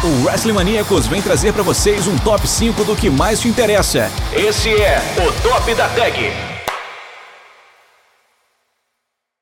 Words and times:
O 0.00 0.24
Wrestling 0.24 0.52
Maníacos 0.52 1.08
vem 1.08 1.20
trazer 1.20 1.52
para 1.52 1.64
vocês 1.64 2.06
um 2.06 2.16
top 2.18 2.46
5 2.46 2.84
do 2.84 2.94
que 2.94 3.10
mais 3.10 3.40
te 3.40 3.48
interessa. 3.48 4.04
Esse 4.32 4.68
é 4.80 4.98
o 5.18 5.42
Top 5.42 5.74
da 5.74 5.88
Tag. 5.88 6.14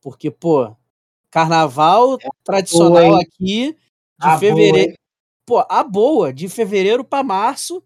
Porque, 0.01 0.31
pô, 0.31 0.73
carnaval 1.29 2.15
é 2.21 2.29
tradicional 2.41 3.03
boa, 3.03 3.21
aqui 3.21 3.75
de 4.23 4.35
a 4.35 4.37
fevereiro. 4.37 4.93
Boa, 5.47 5.65
pô, 5.65 5.73
a 5.73 5.83
boa, 5.83 6.33
de 6.33 6.47
fevereiro 6.49 7.03
para 7.03 7.23
março 7.23 7.83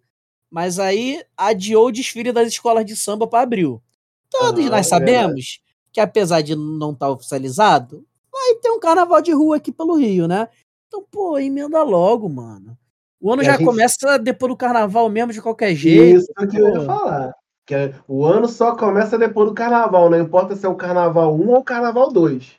mas 0.49 0.79
aí 0.79 1.23
adiou 1.35 1.87
o 1.87 1.91
desfile 1.91 2.31
das 2.31 2.47
escolas 2.47 2.85
de 2.85 2.95
samba 2.95 3.27
para 3.27 3.43
abril. 3.43 3.81
Todos 4.29 4.65
ah, 4.65 4.69
nós 4.69 4.87
é 4.87 4.89
sabemos 4.89 5.59
que, 5.91 5.99
apesar 5.99 6.41
de 6.41 6.55
não 6.55 6.91
estar 6.91 7.07
tá 7.07 7.11
oficializado, 7.11 8.05
vai 8.31 8.55
ter 8.55 8.69
um 8.69 8.79
carnaval 8.79 9.21
de 9.21 9.31
rua 9.31 9.57
aqui 9.57 9.71
pelo 9.71 9.95
Rio, 9.95 10.27
né? 10.27 10.47
Então, 10.87 11.05
pô, 11.09 11.37
emenda 11.37 11.81
logo, 11.83 12.29
mano. 12.29 12.77
O 13.19 13.31
ano 13.31 13.41
e 13.41 13.45
já 13.45 13.53
gente... 13.53 13.65
começa 13.65 14.17
depois 14.17 14.51
do 14.51 14.57
carnaval 14.57 15.09
mesmo, 15.09 15.33
de 15.33 15.41
qualquer 15.41 15.75
jeito. 15.75 16.19
Isso 16.19 16.49
que 16.49 16.57
eu 16.57 16.69
ia 16.69 16.85
falar. 16.85 17.33
Que 17.65 17.75
é, 17.75 17.95
o 18.07 18.23
ano 18.23 18.47
só 18.47 18.75
começa 18.75 19.17
depois 19.17 19.49
do 19.49 19.55
carnaval, 19.55 20.09
não 20.09 20.19
importa 20.19 20.55
se 20.55 20.65
é 20.65 20.69
o 20.69 20.75
carnaval 20.75 21.35
1 21.35 21.49
ou 21.49 21.57
o 21.57 21.63
carnaval 21.63 22.11
2. 22.11 22.55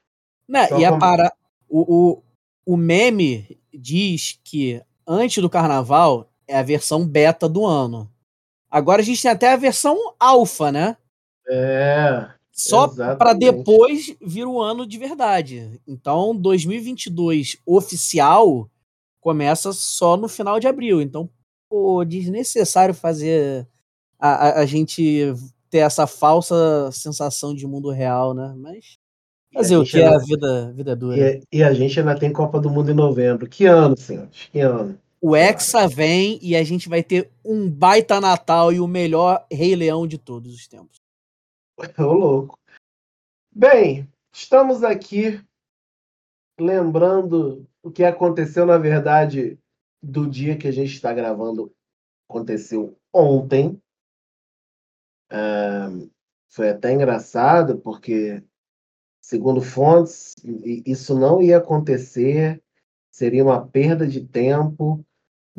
Né? 0.46 0.68
E 0.78 0.84
a 0.84 0.98
para... 0.98 1.32
o, 1.68 2.12
o, 2.12 2.22
o 2.66 2.76
meme 2.76 3.57
diz 3.72 4.38
que 4.44 4.82
antes 5.06 5.42
do 5.42 5.50
carnaval 5.50 6.28
é 6.46 6.58
a 6.58 6.62
versão 6.62 7.06
beta 7.06 7.48
do 7.48 7.64
ano. 7.64 8.10
Agora 8.70 9.00
a 9.00 9.04
gente 9.04 9.22
tem 9.22 9.30
até 9.30 9.52
a 9.52 9.56
versão 9.56 10.14
alfa, 10.18 10.70
né? 10.70 10.96
É. 11.48 12.28
Só 12.52 12.88
para 12.88 13.32
depois 13.32 14.16
vir 14.20 14.44
o 14.46 14.60
ano 14.60 14.86
de 14.86 14.98
verdade. 14.98 15.80
Então, 15.86 16.36
2022 16.36 17.56
oficial 17.64 18.68
começa 19.20 19.72
só 19.72 20.16
no 20.16 20.28
final 20.28 20.58
de 20.58 20.66
abril. 20.66 21.00
Então, 21.00 21.30
pô, 21.70 22.04
desnecessário 22.04 22.94
fazer 22.94 23.66
a, 24.18 24.28
a, 24.28 24.60
a 24.60 24.66
gente 24.66 25.32
ter 25.70 25.78
essa 25.78 26.06
falsa 26.06 26.90
sensação 26.92 27.54
de 27.54 27.66
mundo 27.66 27.90
real, 27.90 28.34
né? 28.34 28.52
Mas 28.56 28.98
fazer 29.52 29.76
o 29.76 29.84
que 29.84 30.00
é 30.00 30.06
a 30.06 30.18
vida, 30.18 30.72
vida 30.72 30.96
dura. 30.96 31.16
E, 31.16 31.42
e, 31.52 31.62
a 31.62 31.72
gente 31.72 31.98
ainda 31.98 32.18
tem 32.18 32.32
Copa 32.32 32.60
do 32.60 32.70
Mundo 32.70 32.90
em 32.90 32.94
novembro. 32.94 33.48
Que 33.48 33.66
ano, 33.66 33.96
senhores? 33.96 34.48
Que 34.52 34.60
ano? 34.60 34.98
O 35.20 35.34
Hexa 35.34 35.88
vem 35.88 36.38
e 36.40 36.54
a 36.54 36.62
gente 36.62 36.88
vai 36.88 37.02
ter 37.02 37.30
um 37.44 37.68
baita 37.68 38.20
Natal 38.20 38.72
e 38.72 38.78
o 38.78 38.86
melhor 38.86 39.44
Rei 39.50 39.74
Leão 39.74 40.06
de 40.06 40.16
todos 40.16 40.54
os 40.54 40.68
tempos. 40.68 41.00
Ô, 41.98 42.12
louco. 42.12 42.58
Bem, 43.52 44.08
estamos 44.32 44.84
aqui 44.84 45.40
lembrando 46.60 47.66
o 47.82 47.90
que 47.90 48.04
aconteceu, 48.04 48.66
na 48.66 48.78
verdade, 48.78 49.58
do 50.02 50.28
dia 50.28 50.56
que 50.56 50.68
a 50.68 50.72
gente 50.72 50.92
está 50.92 51.12
gravando. 51.12 51.72
Aconteceu 52.28 52.96
ontem. 53.12 53.80
foi 56.48 56.70
até 56.70 56.92
engraçado, 56.92 57.78
porque, 57.78 58.42
segundo 59.28 59.60
fontes, 59.60 60.34
isso 60.86 61.18
não 61.18 61.42
ia 61.42 61.58
acontecer, 61.58 62.62
seria 63.10 63.44
uma 63.44 63.66
perda 63.66 64.06
de 64.06 64.26
tempo 64.26 65.04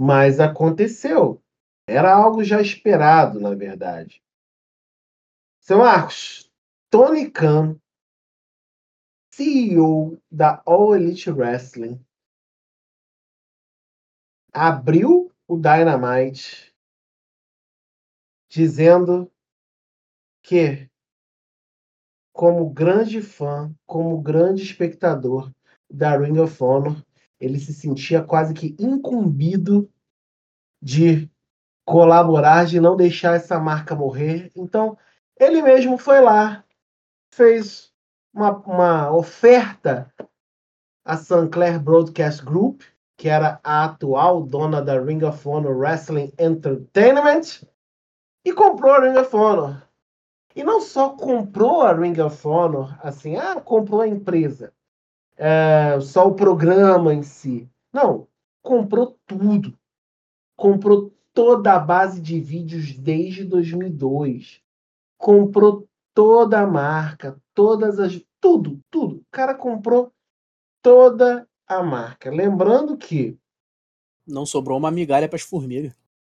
mas 0.02 0.40
aconteceu. 0.40 1.44
Era 1.86 2.16
algo 2.16 2.42
já 2.42 2.62
esperado, 2.62 3.38
na 3.38 3.54
verdade. 3.54 4.24
Seu 5.60 5.80
Marcos, 5.80 6.50
Tony 6.90 7.30
Khan, 7.30 7.78
CEO 9.34 10.18
da 10.32 10.64
All 10.66 10.96
Elite 10.96 11.30
Wrestling, 11.30 12.02
abriu 14.54 15.34
o 15.46 15.58
Dynamite 15.58 16.74
dizendo 18.48 19.30
que, 20.42 20.90
como 22.40 22.70
grande 22.70 23.22
fã, 23.22 23.70
como 23.86 24.22
grande 24.22 24.64
espectador 24.64 25.52
da 25.92 26.16
Ring 26.16 26.40
of 26.40 26.64
Honor, 26.64 27.04
ele 27.38 27.60
se 27.60 27.74
sentia 27.74 28.24
quase 28.24 28.54
que 28.54 28.78
incumbido 28.80 29.92
de 30.82 31.30
colaborar, 31.84 32.66
de 32.66 32.80
não 32.80 32.96
deixar 32.96 33.36
essa 33.36 33.60
marca 33.60 33.94
morrer. 33.94 34.50
Então, 34.56 34.98
ele 35.38 35.62
mesmo 35.62 35.98
foi 35.98 36.22
lá, 36.22 36.64
fez 37.30 37.92
uma, 38.34 38.56
uma 38.60 39.14
oferta 39.14 40.10
à 41.04 41.18
Sinclair 41.18 41.78
Broadcast 41.78 42.42
Group, 42.42 42.84
que 43.18 43.28
era 43.28 43.60
a 43.62 43.84
atual 43.84 44.44
dona 44.44 44.82
da 44.82 44.98
Ring 44.98 45.26
of 45.26 45.46
Honor 45.46 45.78
Wrestling 45.78 46.32
Entertainment, 46.40 47.68
e 48.46 48.54
comprou 48.54 48.94
a 48.94 49.02
Ring 49.02 49.18
of 49.18 49.36
Honor. 49.36 49.89
E 50.60 50.64
não 50.64 50.82
só 50.82 51.12
comprou 51.12 51.82
a 51.84 51.94
Ring 51.94 52.20
of 52.20 52.46
Honor, 52.46 53.00
assim, 53.02 53.38
ah, 53.38 53.62
comprou 53.62 54.02
a 54.02 54.08
empresa 54.10 54.74
é, 55.40 55.98
só 56.02 56.28
o 56.28 56.36
programa 56.36 57.14
em 57.14 57.24
si. 57.24 57.70
Não, 57.94 58.28
comprou 58.62 59.18
tudo. 59.26 59.74
Comprou 60.58 61.14
toda 61.34 61.74
a 61.74 61.80
base 61.80 62.20
de 62.20 62.42
vídeos 62.42 62.92
desde 62.92 63.46
2002. 63.46 64.62
Comprou 65.18 65.88
toda 66.14 66.60
a 66.60 66.68
marca, 66.68 67.42
todas 67.54 67.98
as. 67.98 68.22
Tudo, 68.42 68.82
tudo. 68.92 69.18
O 69.18 69.26
cara 69.32 69.56
comprou 69.56 70.12
toda 70.82 71.48
a 71.66 71.82
marca. 71.82 72.30
Lembrando 72.30 72.98
que. 72.98 73.38
Não 74.28 74.46
sobrou 74.46 74.78
uma 74.78 74.92
migalha 74.92 75.30
para 75.30 75.38
as 75.38 75.42
formigas. 75.42 75.94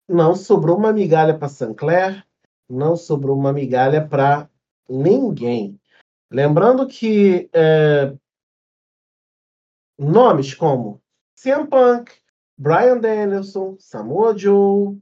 Não 0.08 0.34
sobrou 0.34 0.78
uma 0.78 0.94
migalha 0.94 1.36
para 1.36 1.48
Sancler. 1.48 2.24
Não 2.68 2.96
sobrou 2.96 3.36
uma 3.36 3.52
migalha 3.52 4.06
para 4.06 4.48
ninguém. 4.88 5.80
Lembrando 6.30 6.86
que 6.86 7.48
é, 7.52 8.16
nomes 9.98 10.54
como 10.54 11.02
CM 11.36 11.68
Punk, 11.68 12.12
Brian 12.56 12.98
Danielson, 12.98 13.76
Samoa 13.78 14.36
Joe, 14.36 14.98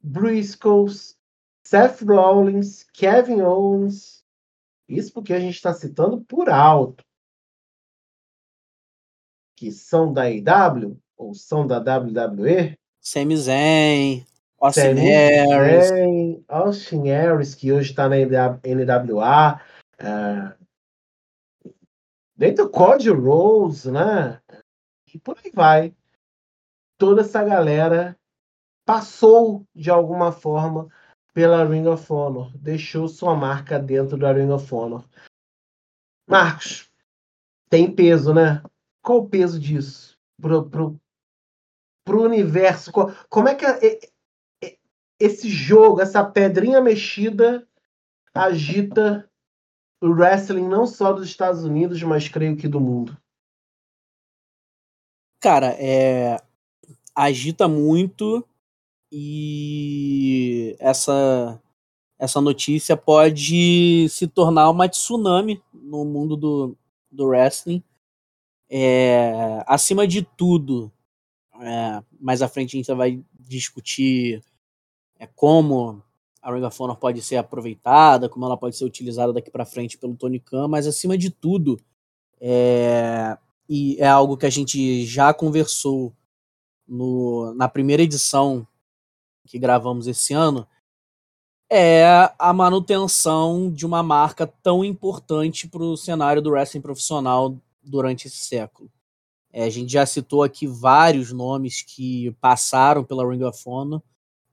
Briscoes, 0.00 1.18
Seth 1.64 2.02
Rollins, 2.02 2.84
Kevin 2.92 3.42
Owens. 3.42 4.24
Isso 4.88 5.12
porque 5.12 5.32
a 5.32 5.40
gente 5.40 5.54
está 5.54 5.72
citando 5.72 6.22
por 6.24 6.50
alto. 6.50 7.04
Que 9.56 9.70
são 9.70 10.12
da 10.12 10.30
IW 10.30 10.98
ou 11.16 11.34
são 11.34 11.66
da 11.66 11.78
WWE. 11.78 12.76
Sami 13.00 13.36
Zayn, 13.36 14.26
Austin 14.64 14.94
Harris. 14.94 15.90
Austin 16.48 17.02
Harris, 17.08 17.54
que 17.54 17.70
hoje 17.70 17.90
está 17.90 18.08
na 18.08 18.16
NWA. 18.16 19.60
Uh, 20.00 20.64
dentro 22.34 22.64
do 22.64 22.70
Cody 22.70 23.10
Rose, 23.10 23.90
né? 23.90 24.40
E 25.12 25.18
por 25.18 25.36
aí 25.44 25.50
vai. 25.52 25.94
Toda 26.96 27.20
essa 27.20 27.44
galera 27.44 28.18
passou 28.86 29.66
de 29.74 29.90
alguma 29.90 30.32
forma 30.32 30.88
pela 31.34 31.64
Ring 31.64 31.86
of 31.86 32.10
Honor, 32.10 32.56
deixou 32.56 33.06
sua 33.08 33.34
marca 33.34 33.78
dentro 33.78 34.16
da 34.16 34.32
Ring 34.32 34.50
of 34.50 34.72
Honor. 34.74 35.04
Marcos, 36.26 36.90
tem 37.68 37.94
peso, 37.94 38.32
né? 38.32 38.62
Qual 39.02 39.18
o 39.18 39.28
peso 39.28 39.60
disso 39.60 40.16
pro, 40.40 40.70
pro, 40.70 40.98
pro 42.04 42.22
universo? 42.22 42.90
Como 43.28 43.48
é 43.48 43.54
que 43.54 43.66
esse 45.24 45.48
jogo, 45.48 46.00
essa 46.00 46.24
pedrinha 46.24 46.80
mexida 46.80 47.66
agita 48.34 49.28
o 50.02 50.08
wrestling 50.08 50.68
não 50.68 50.86
só 50.86 51.12
dos 51.12 51.26
Estados 51.26 51.64
Unidos, 51.64 52.02
mas 52.02 52.28
creio 52.28 52.56
que 52.56 52.68
do 52.68 52.78
mundo? 52.78 53.16
Cara, 55.40 55.74
é 55.78 56.36
agita 57.14 57.68
muito 57.68 58.44
e 59.10 60.76
essa 60.78 61.60
essa 62.18 62.40
notícia 62.40 62.96
pode 62.96 64.08
se 64.08 64.26
tornar 64.26 64.70
uma 64.70 64.88
tsunami 64.88 65.62
no 65.72 66.04
mundo 66.04 66.36
do, 66.36 66.76
do 67.10 67.26
wrestling. 67.26 67.82
É, 68.70 69.62
acima 69.66 70.06
de 70.06 70.22
tudo, 70.22 70.90
é, 71.60 72.02
mais 72.20 72.40
à 72.40 72.48
frente 72.48 72.76
a 72.76 72.78
gente 72.78 72.94
vai 72.94 73.22
discutir 73.38 74.42
é, 75.24 75.28
como 75.34 76.02
a 76.42 76.52
Ring 76.52 76.64
of 76.64 76.82
Honor 76.82 76.96
pode 76.96 77.22
ser 77.22 77.36
aproveitada, 77.36 78.28
como 78.28 78.44
ela 78.44 78.56
pode 78.56 78.76
ser 78.76 78.84
utilizada 78.84 79.32
daqui 79.32 79.50
para 79.50 79.64
frente 79.64 79.96
pelo 79.96 80.14
Tony 80.14 80.38
Khan, 80.38 80.68
mas 80.68 80.86
acima 80.86 81.16
de 81.16 81.30
tudo, 81.30 81.80
é, 82.40 83.36
e 83.68 83.96
é 83.98 84.06
algo 84.06 84.36
que 84.36 84.44
a 84.46 84.50
gente 84.50 85.06
já 85.06 85.32
conversou 85.32 86.12
no, 86.86 87.54
na 87.54 87.68
primeira 87.68 88.02
edição 88.02 88.66
que 89.46 89.58
gravamos 89.58 90.06
esse 90.06 90.34
ano, 90.34 90.66
é 91.70 92.04
a 92.38 92.52
manutenção 92.52 93.72
de 93.72 93.86
uma 93.86 94.02
marca 94.02 94.46
tão 94.46 94.84
importante 94.84 95.66
para 95.66 95.82
o 95.82 95.96
cenário 95.96 96.42
do 96.42 96.50
wrestling 96.50 96.82
profissional 96.82 97.56
durante 97.82 98.26
esse 98.26 98.36
século. 98.36 98.90
É, 99.50 99.64
a 99.64 99.70
gente 99.70 99.92
já 99.92 100.04
citou 100.04 100.42
aqui 100.42 100.66
vários 100.66 101.32
nomes 101.32 101.82
que 101.82 102.32
passaram 102.40 103.02
pela 103.02 103.28
Ring 103.28 103.42
of 103.44 103.58
Honor. 103.66 104.02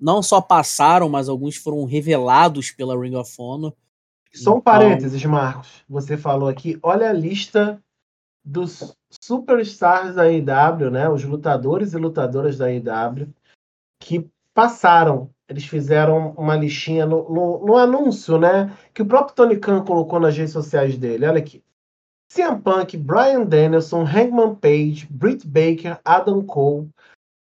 Não 0.01 0.23
só 0.23 0.41
passaram, 0.41 1.07
mas 1.07 1.29
alguns 1.29 1.55
foram 1.55 1.85
revelados 1.85 2.71
pela 2.71 2.99
Ring 2.99 3.15
of 3.15 3.31
Honor. 3.37 3.73
Só 4.33 4.51
um 4.51 4.57
então... 4.57 4.61
parênteses, 4.61 5.23
Marcos. 5.25 5.83
Você 5.87 6.17
falou 6.17 6.49
aqui, 6.49 6.79
olha 6.81 7.09
a 7.09 7.13
lista 7.13 7.79
dos 8.43 8.95
superstars 9.21 10.15
da 10.15 10.25
IW, 10.31 10.89
né? 10.89 11.07
Os 11.07 11.23
lutadores 11.23 11.93
e 11.93 11.97
lutadoras 11.97 12.57
da 12.57 12.71
IW 12.71 13.31
que 13.99 14.27
passaram. 14.53 15.29
Eles 15.47 15.65
fizeram 15.65 16.33
uma 16.37 16.55
listinha 16.55 17.05
no, 17.05 17.29
no, 17.29 17.65
no, 17.65 17.77
anúncio, 17.77 18.39
né? 18.39 18.75
Que 18.93 19.01
o 19.01 19.05
próprio 19.05 19.35
Tony 19.35 19.57
Khan 19.57 19.83
colocou 19.83 20.19
nas 20.19 20.35
redes 20.35 20.53
sociais 20.53 20.97
dele. 20.97 21.25
Olha 21.25 21.39
aqui. 21.39 21.63
CM 22.33 22.61
Punk, 22.61 22.95
Brian 22.95 23.43
Danielson, 23.43 24.03
Hangman 24.03 24.55
Page, 24.55 25.05
Britt 25.09 25.45
Baker, 25.45 25.99
Adam 26.05 26.41
Cole, 26.41 26.89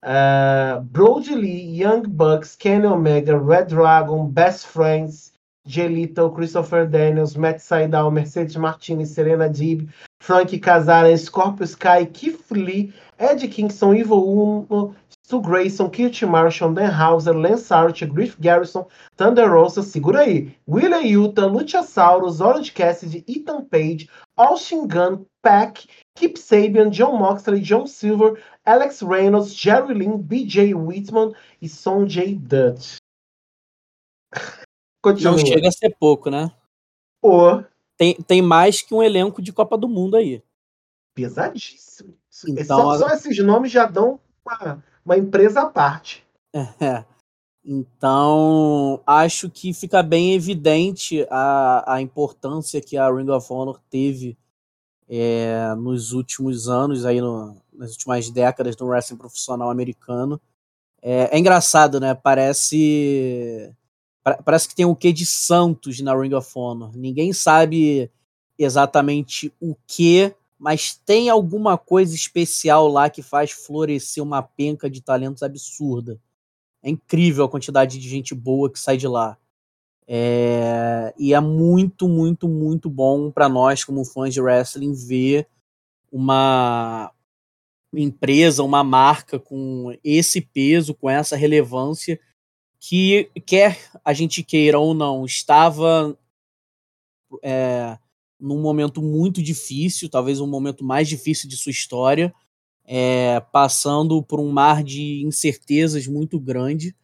uh, 0.03 0.79
Brody 0.79 1.35
Lee, 1.35 1.61
Young 1.61 2.03
Bucks, 2.03 2.55
Kenny 2.55 2.85
Omega, 2.85 3.37
Red 3.37 3.69
Dragon, 3.69 4.31
Best 4.31 4.67
Friends, 4.67 5.33
Jelito, 5.67 6.33
Christopher 6.33 6.85
Daniels, 6.85 7.37
Matt 7.37 7.57
Sydal, 7.57 8.11
Mercedes 8.11 8.57
Martinez, 8.57 9.13
Serena 9.13 9.49
Deeb, 9.49 9.89
Frank 10.21 10.49
Kazarian, 10.49 11.19
Scorpio 11.19 11.65
Sky, 11.65 12.05
Keith 12.05 12.49
Lee, 12.51 12.93
Ed 13.19 13.39
Kingston, 13.51 13.95
Evil 13.95 14.65
Uno, 14.69 14.95
Stu 15.23 15.41
Grayson, 15.41 15.91
Kurt 15.91 16.21
Marshall, 16.23 16.73
Dan 16.73 16.91
Hauser, 16.91 17.33
Lance 17.33 17.71
Archer, 17.71 18.07
Griff 18.07 18.39
Garrison, 18.39 18.85
Thunder 19.17 19.49
Rosa, 19.49 19.83
segura 19.83 20.21
aí, 20.21 20.55
Willa 20.65 21.03
Yuta, 21.03 21.41
Luchasaurus, 21.47 22.41
Orange 22.41 22.73
Cassidy, 22.73 23.23
Ethan 23.27 23.65
Page, 23.65 24.09
Austin 24.37 24.87
Gunn, 24.87 25.25
Pack, 25.41 25.87
Kip 26.15 26.37
Sabian, 26.37 26.89
John 26.89 27.17
Moxley, 27.17 27.61
John 27.61 27.87
Silver, 27.87 28.41
Alex 28.65 29.01
Reynolds, 29.01 29.53
Jerry 29.53 29.93
Lynn, 29.93 30.17
BJ 30.17 30.73
Whitman 30.73 31.33
e 31.61 31.69
Sonjay 31.69 32.35
Dutt. 32.35 32.97
Continua. 35.01 35.31
Não 35.31 35.39
chega 35.39 35.67
a 35.69 35.71
ser 35.71 35.95
pouco, 35.97 36.29
né? 36.29 36.51
Pô. 37.21 37.63
Tem, 37.97 38.15
tem 38.15 38.41
mais 38.41 38.81
que 38.81 38.93
um 38.93 39.03
elenco 39.03 39.41
de 39.41 39.51
Copa 39.51 39.77
do 39.77 39.87
Mundo 39.87 40.15
aí. 40.15 40.43
Pesadíssimo. 41.13 42.17
Então, 42.47 42.65
só, 42.65 42.97
só 42.97 43.07
esses 43.09 43.43
nomes 43.43 43.71
já 43.71 43.85
dão 43.85 44.19
uma, 44.45 44.83
uma 45.03 45.17
empresa 45.17 45.61
à 45.61 45.65
parte. 45.69 46.25
É. 46.53 47.03
Então, 47.63 49.01
acho 49.05 49.49
que 49.49 49.73
fica 49.73 50.01
bem 50.01 50.33
evidente 50.33 51.27
a, 51.29 51.95
a 51.95 52.01
importância 52.01 52.81
que 52.81 52.97
a 52.97 53.11
Ring 53.11 53.29
of 53.29 53.51
Honor 53.51 53.79
teve 53.89 54.37
é, 55.09 55.73
nos 55.75 56.13
últimos 56.13 56.69
anos, 56.69 57.03
aí 57.03 57.19
no, 57.19 57.57
nas 57.73 57.91
últimas 57.91 58.29
décadas 58.29 58.77
no 58.77 58.87
wrestling 58.87 59.17
profissional 59.17 59.71
americano. 59.71 60.39
É, 61.01 61.35
é 61.35 61.39
engraçado, 61.39 61.99
né? 61.99 62.13
Parece 62.13 63.73
parece 64.45 64.67
que 64.67 64.75
tem 64.75 64.85
um 64.85 64.93
quê 64.93 65.11
de 65.11 65.25
Santos 65.25 65.99
na 66.01 66.15
Ring 66.15 66.33
of 66.35 66.51
Honor. 66.53 66.95
Ninguém 66.95 67.33
sabe 67.33 68.11
exatamente 68.59 69.51
o 69.59 69.75
que, 69.87 70.35
mas 70.59 70.93
tem 70.93 71.29
alguma 71.29 71.77
coisa 71.77 72.13
especial 72.13 72.87
lá 72.87 73.09
que 73.09 73.23
faz 73.23 73.51
florescer 73.51 74.21
uma 74.21 74.43
penca 74.43 74.89
de 74.89 75.01
talentos 75.01 75.41
absurda. 75.41 76.19
É 76.83 76.89
incrível 76.89 77.45
a 77.45 77.49
quantidade 77.49 77.97
de 77.97 78.07
gente 78.07 78.35
boa 78.35 78.69
que 78.69 78.79
sai 78.79 78.97
de 78.97 79.07
lá. 79.07 79.37
É... 80.11 81.13
E 81.19 81.35
é 81.35 81.39
muito, 81.39 82.09
muito, 82.09 82.49
muito 82.49 82.89
bom 82.89 83.29
para 83.29 83.47
nós, 83.47 83.83
como 83.83 84.03
fãs 84.03 84.33
de 84.33 84.41
wrestling, 84.41 84.93
ver 84.93 85.47
uma 86.11 87.13
empresa, 87.93 88.63
uma 88.63 88.83
marca 88.83 89.39
com 89.39 89.95
esse 90.03 90.41
peso, 90.41 90.95
com 90.95 91.07
essa 91.09 91.35
relevância 91.35 92.19
que, 92.79 93.29
quer 93.45 93.77
a 94.03 94.13
gente 94.13 94.41
queira 94.41 94.79
ou 94.79 94.93
não, 94.93 95.25
estava 95.25 96.17
é, 97.43 97.97
num 98.39 98.61
momento 98.61 99.01
muito 99.01 99.43
difícil, 99.43 100.09
talvez 100.09 100.39
um 100.39 100.47
momento 100.47 100.83
mais 100.83 101.07
difícil 101.07 101.49
de 101.49 101.57
sua 101.57 101.71
história, 101.71 102.33
é, 102.85 103.39
passando 103.51 104.23
por 104.23 104.39
um 104.39 104.51
mar 104.51 104.83
de 104.83 105.21
incertezas 105.23 106.07
muito 106.07 106.39
grande, 106.39 106.95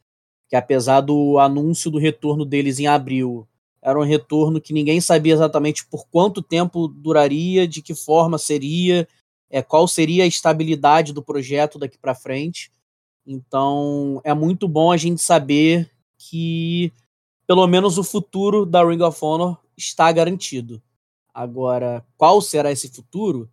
que 0.47 0.55
apesar 0.55 1.01
do 1.01 1.39
anúncio 1.39 1.89
do 1.89 1.97
retorno 1.97 2.45
deles 2.45 2.79
em 2.79 2.87
abril, 2.87 3.47
era 3.81 3.99
um 3.99 4.03
retorno 4.03 4.59
que 4.59 4.73
ninguém 4.73 4.99
sabia 4.99 5.33
exatamente 5.33 5.85
por 5.85 6.07
quanto 6.07 6.41
tempo 6.41 6.87
duraria, 6.87 7.67
de 7.67 7.81
que 7.81 7.93
forma 7.93 8.37
seria, 8.37 9.07
é, 9.49 9.61
qual 9.61 9.87
seria 9.87 10.23
a 10.23 10.27
estabilidade 10.27 11.13
do 11.13 11.21
projeto 11.21 11.77
daqui 11.77 11.97
para 11.97 12.15
frente. 12.15 12.71
Então 13.25 14.19
é 14.23 14.33
muito 14.33 14.67
bom 14.67 14.91
a 14.91 14.97
gente 14.97 15.21
saber 15.21 15.91
que 16.17 16.91
pelo 17.45 17.67
menos 17.67 17.97
o 17.97 18.03
futuro 18.03 18.65
da 18.65 18.83
Ring 18.83 19.01
of 19.01 19.23
Honor 19.23 19.57
está 19.77 20.11
garantido. 20.11 20.81
Agora, 21.33 22.03
qual 22.17 22.41
será 22.41 22.71
esse 22.71 22.89
futuro? 22.89 23.49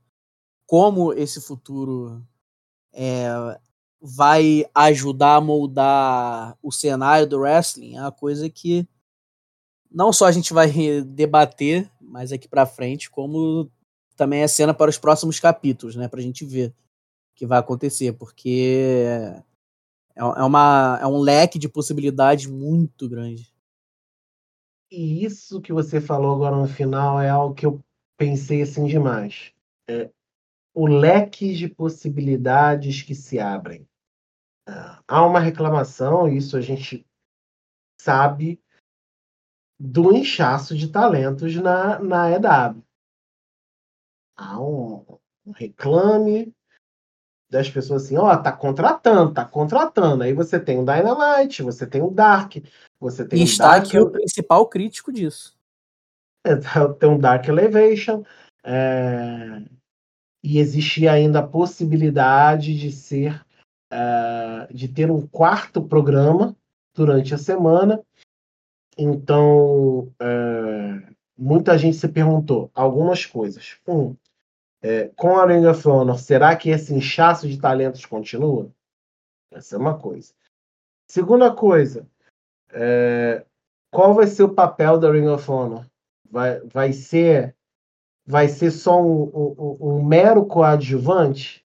Como 0.66 1.12
esse 1.12 1.40
futuro 1.40 2.22
é, 2.92 3.28
vai 4.04 4.66
ajudar 4.75 5.37
a 5.37 5.40
moldar 5.40 6.59
o 6.61 6.73
cenário 6.73 7.26
do 7.26 7.38
wrestling? 7.38 7.97
É 7.97 8.00
uma 8.00 8.11
coisa 8.11 8.50
que 8.50 8.87
não 9.88 10.12
só 10.12 10.26
a 10.26 10.32
gente 10.32 10.52
vai 10.52 10.68
debater 11.06 11.88
mais 12.00 12.32
aqui 12.32 12.49
para 12.49 12.66
frente, 12.66 13.09
como 13.09 13.71
também 14.16 14.42
é 14.42 14.49
cena 14.49 14.75
para 14.75 14.90
os 14.90 14.99
próximos 14.99 15.38
capítulos, 15.38 15.94
né? 15.94 16.09
Para 16.09 16.18
a 16.18 16.23
gente 16.23 16.44
ver 16.44 16.71
o 16.71 16.75
que 17.37 17.47
vai 17.47 17.59
acontecer, 17.59 18.12
porque 18.12 19.04
é, 19.06 19.42
é, 20.16 20.44
uma, 20.44 20.99
é 21.00 21.06
um 21.06 21.18
leque 21.18 21.59
de 21.59 21.68
possibilidades 21.68 22.47
muito 22.47 23.09
grande. 23.09 23.52
E 24.90 25.25
isso 25.25 25.61
que 25.61 25.73
você 25.73 26.00
falou 26.00 26.35
agora 26.35 26.56
no 26.56 26.68
final 26.68 27.21
é 27.21 27.30
algo 27.30 27.54
que 27.54 27.64
eu 27.64 27.80
pensei 28.18 28.62
assim 28.62 28.85
demais. 28.85 29.52
É, 29.88 30.11
o 30.75 30.87
leque 30.87 31.54
de 31.54 31.68
possibilidades 31.68 33.02
que 33.02 33.14
se 33.14 33.38
abrem. 33.38 33.87
Há 35.07 35.26
uma 35.26 35.41
reclamação, 35.41 36.29
isso 36.29 36.57
a 36.57 36.61
gente 36.61 37.07
sabe, 38.00 38.61
do 39.79 40.12
inchaço 40.12 40.76
de 40.76 40.88
talentos 40.88 41.55
na, 41.57 41.99
na 41.99 42.31
EW. 42.31 42.83
Há 44.37 44.61
um, 44.61 45.05
um 45.47 45.52
reclame 45.52 46.55
das 47.52 47.69
pessoas 47.69 48.05
assim, 48.05 48.17
ó, 48.17 48.33
oh, 48.33 48.43
tá 48.43 48.50
contratando, 48.50 49.35
tá 49.35 49.45
contratando. 49.45 50.23
Aí 50.23 50.33
você 50.33 50.59
tem 50.59 50.79
o 50.79 50.87
Dynamite, 50.87 51.62
você 51.62 51.87
tem 51.87 52.00
o 52.00 52.11
Dark, 52.11 52.57
você 52.99 53.26
tem 53.26 53.41
e 53.41 53.43
está 53.43 53.76
aqui 53.76 53.99
o 53.99 54.11
principal 54.11 54.67
crítico 54.69 55.12
disso. 55.12 55.55
É, 56.45 56.57
tem 56.99 57.09
um 57.09 57.21
Dark 57.21 57.47
Elevation, 57.47 58.25
é... 58.64 59.62
e 60.43 60.59
existia 60.59 61.12
ainda 61.12 61.38
a 61.38 61.47
possibilidade 61.47 62.76
de 62.76 62.91
ser, 62.91 63.47
é... 63.92 64.72
de 64.72 64.88
ter 64.88 65.11
um 65.11 65.26
quarto 65.26 65.82
programa 65.82 66.56
durante 66.94 67.34
a 67.34 67.38
semana. 67.38 68.02
Então, 68.96 70.12
é... 70.20 71.02
muita 71.37 71.76
gente 71.76 71.96
se 71.96 72.08
perguntou 72.08 72.70
algumas 72.75 73.26
coisas. 73.26 73.76
Um, 73.87 74.16
é, 74.82 75.08
com 75.14 75.38
a 75.38 75.46
Ring 75.46 75.64
of 75.66 75.87
Honor, 75.87 76.18
será 76.18 76.56
que 76.56 76.70
esse 76.70 76.92
inchaço 76.92 77.49
de 77.49 77.56
talentos 77.56 78.04
continua? 78.04 78.68
Essa 79.52 79.76
é 79.76 79.78
uma 79.78 79.96
coisa. 79.96 80.34
Segunda 81.08 81.54
coisa, 81.54 82.04
é, 82.72 83.44
qual 83.92 84.14
vai 84.14 84.26
ser 84.26 84.42
o 84.42 84.54
papel 84.54 84.99
da 84.99 85.12
Ring 85.12 85.28
of 85.28 85.49
Honor? 85.49 85.87
Vai, 86.28 86.61
vai 86.61 86.92
ser 86.92 87.54
vai 88.25 88.49
ser 88.49 88.70
só 88.70 89.00
um, 89.02 89.22
um, 89.25 89.76
um 89.80 90.04
mero 90.04 90.46
coadjuvante? 90.46 91.62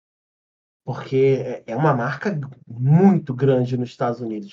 Porque 0.87 1.63
é, 1.67 1.73
é 1.73 1.75
uma 1.75 1.93
marca 1.93 2.39
muito 2.65 3.33
grande 3.33 3.77
nos 3.77 3.89
Estados 3.89 4.21
Unidos. 4.21 4.49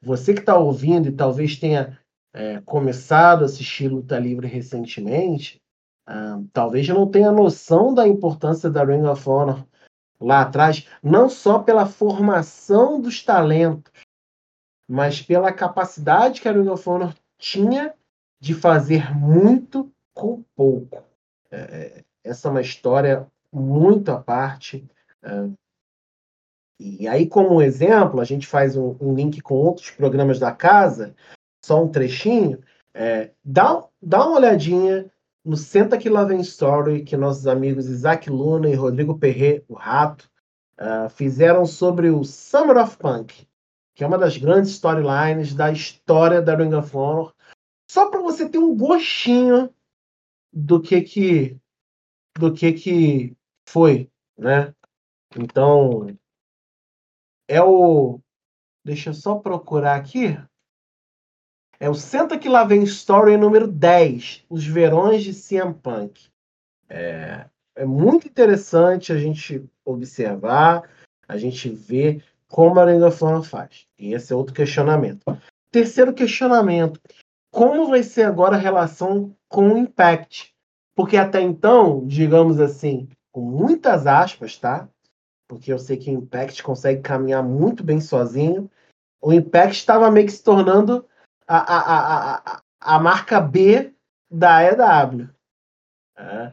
Você 0.00 0.32
que 0.32 0.40
está 0.40 0.56
ouvindo 0.56 1.08
e 1.08 1.12
talvez 1.12 1.56
tenha 1.56 1.98
é, 2.32 2.60
começado 2.60 3.42
a 3.42 3.46
assistir 3.46 3.88
luta 3.88 4.16
livre 4.16 4.46
recentemente, 4.46 5.60
Uh, 6.08 6.48
talvez 6.52 6.88
não 6.88 7.08
tenha 7.08 7.30
noção 7.30 7.94
da 7.94 8.06
importância 8.08 8.68
da 8.68 8.84
Ring 8.84 9.04
of 9.04 9.28
Honor 9.28 9.64
lá 10.20 10.42
atrás, 10.42 10.88
não 11.02 11.28
só 11.28 11.60
pela 11.60 11.86
formação 11.86 13.00
dos 13.00 13.22
talentos, 13.24 13.92
mas 14.88 15.22
pela 15.22 15.52
capacidade 15.52 16.40
que 16.40 16.48
a 16.48 16.52
Ring 16.52 16.68
of 16.68 16.88
Honor 16.88 17.14
tinha 17.38 17.94
de 18.40 18.52
fazer 18.52 19.16
muito 19.16 19.92
com 20.12 20.42
pouco. 20.56 21.04
É, 21.50 21.56
é 21.60 22.04
essa 22.24 22.48
é 22.48 22.50
uma 22.50 22.60
história 22.60 23.26
muito 23.52 24.10
à 24.10 24.20
parte. 24.20 24.84
É, 25.22 25.48
e 26.82 27.06
aí, 27.06 27.26
como 27.26 27.62
exemplo, 27.62 28.20
a 28.20 28.24
gente 28.24 28.46
faz 28.46 28.76
um, 28.76 28.96
um, 29.00 29.14
link 29.14 29.40
com 29.40 29.54
outros 29.54 29.90
programas 29.90 30.38
da 30.38 30.50
casa, 30.50 31.14
só 31.64 31.82
um 31.82 31.88
trechinho. 31.88 32.60
É, 32.92 33.30
dá, 33.44 33.86
dá 34.02 34.26
uma 34.26 34.36
olhadinha 34.36 35.10
no 35.44 35.56
Senta 35.56 35.96
Que 35.96 36.08
Lá 36.08 36.26
Story, 36.36 37.04
que 37.04 37.16
nossos 37.16 37.46
amigos 37.46 37.86
Isaac 37.86 38.28
Luna 38.28 38.68
e 38.68 38.74
Rodrigo 38.74 39.18
Perret, 39.18 39.64
o 39.68 39.74
Rato, 39.74 40.28
uh, 40.78 41.08
fizeram 41.10 41.64
sobre 41.64 42.10
o 42.10 42.24
Summer 42.24 42.76
of 42.76 42.96
Punk, 42.96 43.46
que 43.94 44.04
é 44.04 44.06
uma 44.06 44.18
das 44.18 44.36
grandes 44.36 44.72
storylines 44.72 45.54
da 45.54 45.70
história 45.70 46.42
da 46.42 46.56
Ring 46.56 46.74
of 46.74 46.96
Honor, 46.96 47.34
só 47.90 48.10
para 48.10 48.20
você 48.20 48.48
ter 48.48 48.58
um 48.58 48.76
gostinho 48.76 49.72
do 50.52 50.80
que 50.80 51.00
que 51.02 51.56
do 52.38 52.52
que 52.52 52.72
que 52.72 53.36
foi, 53.68 54.10
né? 54.38 54.74
Então 55.36 56.06
é 57.48 57.62
o 57.62 58.20
deixa 58.84 59.10
eu 59.10 59.14
só 59.14 59.36
procurar 59.36 59.96
aqui. 59.96 60.38
É 61.78 61.88
o 61.90 61.94
Senta 61.94 62.38
Que 62.38 62.48
Lá 62.48 62.64
Vem 62.64 62.84
Story 62.84 63.36
número 63.36 63.66
10, 63.66 64.44
Os 64.48 64.64
Verões 64.64 65.24
de 65.24 65.34
CM 65.34 65.74
Punk. 65.74 66.28
É, 66.88 67.46
é 67.74 67.84
muito 67.84 68.28
interessante 68.28 69.12
a 69.12 69.18
gente 69.18 69.64
observar, 69.84 70.88
a 71.26 71.36
gente 71.36 71.68
ver 71.68 72.24
como 72.46 72.78
a 72.78 72.84
of 72.84 73.24
Honor 73.24 73.42
faz. 73.42 73.86
E 73.98 74.12
esse 74.12 74.32
é 74.32 74.36
outro 74.36 74.54
questionamento. 74.54 75.24
Terceiro 75.70 76.12
questionamento: 76.12 77.00
como 77.50 77.88
vai 77.88 78.02
ser 78.02 78.24
agora 78.24 78.56
a 78.56 78.60
relação 78.60 79.34
com 79.48 79.72
o 79.72 79.78
Impact? 79.78 80.54
Porque 80.94 81.16
até 81.16 81.40
então, 81.40 82.06
digamos 82.06 82.60
assim, 82.60 83.08
com 83.32 83.40
muitas 83.40 84.06
aspas, 84.06 84.58
tá? 84.58 84.88
Porque 85.52 85.70
eu 85.70 85.78
sei 85.78 85.98
que 85.98 86.08
o 86.10 86.14
Impact 86.14 86.62
consegue 86.62 87.02
caminhar 87.02 87.42
muito 87.42 87.84
bem 87.84 88.00
sozinho. 88.00 88.70
O 89.20 89.30
Impact 89.34 89.76
estava 89.76 90.10
meio 90.10 90.24
que 90.24 90.32
se 90.32 90.42
tornando 90.42 91.06
a, 91.46 91.58
a, 91.58 92.36
a, 92.36 92.62
a 92.80 92.98
marca 92.98 93.38
B 93.38 93.92
da 94.30 94.64
EW. 94.64 95.28
É. 96.16 96.52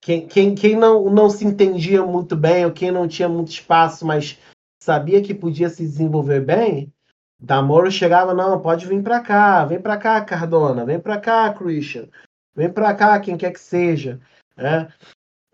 Quem, 0.00 0.28
quem, 0.28 0.54
quem 0.54 0.76
não, 0.76 1.10
não 1.10 1.28
se 1.28 1.44
entendia 1.44 2.00
muito 2.06 2.36
bem, 2.36 2.64
ou 2.64 2.70
quem 2.70 2.92
não 2.92 3.08
tinha 3.08 3.28
muito 3.28 3.50
espaço, 3.50 4.06
mas 4.06 4.38
sabia 4.80 5.20
que 5.20 5.34
podia 5.34 5.68
se 5.68 5.82
desenvolver 5.82 6.44
bem, 6.44 6.92
Damoro 7.40 7.90
chegava, 7.90 8.32
não, 8.32 8.60
pode 8.60 8.86
vir 8.86 9.02
para 9.02 9.18
cá, 9.20 9.64
vem 9.64 9.82
para 9.82 9.96
cá, 9.96 10.24
Cardona, 10.24 10.84
vem 10.84 11.00
para 11.00 11.18
cá, 11.18 11.52
Christian, 11.52 12.08
vem 12.54 12.72
para 12.72 12.94
cá, 12.94 13.18
quem 13.18 13.36
quer 13.36 13.52
que 13.52 13.60
seja. 13.60 14.20
É, 14.56 14.86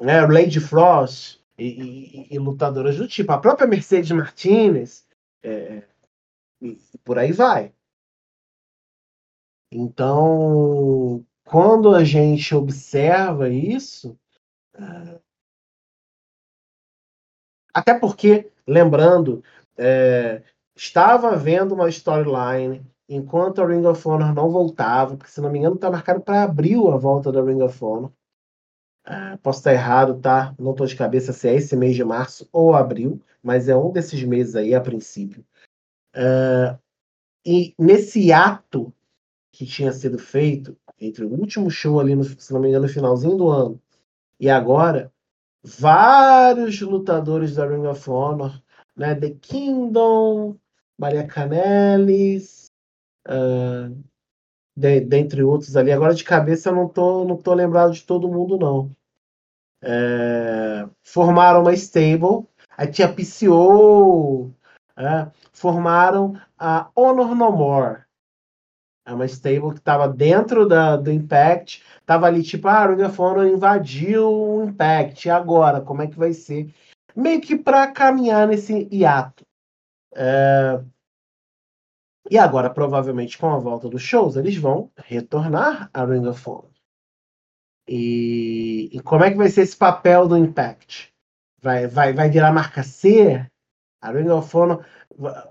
é, 0.00 0.20
Lady 0.26 0.60
Frost 0.60 1.40
e, 1.58 2.28
e, 2.30 2.34
e, 2.34 2.38
lutadoras 2.38 2.96
do 2.96 3.08
tipo. 3.08 3.32
A 3.32 3.38
própria 3.38 3.66
Mercedes 3.66 4.10
Martinez, 4.10 5.06
é, 5.42 5.82
e 6.60 6.78
por 7.04 7.18
aí 7.18 7.32
vai. 7.32 7.72
Então, 9.70 11.24
quando 11.44 11.94
a 11.94 12.04
gente 12.04 12.54
observa 12.54 13.48
isso, 13.48 14.18
é, 14.74 15.20
até 17.74 17.98
porque, 17.98 18.50
lembrando, 18.66 19.42
é, 19.76 20.42
estava 20.74 21.32
havendo 21.32 21.74
uma 21.74 21.88
storyline 21.88 22.84
enquanto 23.08 23.62
a 23.62 23.66
Ring 23.66 23.84
of 23.84 24.06
Honor 24.08 24.34
não 24.34 24.50
voltava, 24.50 25.16
porque 25.16 25.30
se 25.30 25.40
não 25.40 25.50
me 25.50 25.58
engano 25.58 25.76
está 25.76 25.90
marcado 25.90 26.20
para 26.20 26.42
abril 26.42 26.90
a 26.90 26.96
volta 26.96 27.30
da 27.30 27.42
Ring 27.42 27.62
of 27.62 27.84
Honor. 27.84 28.12
É, 29.06 29.36
posso 29.36 29.60
estar 29.60 29.72
errado, 29.72 30.20
tá? 30.20 30.52
Não 30.58 30.72
estou 30.72 30.86
de 30.86 30.96
cabeça 30.96 31.32
se 31.32 31.48
é 31.48 31.54
esse 31.54 31.76
mês 31.76 31.94
de 31.94 32.04
março 32.04 32.48
ou 32.52 32.74
abril, 32.74 33.22
mas 33.40 33.68
é 33.68 33.76
um 33.76 33.92
desses 33.92 34.22
meses 34.24 34.56
aí 34.56 34.74
a 34.74 34.80
princípio. 34.80 35.44
É, 36.12 36.76
e 37.44 37.72
nesse 37.78 38.32
ato 38.32 38.92
que 39.52 39.64
tinha 39.64 39.92
sido 39.92 40.18
feito 40.18 40.76
entre 41.00 41.24
o 41.24 41.30
último 41.30 41.70
show 41.70 42.00
ali, 42.00 42.16
no, 42.16 42.24
se 42.24 42.52
não 42.52 42.60
me 42.60 42.68
engano, 42.68 42.86
no 42.86 42.92
finalzinho 42.92 43.36
do 43.36 43.48
ano, 43.48 43.80
e 44.40 44.50
agora, 44.50 45.12
vários 45.62 46.80
lutadores 46.80 47.54
da 47.54 47.66
Ring 47.66 47.86
of 47.86 48.10
Honor, 48.10 48.60
né, 48.96 49.14
The 49.14 49.30
Kingdom, 49.40 50.56
Maria 50.98 51.26
Canelis, 51.26 52.70
uh, 53.28 53.96
de, 54.76 55.00
dentre 55.00 55.42
outros 55.42 55.76
ali. 55.76 55.90
Agora 55.90 56.14
de 56.14 56.24
cabeça 56.24 56.68
eu 56.68 56.74
não 56.74 56.88
tô, 56.88 57.24
não 57.24 57.36
tô 57.36 57.54
lembrado 57.54 57.92
de 57.92 58.02
todo 58.02 58.28
mundo, 58.28 58.58
não. 58.58 58.90
É, 59.82 60.86
formaram 61.02 61.62
uma 61.62 61.72
stable, 61.74 62.46
aí 62.76 62.88
tinha 62.88 63.12
PCO, 63.12 64.52
é, 64.96 65.30
formaram 65.52 66.34
a 66.58 66.90
Honor 66.94 67.34
No 67.34 67.52
More. 67.52 68.06
É 69.06 69.12
uma 69.12 69.26
stable 69.26 69.70
que 69.70 69.78
estava 69.78 70.08
dentro 70.08 70.66
da, 70.66 70.96
do 70.96 71.12
Impact, 71.12 71.82
estava 72.00 72.26
ali 72.26 72.42
tipo, 72.42 72.66
ah, 72.66 72.86
Ring 72.86 73.02
of 73.04 73.20
Honor 73.20 73.46
invadiu 73.46 74.28
o 74.28 74.64
Impact, 74.64 75.28
e 75.28 75.30
agora? 75.30 75.80
Como 75.80 76.02
é 76.02 76.08
que 76.08 76.18
vai 76.18 76.32
ser? 76.32 76.74
Meio 77.14 77.40
que 77.40 77.56
para 77.56 77.86
caminhar 77.92 78.48
nesse 78.48 78.88
hiato. 78.90 79.44
É... 80.12 80.80
E 82.30 82.38
agora, 82.38 82.68
provavelmente, 82.70 83.38
com 83.38 83.48
a 83.48 83.58
volta 83.58 83.88
dos 83.88 84.02
shows, 84.02 84.36
eles 84.36 84.56
vão 84.56 84.90
retornar 84.96 85.88
a 85.92 86.04
Ring 86.04 86.26
of 86.26 86.48
Honor. 86.48 86.70
E, 87.88 88.90
e 88.92 89.00
como 89.00 89.24
é 89.24 89.30
que 89.30 89.36
vai 89.36 89.48
ser 89.48 89.62
esse 89.62 89.76
papel 89.76 90.26
do 90.26 90.36
Impact? 90.36 91.14
Vai, 91.60 91.86
vai, 91.86 92.12
vai 92.12 92.28
virar 92.28 92.52
marca 92.52 92.82
C? 92.82 93.46
A 94.00 94.10
Ring 94.10 94.28
of 94.28 94.56
Honor? 94.56 94.84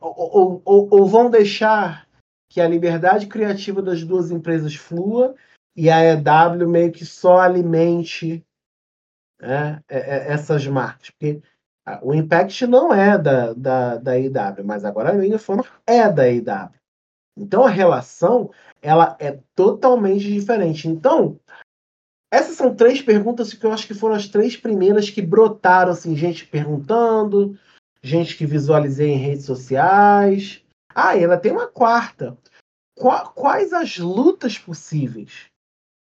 Ou, 0.02 0.62
ou, 0.66 0.90
ou 0.92 1.06
vão 1.08 1.30
deixar 1.30 2.08
que 2.50 2.62
a 2.62 2.68
liberdade 2.68 3.28
criativa 3.28 3.82
das 3.82 4.04
duas 4.04 4.32
empresas 4.32 4.76
flua 4.76 5.36
e 5.76 5.90
a 5.90 6.02
EW 6.04 6.68
meio 6.70 6.92
que 6.92 7.06
só 7.06 7.40
alimente 7.40 8.46
né, 9.42 9.82
é, 9.90 9.98
é, 9.98 10.32
essas 10.32 10.66
marcas. 10.68 11.10
Porque 11.10 11.42
o 12.02 12.14
Impact 12.14 12.66
não 12.66 12.94
é 12.94 13.18
da, 13.18 13.54
da, 13.54 13.98
da 13.98 14.20
EW, 14.20 14.64
mas 14.64 14.84
agora 14.84 15.10
a 15.10 15.14
Ring 15.14 15.34
é 15.86 16.12
da 16.12 16.30
EW. 16.30 16.72
Então 17.38 17.64
a 17.64 17.70
relação 17.70 18.52
ela 18.82 19.16
é 19.20 19.40
totalmente 19.54 20.32
diferente. 20.32 20.88
Então, 20.88 21.40
essas 22.32 22.56
são 22.56 22.76
três 22.76 23.02
perguntas 23.02 23.54
que 23.54 23.66
eu 23.66 23.72
acho 23.72 23.88
que 23.88 23.94
foram 23.94 24.16
as 24.16 24.28
três 24.28 24.58
primeiras 24.58 25.10
que 25.10 25.22
brotaram, 25.22 25.92
assim, 25.92 26.16
gente 26.16 26.48
perguntando, 26.48 27.58
gente 28.02 28.38
que 28.38 28.46
visualizei 28.46 29.10
em 29.10 29.18
redes 29.18 29.46
sociais. 29.46 30.64
Ah, 30.94 31.18
ela 31.18 31.38
tem 31.38 31.52
uma 31.52 31.68
quarta. 31.68 32.38
Qua, 32.98 33.30
quais 33.30 33.74
as 33.74 33.98
lutas 33.98 34.58
possíveis? 34.58 35.46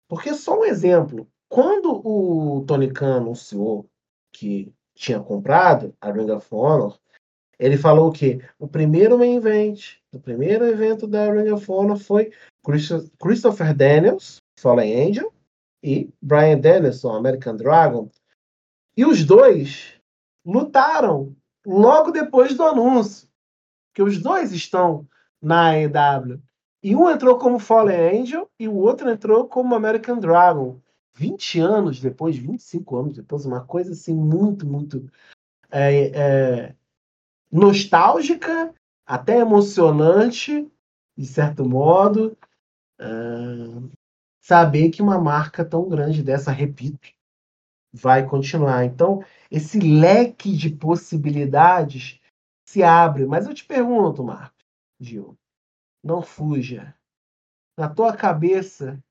Porque 0.09 0.35
só 0.35 0.61
um 0.61 0.65
exemplo. 0.65 1.27
Quando 1.49 2.03
o 2.07 2.65
Tony 2.67 2.93
Khan 2.93 3.17
anunciou 3.17 3.87
que 4.33 4.73
tinha 4.95 5.21
comprado 5.21 5.95
a 6.01 6.11
Ring 6.11 6.31
of 6.31 6.47
Honor, 6.51 6.99
ele 7.59 7.77
falou 7.77 8.11
que 8.13 8.41
o 8.59 8.67
primeiro 8.67 9.19
main 9.19 9.37
event, 9.37 9.97
o 10.13 10.19
primeiro 10.19 10.65
evento 10.67 11.07
da 11.07 11.31
Ring 11.33 11.51
of 11.51 11.71
Honor 11.71 11.97
foi 11.97 12.33
Christopher 13.19 13.75
Daniels, 13.75 14.39
Fallen 14.59 15.09
Angel, 15.09 15.33
e 15.83 16.11
Brian 16.21 16.59
Danielson, 16.59 17.13
American 17.13 17.57
Dragon. 17.57 18.09
E 18.97 19.05
os 19.05 19.25
dois 19.25 20.01
lutaram 20.45 21.37
logo 21.67 22.11
depois 22.11 22.55
do 22.55 22.65
anúncio, 22.65 23.29
que 23.93 24.03
os 24.03 24.19
dois 24.19 24.53
estão 24.53 25.07
na 25.43 25.73
AEW. 25.73 26.41
E 26.83 26.97
um 26.97 27.11
entrou 27.11 27.39
como 27.39 27.59
Fallen 27.59 28.23
Angel 28.23 28.49
e 28.59 28.67
o 28.67 28.77
outro 28.77 29.11
entrou 29.11 29.47
como 29.47 29.75
American 29.75 30.19
Dragon. 30.19 30.81
20 31.15 31.61
anos 31.61 32.01
depois, 32.01 32.37
25 32.37 32.97
anos 32.97 33.15
depois, 33.15 33.47
uma 33.47 33.65
coisa 33.65 33.93
assim 33.93 34.15
muito, 34.15 34.67
muito 34.67 35.11
é, 35.71 36.07
é, 36.09 36.75
nostálgica, 37.51 38.75
até 39.07 39.39
emocionante, 39.39 40.71
de 41.17 41.27
certo 41.27 41.65
modo, 41.69 42.37
é, 42.99 43.05
saber 44.41 44.91
que 44.91 45.03
uma 45.03 45.19
marca 45.19 45.65
tão 45.65 45.89
grande 45.89 46.23
dessa, 46.23 46.51
repito, 46.51 47.09
vai 47.93 48.27
continuar. 48.27 48.85
Então, 48.85 49.25
esse 49.51 49.79
leque 49.79 50.55
de 50.57 50.69
possibilidades 50.71 52.21
se 52.67 52.83
abre. 52.83 53.25
Mas 53.25 53.47
eu 53.47 53.55
te 53.55 53.65
pergunto, 53.65 54.25
Marcos, 54.25 54.65
Gil, 55.01 55.39
não 56.03 56.21
fuja. 56.21 56.95
Na 57.79 57.89
tua 57.89 58.17
cabeça, 58.17 59.03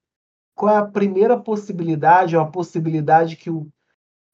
qual 0.56 0.74
é 0.74 0.78
a 0.78 0.86
primeira 0.86 1.40
possibilidade 1.40 2.36
ou 2.36 2.42
a 2.42 2.50
possibilidade 2.50 3.36
que 3.36 3.50
o 3.50 3.68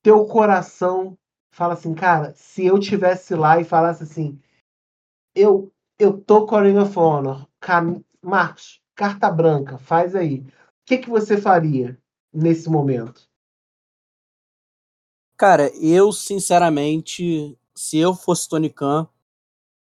teu 0.02 0.26
coração 0.26 1.18
fala 1.52 1.74
assim, 1.74 1.94
cara, 1.94 2.34
se 2.36 2.66
eu 2.66 2.80
tivesse 2.80 3.36
lá 3.36 3.60
e 3.60 3.64
falasse 3.64 4.04
assim, 4.04 4.40
eu 5.36 5.72
eu 5.98 6.18
tô 6.18 6.46
com 6.46 6.56
a 6.56 6.62
Ring 6.62 6.78
of 6.78 6.98
Honor, 6.98 7.46
Cam... 7.60 8.02
Marcos, 8.22 8.82
carta 8.96 9.30
branca, 9.30 9.78
faz 9.78 10.16
aí. 10.16 10.40
O 10.40 10.46
que 10.86 10.98
que 10.98 11.10
você 11.10 11.38
faria 11.38 11.98
nesse 12.34 12.70
momento? 12.70 13.28
Cara, 15.38 15.70
eu 15.78 16.12
sinceramente, 16.12 17.58
se 17.76 17.98
eu 17.98 18.14
fosse 18.14 18.48
Tony 18.48 18.70
Khan, 18.70 19.08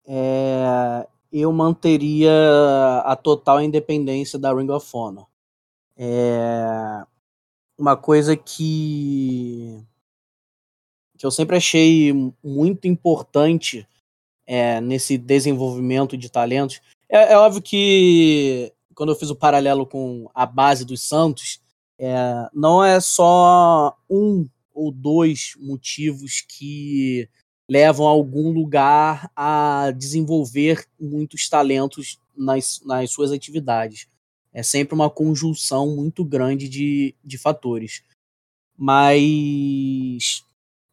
é, 0.07 1.07
eu 1.33 1.52
manteria 1.52 2.33
a 3.05 3.17
total 3.17 3.61
independência 3.61 4.38
da 4.38 4.52
Ring 4.52 4.71
of 4.71 4.88
Honor. 4.93 5.26
É 5.96 7.04
uma 7.78 7.96
coisa 7.96 8.37
que, 8.37 9.84
que 11.18 11.26
eu 11.26 11.30
sempre 11.30 11.56
achei 11.56 12.12
muito 12.42 12.87
importante 12.87 13.87
é, 14.46 14.80
nesse 14.80 15.18
desenvolvimento 15.18 16.16
de 16.16 16.30
talentos. 16.30 16.80
É, 17.08 17.32
é, 17.32 17.37
óbvio 17.37 17.62
que 17.62 18.72
quando 18.94 19.11
eu 19.11 19.16
fiz 19.16 19.30
o 19.30 19.37
paralelo 19.37 19.87
com 19.87 20.30
a 20.34 20.46
base 20.46 20.84
dos 20.84 21.02
Santos, 21.02 21.61
é, 21.99 22.49
não 22.54 22.84
é 22.84 23.00
só 23.00 23.96
um 24.08 24.49
ou 24.75 24.90
dois 24.90 25.54
motivos 25.58 26.40
que 26.40 27.28
levam 27.68 28.06
a 28.06 28.11
algum 28.11 28.52
lugar 28.52 29.30
a 29.34 29.92
desenvolver 29.96 30.87
muitos 31.00 31.49
talentos 31.49 32.18
nas, 32.37 32.81
nas 32.85 33.11
suas 33.11 33.33
atividades. 33.33 34.09
É 34.53 34.62
sempre 34.62 34.95
uma 34.95 35.09
conjunção 35.09 35.95
muito 35.95 36.25
grande 36.25 36.69
de, 36.69 37.15
de 37.25 37.38
fatores. 37.38 38.03
Mas 38.77 40.45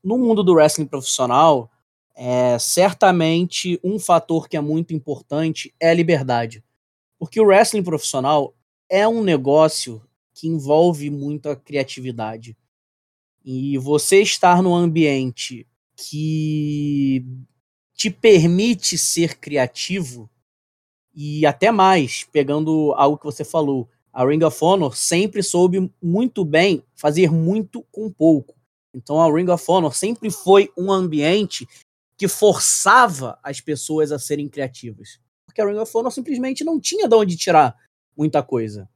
no 0.03 0.17
mundo 0.17 0.43
do 0.43 0.53
wrestling 0.53 0.85
profissional, 0.85 1.69
é, 2.15 2.57
certamente 2.59 3.79
um 3.83 3.99
fator 3.99 4.47
que 4.47 4.57
é 4.57 4.61
muito 4.61 4.93
importante 4.93 5.73
é 5.79 5.89
a 5.89 5.93
liberdade. 5.93 6.63
Porque 7.17 7.39
o 7.39 7.45
wrestling 7.45 7.83
profissional 7.83 8.53
é 8.89 9.07
um 9.07 9.23
negócio 9.23 10.01
que 10.33 10.47
envolve 10.47 11.09
muita 11.09 11.55
criatividade. 11.55 12.57
E 13.43 13.77
você 13.77 14.21
estar 14.21 14.61
num 14.61 14.75
ambiente 14.75 15.67
que 15.95 17.25
te 17.93 18.09
permite 18.09 18.97
ser 18.97 19.37
criativo 19.37 20.29
e 21.13 21.45
até 21.45 21.71
mais, 21.71 22.23
pegando 22.31 22.93
algo 22.95 23.17
que 23.17 23.25
você 23.25 23.43
falou, 23.43 23.89
a 24.11 24.25
Ring 24.25 24.43
of 24.43 24.57
Honor 24.61 24.95
sempre 24.95 25.43
soube 25.43 25.91
muito 26.01 26.43
bem 26.43 26.83
fazer 26.95 27.31
muito 27.31 27.85
com 27.91 28.11
pouco. 28.11 28.55
Então 28.93 29.21
a 29.21 29.31
Ring 29.33 29.49
of 29.49 29.63
Honor 29.67 29.95
sempre 29.95 30.31
foi 30.31 30.71
um 30.77 30.91
ambiente 30.91 31.67
que 32.17 32.27
forçava 32.27 33.39
as 33.41 33.61
pessoas 33.61 34.11
a 34.11 34.19
serem 34.19 34.49
criativas. 34.49 35.19
Porque 35.45 35.61
a 35.61 35.65
Ring 35.65 35.77
of 35.77 35.91
Honor 35.95 36.11
simplesmente 36.11 36.63
não 36.63 36.79
tinha 36.79 37.07
de 37.07 37.15
onde 37.15 37.37
tirar 37.37 37.75
muita 38.17 38.43
coisa. 38.43 38.89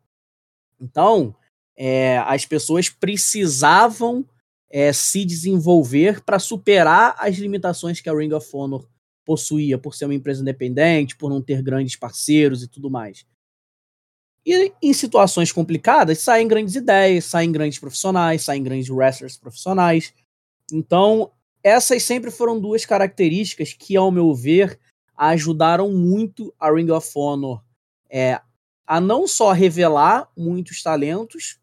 Então, 0.80 1.34
é, 1.76 2.18
as 2.20 2.46
pessoas 2.46 2.90
precisavam 2.90 4.26
é, 4.70 4.92
se 4.92 5.24
desenvolver 5.24 6.22
para 6.22 6.40
superar 6.40 7.16
as 7.18 7.38
limitações 7.38 8.02
que 8.02 8.10
a 8.10 8.14
Ring 8.14 8.34
of 8.34 8.48
Honor 8.52 8.86
possuía 9.26 9.78
por 9.78 9.96
ser 9.96 10.06
uma 10.06 10.14
empresa 10.14 10.42
independente, 10.42 11.16
por 11.16 11.30
não 11.30 11.42
ter 11.42 11.62
grandes 11.62 11.96
parceiros 11.96 12.64
e 12.64 12.68
tudo 12.68 12.90
mais. 12.90 13.26
E 14.46 14.74
em 14.82 14.94
situações 14.94 15.52
complicadas, 15.52 16.20
saem 16.20 16.48
grandes 16.48 16.76
ideias, 16.76 17.26
saem 17.26 17.52
grandes 17.52 17.80
profissionais, 17.80 18.44
saem 18.44 18.62
grandes 18.62 18.90
wrestlers 18.90 19.38
profissionais. 19.38 20.14
Então, 20.72 21.32
essas 21.64 22.04
sempre 22.04 22.30
foram 22.30 22.60
duas 22.60 22.86
características 22.86 23.72
que, 23.72 23.96
ao 23.96 24.12
meu 24.12 24.34
ver, 24.36 24.78
ajudaram 25.16 25.92
muito 25.94 26.54
a 26.60 26.70
Ring 26.72 26.92
of 26.92 27.10
Honor 27.16 27.64
é, 28.10 28.42
a 28.86 29.00
não 29.00 29.28
só 29.28 29.54
revelar 29.54 30.30
muitos 30.38 30.84
talentos, 30.84 31.60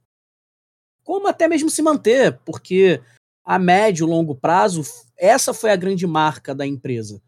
como 1.04 1.28
até 1.28 1.46
mesmo 1.46 1.68
se 1.68 1.82
manter, 1.82 2.38
porque 2.44 3.00
a 3.44 3.58
médio 3.58 4.06
e 4.06 4.10
longo 4.10 4.34
prazo, 4.34 4.82
essa 5.16 5.52
foi 5.52 5.70
a 5.70 5.76
grande 5.76 6.06
marca 6.06 6.54
da 6.54 6.66
empresa 6.66 7.22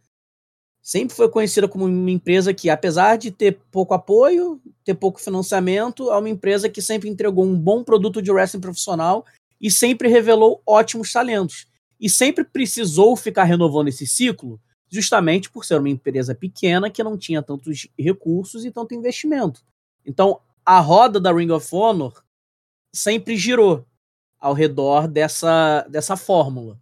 sempre 0.83 1.15
foi 1.15 1.29
conhecida 1.29 1.69
como 1.69 1.87
uma 1.87 2.11
empresa 2.11 2.53
que, 2.53 2.69
apesar 2.69 3.17
de 3.17 3.31
ter 3.31 3.61
pouco 3.71 3.95
apoio, 3.95 4.61
ter 4.85 4.95
pouco 4.95 5.21
financiamento, 5.21 6.11
é 6.11 6.19
uma 6.19 6.29
empresa 6.29 6.69
que 6.69 6.83
sempre 6.83 7.09
entregou 7.09 7.45
um 7.45 7.57
bom 7.57 7.85
produto 7.85 8.21
de 8.21 8.33
wrestling 8.33 8.61
profissional 8.61 9.25
e 9.61 9.71
sempre 9.71 10.09
revelou 10.09 10.61
ótimos 10.67 11.13
talentos. 11.13 11.69
E 12.01 12.11
sempre 12.11 12.43
precisou 12.43 13.17
ficar 13.17 13.45
renovando 13.45 13.87
esse 13.87 14.05
ciclo, 14.09 14.61
justamente 14.91 15.49
por 15.49 15.65
ser 15.65 15.79
uma 15.79 15.89
empresa 15.89 16.35
pequena 16.35 16.91
que 16.91 17.05
não 17.05 17.17
tinha 17.17 17.41
tantos 17.41 17.87
recursos 17.97 18.65
e 18.65 18.73
tanto 18.73 18.93
investimento. 18.93 19.65
Então, 20.05 20.41
a 20.67 20.81
roda 20.81 21.21
da 21.21 21.33
Ring 21.33 21.51
of 21.53 21.69
Honor 21.73 22.25
sempre 22.93 23.37
girou 23.37 23.87
ao 24.41 24.53
redor 24.53 25.07
dessa, 25.07 25.87
dessa 25.89 26.17
fórmula. 26.17 26.77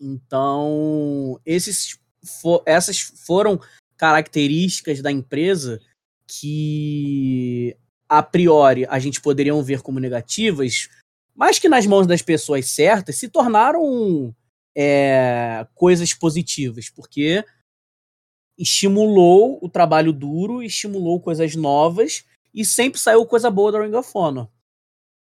Então, 0.00 1.40
esses 1.46 1.98
for, 2.28 2.62
essas 2.66 3.00
foram 3.00 3.60
características 3.96 5.02
da 5.02 5.10
empresa 5.10 5.80
que 6.26 7.76
a 8.08 8.22
priori 8.22 8.86
a 8.86 8.98
gente 8.98 9.20
poderiam 9.20 9.62
ver 9.62 9.82
como 9.82 9.98
negativas, 9.98 10.88
mas 11.34 11.58
que 11.58 11.68
nas 11.68 11.86
mãos 11.86 12.06
das 12.06 12.22
pessoas 12.22 12.66
certas 12.68 13.16
se 13.16 13.28
tornaram 13.28 14.34
é, 14.76 15.66
coisas 15.74 16.14
positivas, 16.14 16.88
porque 16.88 17.44
estimulou 18.56 19.58
o 19.62 19.68
trabalho 19.68 20.12
duro, 20.12 20.62
estimulou 20.62 21.20
coisas 21.20 21.54
novas 21.54 22.24
e 22.52 22.64
sempre 22.64 23.00
saiu 23.00 23.24
coisa 23.24 23.50
boa 23.50 23.72
da 23.72 23.82
Ring 23.82 23.94
of 23.94 24.10
Honor. 24.14 24.48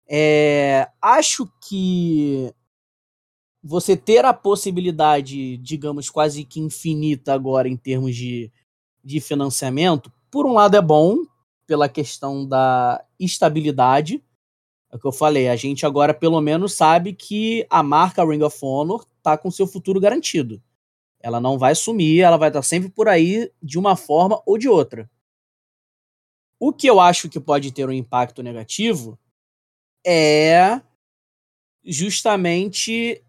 É, 0.06 0.88
acho 1.00 1.50
que 1.66 2.52
você 3.66 3.96
ter 3.96 4.26
a 4.26 4.34
possibilidade, 4.34 5.56
digamos, 5.56 6.10
quase 6.10 6.44
que 6.44 6.60
infinita 6.60 7.32
agora 7.32 7.66
em 7.66 7.78
termos 7.78 8.14
de, 8.14 8.52
de 9.02 9.20
financiamento, 9.20 10.12
por 10.30 10.44
um 10.44 10.52
lado 10.52 10.76
é 10.76 10.82
bom, 10.82 11.24
pela 11.66 11.88
questão 11.88 12.46
da 12.46 13.02
estabilidade. 13.18 14.22
É 14.92 14.96
o 14.96 14.98
que 14.98 15.06
eu 15.06 15.12
falei, 15.12 15.48
a 15.48 15.56
gente 15.56 15.86
agora 15.86 16.12
pelo 16.12 16.38
menos 16.42 16.74
sabe 16.74 17.14
que 17.14 17.66
a 17.70 17.82
marca 17.82 18.22
Ring 18.22 18.42
of 18.42 18.58
Honor 18.60 19.06
está 19.16 19.38
com 19.38 19.50
seu 19.50 19.66
futuro 19.66 19.98
garantido. 19.98 20.62
Ela 21.18 21.40
não 21.40 21.58
vai 21.58 21.74
sumir, 21.74 22.20
ela 22.20 22.36
vai 22.36 22.50
estar 22.50 22.58
tá 22.58 22.62
sempre 22.62 22.90
por 22.90 23.08
aí 23.08 23.50
de 23.62 23.78
uma 23.78 23.96
forma 23.96 24.42
ou 24.44 24.58
de 24.58 24.68
outra. 24.68 25.10
O 26.60 26.70
que 26.70 26.86
eu 26.86 27.00
acho 27.00 27.30
que 27.30 27.40
pode 27.40 27.72
ter 27.72 27.88
um 27.88 27.92
impacto 27.92 28.42
negativo 28.42 29.18
é 30.06 30.82
justamente 31.82 33.23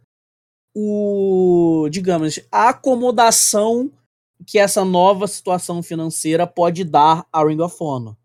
o, 0.75 1.88
digamos, 1.89 2.39
a 2.51 2.69
acomodação 2.69 3.89
que 4.45 4.59
essa 4.59 4.83
nova 4.83 5.25
situação 5.25 5.81
financeira 5.81 6.45
pode 6.45 6.83
dar 6.83 7.25
a 7.31 7.43
Ring 7.43 7.61
of 7.61 7.77
Honor. 7.79 8.17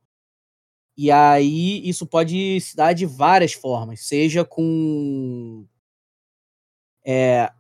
E 0.97 1.11
aí 1.11 1.89
isso 1.89 2.05
pode 2.05 2.61
se 2.61 2.77
dar 2.77 2.93
de 2.93 3.07
várias 3.07 3.53
formas, 3.53 4.01
seja 4.01 4.45
com 4.45 5.65
é, 7.07 7.51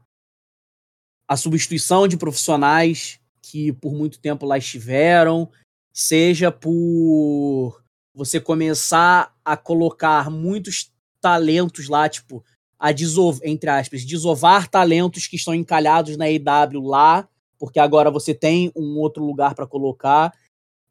a 1.26 1.36
substituição 1.36 2.08
de 2.08 2.16
profissionais 2.16 3.20
que 3.40 3.72
por 3.72 3.94
muito 3.94 4.18
tempo 4.18 4.44
lá 4.44 4.58
estiveram, 4.58 5.50
seja 5.92 6.50
por 6.52 7.82
você 8.12 8.40
começar 8.40 9.34
a 9.44 9.56
colocar 9.56 10.28
muitos 10.30 10.92
talentos 11.20 11.88
lá, 11.88 12.08
tipo, 12.08 12.44
a 12.80 12.92
desovar, 12.92 13.42
entre 13.44 13.68
aspas, 13.68 14.06
desovar 14.06 14.66
talentos 14.66 15.26
que 15.26 15.36
estão 15.36 15.54
encalhados 15.54 16.16
na 16.16 16.30
EW 16.30 16.80
lá, 16.80 17.28
porque 17.58 17.78
agora 17.78 18.10
você 18.10 18.32
tem 18.32 18.72
um 18.74 18.98
outro 18.98 19.22
lugar 19.22 19.54
para 19.54 19.66
colocar. 19.66 20.32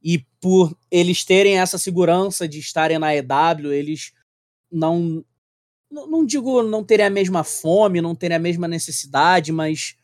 E 0.02 0.20
por 0.40 0.78
eles 0.92 1.26
terem 1.26 1.58
essa 1.58 1.80
segurança 1.80 2.48
de 2.48 2.60
estarem 2.60 3.00
na 3.00 3.16
EW, 3.16 3.74
eles 3.74 4.14
não. 4.72 5.26
Não 5.92 6.24
digo 6.24 6.62
não 6.62 6.84
terem 6.84 7.08
a 7.08 7.10
mesma 7.10 7.44
fome, 7.44 8.00
não 8.00 8.14
terem 8.14 8.38
a 8.38 8.40
mesma 8.40 8.68
necessidade, 8.68 9.52
mas 9.52 9.96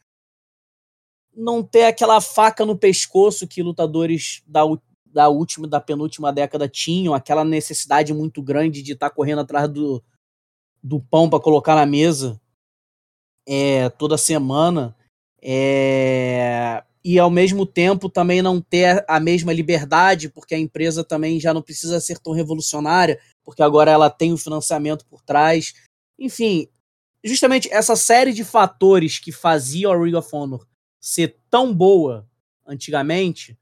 não 1.31 1.61
ter 1.61 1.83
aquela 1.83 2.19
faca 2.19 2.65
no 2.65 2.75
pescoço 2.75 3.47
que 3.47 3.61
lutadores 3.61 4.41
da, 4.47 4.61
da 5.05 5.29
última 5.29 5.67
da 5.67 5.79
penúltima 5.79 6.33
década 6.33 6.67
tinham, 6.67 7.13
aquela 7.13 7.45
necessidade 7.45 8.11
muito 8.15 8.41
grande 8.41 8.81
de 8.81 8.93
estar 8.93 9.09
tá 9.09 9.15
correndo 9.15 9.41
atrás 9.41 9.69
do, 9.69 10.03
do 10.85 10.99
pão 10.99 11.27
para 11.27 11.39
colocar 11.39 11.73
na 11.73 11.85
mesa 11.85 12.39
é, 13.47 13.89
toda 13.89 14.19
semana. 14.19 14.95
É, 15.41 16.83
e 17.03 17.17
ao 17.17 17.31
mesmo 17.31 17.65
tempo 17.65 18.07
também 18.07 18.39
não 18.41 18.61
ter 18.61 19.03
a 19.07 19.19
mesma 19.19 19.51
liberdade, 19.51 20.29
porque 20.29 20.53
a 20.53 20.59
empresa 20.59 21.03
também 21.03 21.39
já 21.39 21.53
não 21.53 21.61
precisa 21.61 21.99
ser 21.99 22.19
tão 22.19 22.33
revolucionária, 22.33 23.19
porque 23.43 23.63
agora 23.63 23.89
ela 23.89 24.11
tem 24.11 24.31
o 24.31 24.37
financiamento 24.37 25.05
por 25.07 25.23
trás. 25.23 25.73
Enfim, 26.19 26.67
justamente 27.23 27.67
essa 27.71 27.95
série 27.95 28.31
de 28.31 28.43
fatores 28.43 29.17
que 29.17 29.31
faziam 29.31 29.91
a 29.91 29.97
Ring 29.97 30.15
of 30.15 30.29
Honor 30.31 30.67
ser 31.01 31.39
tão 31.49 31.73
boa 31.73 32.27
antigamente 32.65 33.57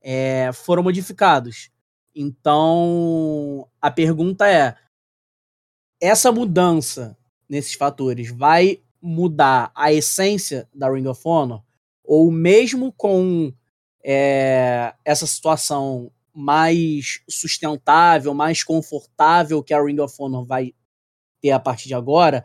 é, 0.00 0.52
foram 0.52 0.84
modificados. 0.84 1.70
Então, 2.14 3.68
a 3.80 3.90
pergunta 3.90 4.48
é: 4.48 4.76
essa 6.00 6.30
mudança 6.30 7.16
nesses 7.48 7.74
fatores 7.74 8.30
vai 8.30 8.80
mudar 9.00 9.70
a 9.74 9.92
essência 9.92 10.68
da 10.74 10.90
Ring 10.90 11.06
of 11.06 11.20
Honor? 11.24 11.62
Ou 12.04 12.30
mesmo 12.30 12.92
com 12.92 13.52
é, 14.04 14.94
essa 15.04 15.26
situação 15.26 16.10
mais 16.32 17.20
sustentável, 17.28 18.32
mais 18.32 18.62
confortável 18.62 19.62
que 19.62 19.74
a 19.74 19.82
Ring 19.82 19.98
of 20.00 20.14
Honor 20.18 20.44
vai 20.44 20.72
ter 21.40 21.50
a 21.50 21.60
partir 21.60 21.88
de 21.88 21.94
agora, 21.94 22.44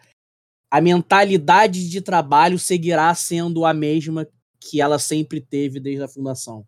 a 0.70 0.82
mentalidade 0.82 1.88
de 1.90 2.02
trabalho 2.02 2.58
seguirá 2.58 3.14
sendo 3.14 3.66
a 3.66 3.74
mesma 3.74 4.28
que 4.60 4.82
ela 4.82 4.98
sempre 4.98 5.40
teve 5.40 5.80
desde 5.80 6.04
a 6.04 6.08
fundação. 6.08 6.66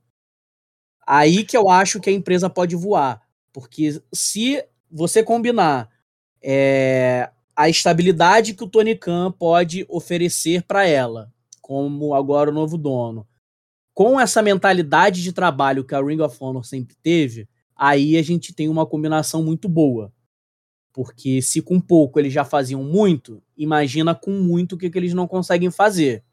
Aí 1.07 1.43
que 1.43 1.57
eu 1.57 1.69
acho 1.69 1.99
que 1.99 2.09
a 2.09 2.13
empresa 2.13 2.49
pode 2.49 2.75
voar. 2.75 3.21
Porque 3.53 4.01
se 4.13 4.63
você 4.91 5.23
combinar 5.23 5.89
é, 6.47 7.31
a 7.55 7.67
estabilidade 7.67 8.53
que 8.53 8.63
o 8.63 8.69
Tony 8.69 8.95
Khan 8.95 9.31
pode 9.31 9.83
oferecer 9.89 10.61
para 10.61 10.85
ela, 10.85 11.33
como 11.59 12.13
agora 12.13 12.51
o 12.51 12.53
novo 12.53 12.77
dono, 12.77 13.27
com 13.95 14.19
essa 14.19 14.43
mentalidade 14.43 15.23
de 15.23 15.33
trabalho 15.33 15.83
que 15.83 15.95
a 15.95 16.03
Ring 16.03 16.21
of 16.21 16.37
Honor 16.39 16.63
sempre 16.63 16.95
teve, 17.01 17.49
aí 17.75 18.15
a 18.15 18.21
gente 18.21 18.53
tem 18.53 18.69
uma 18.69 18.85
combinação 18.85 19.41
muito 19.41 19.67
boa. 19.67 20.13
Porque 20.93 21.41
se 21.41 21.61
com 21.61 21.79
pouco 21.79 22.19
eles 22.19 22.31
já 22.31 22.45
faziam 22.45 22.83
muito, 22.83 23.41
imagina 23.57 24.13
com 24.13 24.31
muito 24.31 24.73
o 24.73 24.77
que, 24.77 24.89
que 24.89 24.97
eles 24.97 25.15
não 25.15 25.27
conseguem 25.27 25.71
fazer. 25.71 26.23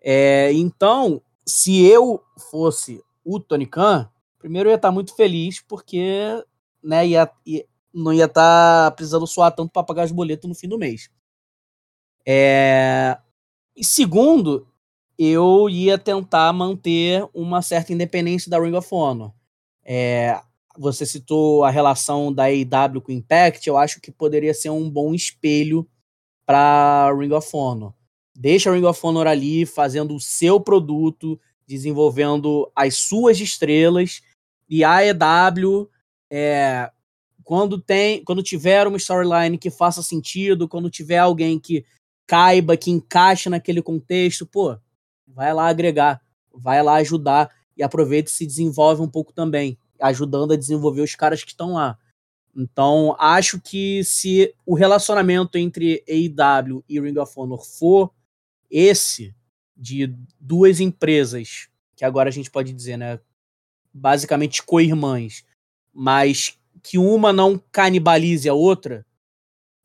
É, 0.00 0.52
então, 0.52 1.22
se 1.46 1.80
eu 1.80 2.20
fosse 2.50 3.00
o 3.24 3.38
Tony 3.38 3.66
Khan, 3.66 4.10
primeiro 4.36 4.68
eu 4.68 4.72
ia 4.72 4.76
estar 4.76 4.90
muito 4.90 5.14
feliz 5.14 5.60
porque 5.60 6.44
né, 6.82 7.06
ia, 7.06 7.30
ia 7.46 7.64
não 7.92 8.12
ia 8.12 8.24
estar 8.24 8.90
precisando 8.92 9.26
suar 9.26 9.52
tanto 9.52 9.70
para 9.70 9.82
pagar 9.82 10.04
os 10.04 10.12
boletos 10.12 10.48
no 10.48 10.54
fim 10.54 10.68
do 10.68 10.78
mês. 10.78 11.10
É, 12.26 13.18
e 13.76 13.84
segundo, 13.84 14.66
eu 15.18 15.68
ia 15.68 15.98
tentar 15.98 16.52
manter 16.52 17.28
uma 17.34 17.62
certa 17.62 17.92
independência 17.92 18.50
da 18.50 18.60
Ring 18.60 18.74
of 18.74 18.88
Honor. 18.92 19.32
É, 19.84 20.40
você 20.76 21.04
citou 21.04 21.64
a 21.64 21.70
relação 21.70 22.32
da 22.32 22.44
AEW 22.44 23.02
com 23.02 23.12
o 23.12 23.14
Impact, 23.14 23.68
eu 23.68 23.76
acho 23.76 24.00
que 24.00 24.10
poderia 24.10 24.54
ser 24.54 24.70
um 24.70 24.88
bom 24.88 25.14
espelho 25.14 25.88
para 26.46 27.12
Ring 27.18 27.32
of 27.32 27.48
Honor. 27.52 27.92
Deixa 28.34 28.70
a 28.70 28.74
Ring 28.74 28.84
of 28.84 28.98
Honor 29.04 29.26
ali 29.26 29.66
fazendo 29.66 30.14
o 30.14 30.20
seu 30.20 30.58
produto, 30.58 31.38
desenvolvendo 31.66 32.70
as 32.74 32.96
suas 32.96 33.38
estrelas, 33.40 34.22
e 34.68 34.82
a 34.82 34.96
AEW, 34.96 35.90
é, 36.30 36.90
quando 37.44 37.80
tem, 37.80 38.24
quando 38.24 38.42
tiver 38.42 38.86
uma 38.86 38.96
storyline 38.96 39.58
que 39.58 39.70
faça 39.70 40.02
sentido, 40.02 40.68
quando 40.68 40.90
tiver 40.90 41.18
alguém 41.18 41.58
que 41.58 41.84
caiba, 42.26 42.76
que 42.76 42.90
encaixe 42.90 43.48
naquele 43.48 43.82
contexto, 43.82 44.46
pô, 44.46 44.76
vai 45.26 45.52
lá 45.52 45.68
agregar, 45.68 46.20
vai 46.54 46.82
lá 46.82 46.94
ajudar 46.96 47.50
e 47.76 47.82
aproveita 47.82 48.30
e 48.30 48.32
se 48.32 48.46
desenvolve 48.46 49.02
um 49.02 49.08
pouco 49.08 49.32
também, 49.32 49.78
ajudando 50.00 50.52
a 50.52 50.56
desenvolver 50.56 51.02
os 51.02 51.14
caras 51.14 51.42
que 51.42 51.50
estão 51.50 51.74
lá. 51.74 51.98
Então, 52.54 53.16
acho 53.18 53.60
que 53.60 54.04
se 54.04 54.54
o 54.66 54.74
relacionamento 54.74 55.56
entre 55.56 56.04
AEW 56.06 56.84
e 56.88 57.00
Ring 57.00 57.18
of 57.18 57.32
Honor 57.34 57.64
for 57.64 58.12
esse 58.70 59.34
de 59.76 60.14
duas 60.38 60.80
empresas, 60.80 61.68
que 61.96 62.04
agora 62.04 62.28
a 62.28 62.32
gente 62.32 62.50
pode 62.50 62.72
dizer, 62.72 62.96
né, 62.96 63.18
basicamente 63.92 64.62
co-irmãs, 64.62 65.44
mas 65.92 66.58
que 66.82 66.98
uma 66.98 67.32
não 67.32 67.58
canibalize 67.70 68.48
a 68.48 68.54
outra, 68.54 69.06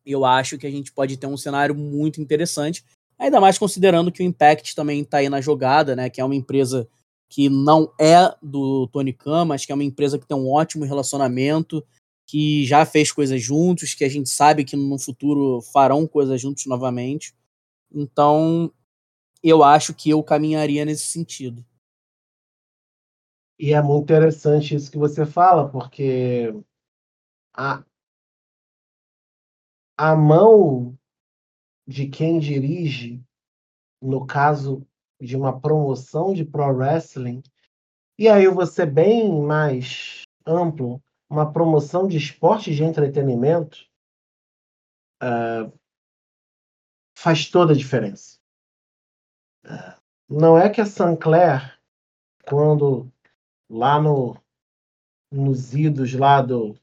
eu 0.06 0.26
acho 0.26 0.58
que 0.58 0.66
a 0.66 0.72
gente 0.72 0.92
pode 0.92 1.18
ter 1.18 1.28
um 1.28 1.38
cenário 1.38 1.76
muito 1.76 2.22
interessante, 2.22 2.84
ainda 3.20 3.40
mais 3.40 3.58
considerando 3.58 4.12
que 4.12 4.22
o 4.22 4.26
Impact 4.26 4.76
também 4.76 5.02
está 5.02 5.18
aí 5.18 5.30
na 5.30 5.42
jogada, 5.42 5.96
né, 5.96 6.10
que 6.10 6.22
é 6.22 6.26
uma 6.26 6.36
empresa 6.36 6.88
que 7.30 7.50
não 7.50 7.92
é 8.00 8.34
do 8.42 8.88
Tony 8.88 9.14
Khan, 9.14 9.46
mas 9.46 9.66
que 9.66 9.72
é 9.72 9.76
uma 9.76 9.84
empresa 9.84 10.18
que 10.18 10.26
tem 10.26 10.38
um 10.38 10.50
ótimo 10.50 10.86
relacionamento, 10.86 11.86
que 12.26 12.66
já 12.66 12.86
fez 12.86 13.12
coisas 13.12 13.42
juntos, 13.42 13.94
que 13.94 14.04
a 14.04 14.10
gente 14.10 14.30
sabe 14.30 14.64
que 14.64 14.76
no 14.76 14.98
futuro 14.98 15.62
farão 15.74 16.08
coisas 16.08 16.40
juntos 16.40 16.66
novamente. 16.66 17.34
Então, 17.94 18.72
eu 19.44 19.64
acho 19.64 19.94
que 19.94 20.10
eu 20.10 20.22
caminharia 20.24 20.86
nesse 20.86 21.06
sentido. 21.06 21.66
E 23.60 23.74
é 23.74 23.82
muito 23.82 24.04
interessante 24.04 24.76
isso 24.76 24.92
que 24.92 24.98
você 24.98 25.26
fala, 25.26 25.68
porque 25.68 26.54
a, 27.58 27.84
a 29.98 30.16
mão 30.16 30.98
de 31.88 32.08
quem 32.08 32.40
dirige, 32.40 33.24
no 34.02 34.28
caso 34.28 34.86
de 35.20 35.36
uma 35.36 35.60
promoção 35.60 36.34
de 36.34 36.46
pro 36.46 36.68
wrestling, 36.68 37.42
e 38.20 38.28
aí 38.28 38.44
eu 38.44 38.54
vou 38.54 38.66
ser 38.68 38.86
bem 38.86 39.42
mais 39.42 40.22
amplo, 40.46 41.02
uma 41.30 41.52
promoção 41.52 42.08
de 42.08 42.18
esporte 42.18 42.74
de 42.74 42.84
entretenimento, 42.84 43.88
uh, 45.22 45.72
faz 47.18 47.50
toda 47.50 47.74
a 47.74 47.76
diferença. 47.76 48.40
não 50.30 50.58
é 50.58 50.70
que 50.70 50.80
a 50.80 50.86
Sancler, 50.86 51.80
quando 52.46 53.12
lá 53.70 54.00
no, 54.00 54.38
nos 55.32 55.74
idos 55.74 56.14
lá 56.14 56.42
do. 56.42 56.76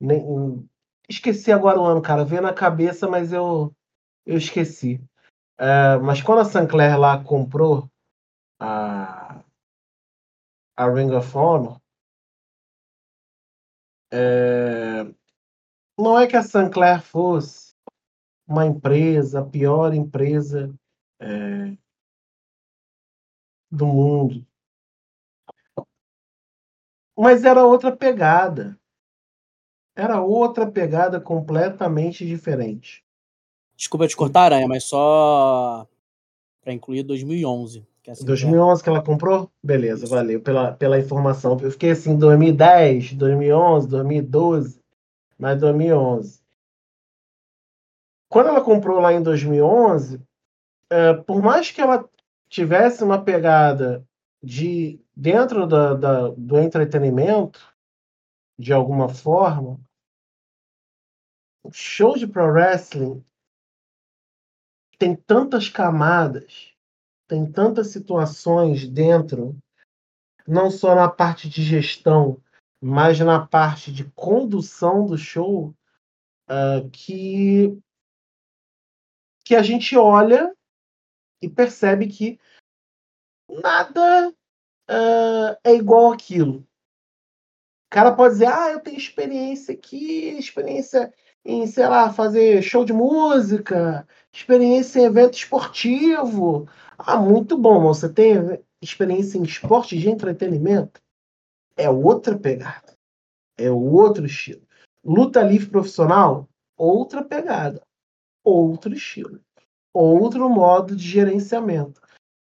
Nem, 0.00 0.68
esqueci 1.08 1.52
agora 1.52 1.78
o 1.80 1.84
ano, 1.84 2.02
cara. 2.02 2.24
Veio 2.24 2.42
na 2.42 2.54
cabeça, 2.54 3.08
mas 3.08 3.32
eu, 3.32 3.74
eu 4.26 4.36
esqueci. 4.38 5.00
É, 5.58 5.98
mas 5.98 6.22
quando 6.22 6.40
a 6.40 6.44
Sancler 6.44 6.98
lá 6.98 7.22
comprou 7.22 7.90
a, 8.60 9.44
a 10.76 10.88
Ring 10.90 11.12
of 11.12 11.36
Honor, 11.36 11.80
é, 14.12 15.04
não 15.98 16.18
é 16.18 16.26
que 16.26 16.36
a 16.36 16.42
Sancler 16.42 17.02
fosse 17.02 17.74
uma 18.46 18.66
empresa, 18.66 19.40
a 19.40 19.44
pior 19.46 19.94
empresa 19.94 20.74
é, 21.20 21.76
do 23.70 23.86
mundo. 23.86 24.46
Mas 27.16 27.44
era 27.44 27.64
outra 27.64 27.96
pegada. 27.96 28.79
Era 30.00 30.22
outra 30.22 30.66
pegada 30.66 31.20
completamente 31.20 32.26
diferente. 32.26 33.04
Desculpa 33.76 34.08
te 34.08 34.16
cortar, 34.16 34.44
Aranha, 34.44 34.66
mas 34.66 34.84
só 34.84 35.86
para 36.62 36.72
incluir 36.72 37.02
2011. 37.02 37.86
Que 38.02 38.08
é 38.08 38.12
assim 38.14 38.24
2011 38.24 38.82
que 38.82 38.88
ela 38.88 39.02
comprou? 39.02 39.50
Beleza, 39.62 40.04
Isso. 40.04 40.14
valeu 40.14 40.40
pela, 40.40 40.72
pela 40.72 40.98
informação. 40.98 41.58
Eu 41.60 41.70
fiquei 41.70 41.90
assim, 41.90 42.16
2010, 42.16 43.12
2011, 43.12 43.88
2012, 43.88 44.80
mas 45.38 45.60
2011. 45.60 46.40
Quando 48.26 48.48
ela 48.48 48.62
comprou 48.62 49.00
lá 49.00 49.12
em 49.12 49.22
2011, 49.22 50.18
é, 50.88 51.12
por 51.12 51.42
mais 51.42 51.70
que 51.70 51.82
ela 51.82 52.08
tivesse 52.48 53.04
uma 53.04 53.22
pegada 53.22 54.02
de 54.42 54.98
dentro 55.14 55.66
da, 55.66 55.92
da, 55.92 56.28
do 56.28 56.58
entretenimento, 56.58 57.60
de 58.58 58.72
alguma 58.72 59.10
forma, 59.10 59.78
show 61.72 62.16
de 62.16 62.26
pro 62.26 62.46
wrestling 62.50 63.24
tem 64.98 65.16
tantas 65.16 65.68
camadas, 65.68 66.74
tem 67.26 67.50
tantas 67.50 67.88
situações 67.88 68.86
dentro, 68.86 69.56
não 70.46 70.70
só 70.70 70.94
na 70.94 71.08
parte 71.08 71.48
de 71.48 71.62
gestão, 71.62 72.42
mas 72.80 73.18
na 73.20 73.46
parte 73.46 73.92
de 73.92 74.04
condução 74.12 75.06
do 75.06 75.16
show, 75.16 75.74
uh, 76.48 76.88
que 76.92 77.78
que 79.44 79.56
a 79.56 79.62
gente 79.62 79.96
olha 79.96 80.54
e 81.42 81.48
percebe 81.48 82.06
que 82.06 82.38
nada 83.48 84.28
uh, 84.28 85.58
é 85.64 85.74
igual 85.74 86.12
aquilo. 86.12 86.60
O 86.60 87.90
cara 87.90 88.14
pode 88.14 88.34
dizer, 88.34 88.46
ah, 88.46 88.70
eu 88.70 88.80
tenho 88.80 88.96
experiência 88.96 89.74
aqui, 89.74 90.28
experiência 90.38 91.12
em, 91.44 91.66
sei 91.66 91.86
lá, 91.88 92.12
fazer 92.12 92.62
show 92.62 92.84
de 92.84 92.92
música, 92.92 94.06
experiência 94.32 95.00
em 95.00 95.04
evento 95.04 95.34
esportivo. 95.34 96.68
Ah, 96.98 97.16
muito 97.16 97.56
bom, 97.56 97.82
você 97.82 98.12
tem 98.12 98.62
experiência 98.82 99.38
em 99.38 99.42
esporte 99.42 99.98
de 99.98 100.08
entretenimento? 100.08 101.00
É 101.76 101.88
outra 101.88 102.38
pegada. 102.38 102.94
É 103.58 103.70
outro 103.70 104.26
estilo. 104.26 104.62
Luta 105.04 105.42
livre 105.42 105.70
profissional? 105.70 106.48
Outra 106.76 107.24
pegada. 107.24 107.80
Outro 108.44 108.92
estilo. 108.94 109.40
Outro 109.92 110.48
modo 110.48 110.94
de 110.94 111.02
gerenciamento. 111.02 112.00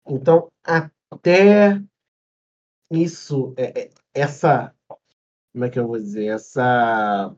Então, 0.07 0.47
até 0.63 1.81
isso, 2.91 3.53
é, 3.57 3.81
é, 3.81 3.89
essa, 4.13 4.73
como 5.53 5.65
é 5.65 5.69
que 5.69 5.79
eu 5.79 5.88
vou 5.88 5.97
dizer, 5.97 6.27
essa 6.27 7.36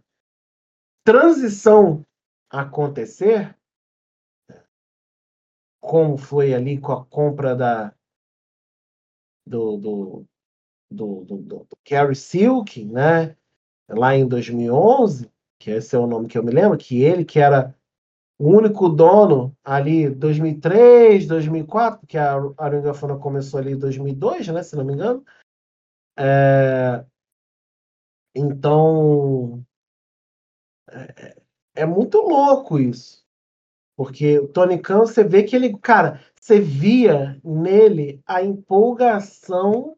transição 1.09 2.05
acontecer, 2.51 3.57
como 5.81 6.19
foi 6.19 6.53
ali 6.53 6.79
com 6.79 6.91
a 6.91 7.03
compra 7.03 7.55
da 7.55 7.95
do, 9.43 9.77
do, 9.77 10.25
do, 10.91 11.25
do, 11.25 11.37
do, 11.41 11.67
Carrie 11.83 12.15
Silk, 12.15 12.85
né? 12.85 13.35
Lá 13.89 14.15
em 14.15 14.27
2011, 14.27 15.31
que 15.59 15.71
esse 15.71 15.95
é 15.95 15.99
o 15.99 16.05
nome 16.05 16.27
que 16.27 16.37
eu 16.37 16.43
me 16.43 16.51
lembro, 16.51 16.77
que 16.77 17.01
ele 17.01 17.25
que 17.25 17.39
era 17.39 17.75
o 18.37 18.47
único 18.47 18.87
dono 18.87 19.57
ali 19.63 20.07
2003, 20.11 21.25
2004, 21.25 22.01
porque 22.01 22.19
a, 22.19 22.35
a 22.55 22.69
Ring 22.69 22.87
of 22.87 23.03
Honor 23.03 23.19
começou 23.19 23.59
ali 23.59 23.71
em 23.71 23.79
2002, 23.79 24.49
né, 24.49 24.61
se 24.61 24.75
não 24.75 24.85
me 24.85 24.93
engano. 24.93 25.25
É, 26.15 27.03
então 28.35 29.65
é, 30.91 31.36
é, 31.75 31.86
muito 31.86 32.19
louco 32.19 32.80
isso. 32.80 33.25
Porque 33.95 34.39
o 34.39 34.47
Tony 34.47 34.80
Khan, 34.80 34.99
você 34.99 35.23
vê 35.23 35.43
que 35.43 35.56
ele, 35.56 35.78
cara, 35.78 36.23
você 36.39 36.60
via 36.60 37.39
nele 37.43 38.21
a 38.25 38.41
empolgação 38.41 39.97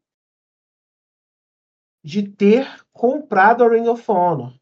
de 2.04 2.28
ter 2.28 2.68
comprado 2.92 3.64
a 3.64 3.70
Ring 3.70 3.88
of 3.88 4.04
Honor. 4.10 4.54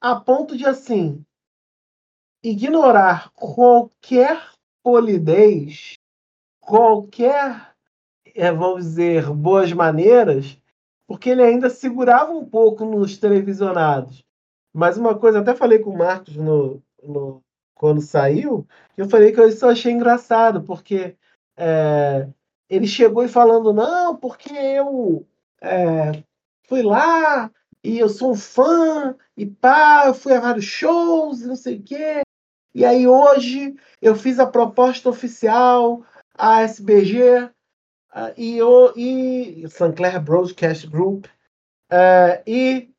A 0.00 0.20
ponto 0.20 0.56
de, 0.56 0.66
assim, 0.66 1.24
ignorar 2.42 3.30
qualquer 3.32 4.52
polidez, 4.82 5.98
qualquer, 6.60 7.74
é, 8.34 8.52
vamos 8.52 8.84
dizer, 8.84 9.30
boas 9.30 9.72
maneiras, 9.72 10.60
porque 11.06 11.30
ele 11.30 11.42
ainda 11.42 11.70
segurava 11.70 12.32
um 12.32 12.48
pouco 12.48 12.84
nos 12.84 13.16
televisionados. 13.16 14.27
Mas 14.72 14.96
uma 14.96 15.18
coisa, 15.18 15.40
até 15.40 15.54
falei 15.54 15.78
com 15.78 15.90
o 15.90 15.98
Marcos 15.98 16.36
no, 16.36 16.82
no 17.02 17.42
quando 17.74 18.00
saiu, 18.00 18.66
eu 18.96 19.08
falei 19.08 19.32
que 19.32 19.40
eu 19.40 19.50
só 19.52 19.70
achei 19.70 19.92
engraçado, 19.92 20.62
porque 20.62 21.16
é, 21.56 22.28
ele 22.68 22.86
chegou 22.86 23.24
e 23.24 23.28
falando, 23.28 23.72
não, 23.72 24.16
porque 24.16 24.52
eu 24.52 25.26
é, 25.60 26.22
fui 26.66 26.82
lá 26.82 27.50
e 27.82 27.98
eu 27.98 28.08
sou 28.08 28.32
um 28.32 28.36
fã, 28.36 29.16
e 29.36 29.46
pá, 29.46 30.04
eu 30.06 30.14
fui 30.14 30.32
a 30.32 30.40
vários 30.40 30.64
shows, 30.64 31.42
não 31.42 31.56
sei 31.56 31.76
o 31.76 31.82
quê. 31.82 32.22
E 32.74 32.84
aí 32.84 33.06
hoje 33.06 33.74
eu 34.02 34.14
fiz 34.14 34.38
a 34.38 34.46
proposta 34.46 35.08
oficial 35.08 36.02
à 36.36 36.62
SBG 36.62 37.50
e, 38.36 38.62
o, 38.62 38.92
e 38.96 39.64
Sinclair 39.68 40.20
Broadcast 40.20 40.86
Group 40.86 41.26
uh, 41.92 42.42
e 42.46 42.90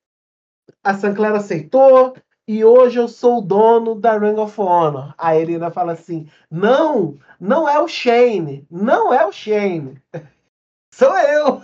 a 0.89 0.93
Sinclair 0.95 1.35
aceitou 1.35 2.15
e 2.47 2.65
hoje 2.65 2.97
eu 2.99 3.07
sou 3.07 3.37
o 3.37 3.41
dono 3.41 3.93
da 3.93 4.17
Ring 4.17 4.39
of 4.39 4.59
Honor. 4.59 5.13
Ele 5.35 5.53
ainda 5.53 5.69
fala 5.69 5.91
assim: 5.93 6.27
não, 6.49 7.19
não 7.39 7.69
é 7.69 7.79
o 7.79 7.87
Shane, 7.87 8.65
não 8.71 9.13
é 9.13 9.23
o 9.23 9.31
Shane, 9.31 10.01
sou 10.91 11.15
eu. 11.19 11.61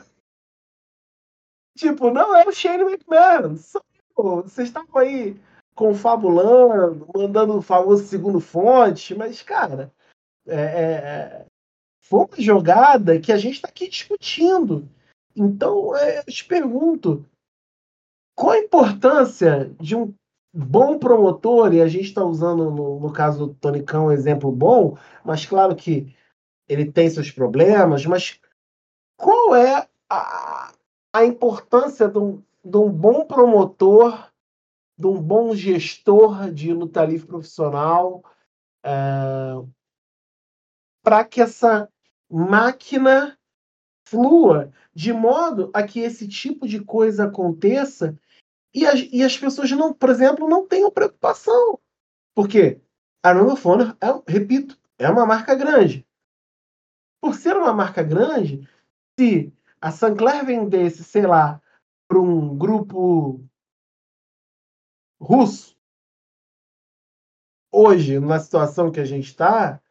Tipo, 1.76 2.12
não 2.12 2.36
é 2.36 2.48
o 2.48 2.52
Shane 2.52 2.84
McMahon, 2.84 3.58
sou 3.58 3.82
eu. 4.16 4.44
Vocês 4.44 4.68
estavam 4.68 5.02
aí 5.02 5.36
confabulando, 5.74 7.08
mandando 7.14 7.58
o 7.58 7.62
famoso 7.64 8.06
segundo 8.06 8.40
fonte, 8.40 9.16
mas, 9.16 9.42
cara, 9.42 9.92
é, 10.48 10.56
é, 10.56 10.62
é, 10.62 11.46
foi 12.04 12.20
uma 12.20 12.38
jogada 12.38 13.20
que 13.20 13.32
a 13.32 13.38
gente 13.38 13.56
está 13.56 13.68
aqui 13.68 13.90
discutindo. 13.90 14.88
Então, 15.36 15.96
é, 15.98 16.20
eu 16.20 16.24
te 16.26 16.46
pergunto, 16.46 17.26
qual 18.36 18.52
a 18.52 18.60
importância 18.60 19.74
de 19.80 19.96
um 19.96 20.14
bom 20.54 21.00
promotor, 21.00 21.74
e 21.74 21.82
a 21.82 21.88
gente 21.88 22.06
está 22.06 22.24
usando, 22.24 22.70
no, 22.70 23.00
no, 23.00 23.12
caso 23.12 23.48
do 23.48 23.54
Tonicão, 23.56 24.08
um 24.08 24.12
exemplo 24.12 24.52
bom, 24.52 24.98
mas 25.24 25.46
claro 25.46 25.76
que 25.76 26.16
ele 26.68 26.92
tem 26.92 27.10
seus 27.10 27.32
problemas, 27.32 28.06
mas 28.06 28.40
qual 29.18 29.56
é 29.56 29.88
a, 30.10 30.74
a 31.14 31.26
importância 31.26 32.08
de 32.08 32.18
um, 32.18 32.44
de 32.64 32.78
um 32.78 32.90
bom 32.90 33.26
promotor 33.26 34.30
de 34.98 35.08
um 35.08 35.22
bom 35.22 35.54
gestor 35.54 36.52
de 36.52 36.74
luta 36.74 37.04
livre 37.04 37.28
profissional 37.28 38.24
é, 38.84 38.92
para 41.04 41.26
que 41.26 41.42
essa 41.42 41.90
máquina 42.30 43.38
flua 44.08 44.72
de 44.94 45.12
modo 45.12 45.70
a 45.74 45.84
que 45.84 46.00
esse 46.00 46.28
tipo 46.28 46.68
de 46.68 46.80
coisa 46.80 47.26
aconteça 47.26 48.18
e 48.76 48.86
as, 48.86 49.08
e 49.10 49.24
as 49.24 49.38
pessoas 49.38 49.72
não, 49.72 49.94
por 49.94 50.10
exemplo, 50.10 50.50
não 50.50 50.68
tenham 50.68 50.92
preocupação. 50.92 51.80
Porque 52.36 52.82
a 53.24 53.34
Nanofona, 53.34 53.98
é, 54.02 54.08
repito, 54.32 54.78
é 55.00 55.10
uma 55.10 55.26
marca 55.26 55.56
grande. 55.56 56.06
Por 57.22 57.36
ser 57.36 57.56
uma 57.56 57.74
marca 57.74 58.04
grande, 58.04 58.68
se 59.18 59.54
a 59.80 59.92
Sancler 59.92 60.46
vendesse, 60.46 61.06
sei 61.06 61.26
lá, 61.26 61.62
para 62.06 62.20
um 62.20 62.58
grupo 62.58 63.42
russo, 65.20 65.76
hoje, 67.72 68.20
na 68.20 68.40
situação 68.40 68.92
que 68.92 69.00
a 69.00 69.06
gente 69.06 69.28
está, 69.28 69.82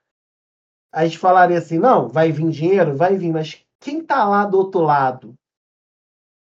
a 0.92 1.06
gente 1.06 1.18
falaria 1.18 1.56
assim: 1.56 1.78
não, 1.78 2.06
vai 2.06 2.30
vir 2.30 2.50
dinheiro, 2.50 2.94
vai 2.94 3.16
vir, 3.16 3.32
mas 3.32 3.64
quem 3.80 4.00
está 4.00 4.26
lá 4.26 4.44
do 4.44 4.58
outro 4.58 4.80
lado? 4.80 5.34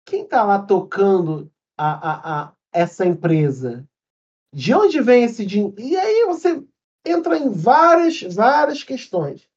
Quem 0.06 0.23
está 0.23 0.43
lá 0.43 0.62
tocando 0.62 1.52
a, 1.83 1.91
a, 1.91 2.43
a, 2.43 2.53
essa 2.71 3.05
empresa? 3.05 3.85
De 4.53 4.73
onde 4.73 5.01
vem 5.01 5.23
esse 5.23 5.45
dinheiro? 5.45 5.75
E 5.77 5.97
aí 5.97 6.25
você 6.25 6.63
entra 7.05 7.37
em 7.37 7.49
várias, 7.49 8.21
várias 8.21 8.83
questões. 8.83 9.47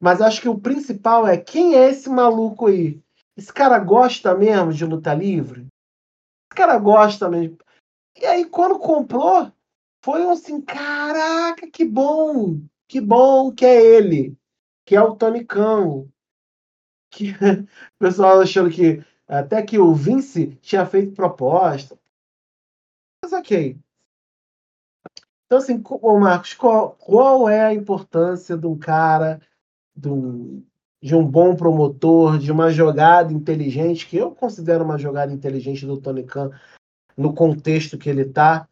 Mas 0.00 0.20
acho 0.20 0.42
que 0.42 0.48
o 0.48 0.58
principal 0.58 1.26
é 1.26 1.38
quem 1.38 1.74
é 1.74 1.88
esse 1.88 2.10
maluco 2.10 2.66
aí? 2.66 3.00
Esse 3.36 3.52
cara 3.52 3.78
gosta 3.78 4.34
mesmo 4.34 4.72
de 4.72 4.84
luta 4.84 5.14
livre? 5.14 5.62
Esse 5.62 6.56
cara 6.56 6.78
gosta 6.78 7.28
mesmo. 7.28 7.56
E 8.20 8.26
aí, 8.26 8.44
quando 8.44 8.78
comprou, 8.78 9.50
foi 10.04 10.24
um 10.24 10.30
assim: 10.30 10.60
caraca, 10.60 11.68
que 11.70 11.84
bom, 11.84 12.60
que 12.86 13.00
bom 13.00 13.50
que 13.50 13.64
é 13.64 13.82
ele, 13.82 14.36
que 14.84 14.94
é 14.94 15.00
o 15.00 15.16
Tony 15.16 15.44
Khan. 15.44 16.06
Que 17.10 17.30
o 17.96 17.98
pessoal 17.98 18.40
achando 18.40 18.70
que 18.70 19.02
até 19.26 19.62
que 19.62 19.78
o 19.78 19.94
Vince 19.94 20.58
tinha 20.60 20.84
feito 20.84 21.14
proposta. 21.14 21.98
Mas 23.22 23.32
ok. 23.32 23.78
Então, 25.46 25.58
assim, 25.58 25.82
ô 25.84 26.18
Marcos, 26.18 26.54
qual, 26.54 26.92
qual 26.96 27.48
é 27.48 27.64
a 27.64 27.74
importância 27.74 28.56
de 28.56 28.66
um 28.66 28.78
cara, 28.78 29.40
de 29.94 30.08
um, 30.08 30.64
de 31.02 31.14
um 31.14 31.26
bom 31.26 31.54
promotor, 31.54 32.38
de 32.38 32.50
uma 32.50 32.70
jogada 32.70 33.32
inteligente, 33.32 34.06
que 34.06 34.16
eu 34.16 34.34
considero 34.34 34.84
uma 34.84 34.98
jogada 34.98 35.32
inteligente 35.32 35.86
do 35.86 36.00
Tony 36.00 36.24
Khan 36.24 36.50
no 37.16 37.34
contexto 37.34 37.98
que 37.98 38.08
ele 38.08 38.22
está, 38.22 38.68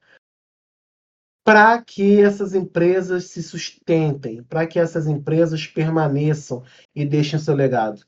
para 1.44 1.82
que 1.82 2.20
essas 2.20 2.54
empresas 2.54 3.30
se 3.30 3.42
sustentem, 3.42 4.42
para 4.44 4.66
que 4.66 4.78
essas 4.78 5.06
empresas 5.06 5.66
permaneçam 5.66 6.62
e 6.94 7.04
deixem 7.04 7.38
seu 7.38 7.54
legado? 7.54 8.04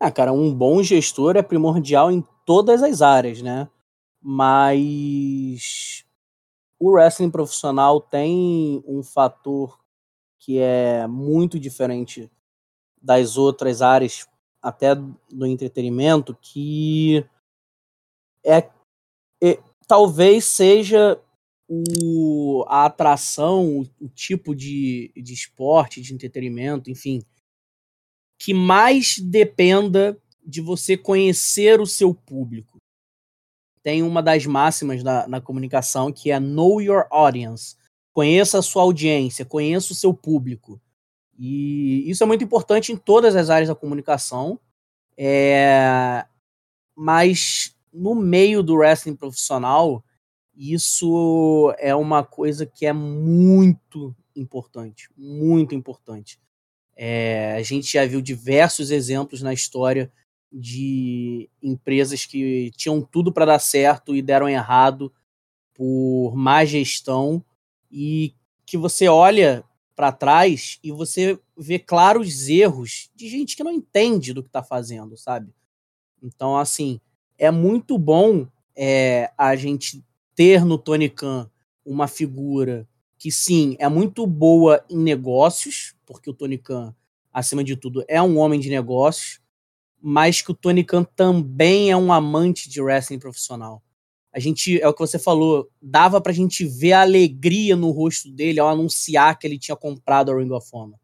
Ah, 0.00 0.12
cara, 0.12 0.32
um 0.32 0.54
bom 0.54 0.80
gestor 0.82 1.36
é 1.36 1.42
primordial 1.42 2.10
em 2.10 2.24
todas 2.46 2.82
as 2.82 3.02
áreas, 3.02 3.42
né? 3.42 3.68
Mas 4.22 6.04
o 6.78 6.92
wrestling 6.92 7.30
profissional 7.30 8.00
tem 8.00 8.82
um 8.86 9.02
fator 9.02 9.78
que 10.38 10.58
é 10.58 11.06
muito 11.08 11.58
diferente 11.58 12.30
das 13.02 13.36
outras 13.36 13.82
áreas, 13.82 14.28
até 14.62 14.94
do 14.94 15.46
entretenimento, 15.46 16.36
que 16.40 17.24
é, 18.44 18.70
é 19.42 19.58
talvez 19.86 20.44
seja 20.44 21.20
o, 21.68 22.64
a 22.68 22.86
atração, 22.86 23.80
o, 23.80 23.82
o 24.00 24.08
tipo 24.08 24.54
de, 24.54 25.12
de 25.16 25.34
esporte, 25.34 26.00
de 26.00 26.14
entretenimento, 26.14 26.90
enfim, 26.90 27.20
que 28.38 28.54
mais 28.54 29.18
dependa 29.18 30.16
de 30.44 30.60
você 30.60 30.96
conhecer 30.96 31.80
o 31.80 31.86
seu 31.86 32.14
público. 32.14 32.78
Tem 33.82 34.02
uma 34.02 34.22
das 34.22 34.46
máximas 34.46 35.02
na, 35.02 35.26
na 35.26 35.40
comunicação 35.40 36.12
que 36.12 36.30
é 36.30 36.38
Know 36.38 36.80
Your 36.80 37.06
Audience. 37.10 37.76
Conheça 38.12 38.58
a 38.58 38.62
sua 38.62 38.82
audiência, 38.82 39.44
conheça 39.44 39.92
o 39.92 39.96
seu 39.96 40.14
público. 40.14 40.80
E 41.38 42.08
isso 42.10 42.22
é 42.22 42.26
muito 42.26 42.42
importante 42.42 42.92
em 42.92 42.96
todas 42.96 43.36
as 43.36 43.50
áreas 43.50 43.68
da 43.68 43.74
comunicação. 43.74 44.58
É... 45.16 46.24
Mas 46.96 47.76
no 47.92 48.14
meio 48.14 48.62
do 48.62 48.76
wrestling 48.76 49.14
profissional, 49.14 50.04
isso 50.54 51.74
é 51.78 51.94
uma 51.94 52.24
coisa 52.24 52.66
que 52.66 52.84
é 52.86 52.92
muito 52.92 54.14
importante, 54.34 55.08
muito 55.16 55.74
importante. 55.74 56.40
É, 57.00 57.52
a 57.52 57.62
gente 57.62 57.92
já 57.92 58.04
viu 58.04 58.20
diversos 58.20 58.90
exemplos 58.90 59.40
na 59.40 59.52
história 59.52 60.10
de 60.52 61.48
empresas 61.62 62.26
que 62.26 62.72
tinham 62.76 63.00
tudo 63.00 63.32
para 63.32 63.44
dar 63.44 63.60
certo 63.60 64.16
e 64.16 64.20
deram 64.20 64.48
errado 64.48 65.12
por 65.74 66.34
má 66.34 66.64
gestão 66.64 67.44
e 67.88 68.34
que 68.66 68.76
você 68.76 69.06
olha 69.06 69.62
para 69.94 70.10
trás 70.10 70.80
e 70.82 70.90
você 70.90 71.38
vê 71.56 71.78
claros 71.78 72.48
erros 72.48 73.10
de 73.14 73.28
gente 73.28 73.54
que 73.54 73.62
não 73.62 73.70
entende 73.70 74.32
do 74.32 74.42
que 74.42 74.48
está 74.48 74.62
fazendo, 74.62 75.16
sabe? 75.16 75.54
Então, 76.20 76.58
assim, 76.58 77.00
é 77.38 77.48
muito 77.50 77.96
bom 77.96 78.44
é, 78.74 79.30
a 79.38 79.54
gente 79.54 80.04
ter 80.34 80.64
no 80.64 80.76
Tony 80.76 81.08
Khan 81.08 81.48
uma 81.84 82.08
figura 82.08 82.88
que, 83.18 83.32
sim, 83.32 83.76
é 83.78 83.88
muito 83.88 84.26
boa 84.26 84.84
em 84.88 84.96
negócios, 84.96 85.94
porque 86.06 86.30
o 86.30 86.34
Tony 86.34 86.56
Khan, 86.56 86.94
acima 87.32 87.64
de 87.64 87.76
tudo, 87.76 88.04
é 88.08 88.22
um 88.22 88.38
homem 88.38 88.60
de 88.60 88.70
negócios, 88.70 89.40
mas 90.00 90.40
que 90.40 90.52
o 90.52 90.54
Tony 90.54 90.84
Khan 90.84 91.04
também 91.04 91.90
é 91.90 91.96
um 91.96 92.12
amante 92.12 92.70
de 92.70 92.80
wrestling 92.80 93.18
profissional. 93.18 93.82
A 94.32 94.38
gente, 94.38 94.80
é 94.80 94.86
o 94.86 94.94
que 94.94 95.00
você 95.00 95.18
falou, 95.18 95.68
dava 95.82 96.20
pra 96.20 96.32
gente 96.32 96.64
ver 96.64 96.92
a 96.92 97.00
alegria 97.00 97.74
no 97.74 97.90
rosto 97.90 98.30
dele 98.30 98.60
ao 98.60 98.68
anunciar 98.68 99.36
que 99.36 99.46
ele 99.46 99.58
tinha 99.58 99.76
comprado 99.76 100.30
a 100.30 100.38
Ring 100.38 100.52
of 100.52 100.68
Honor. 100.72 100.98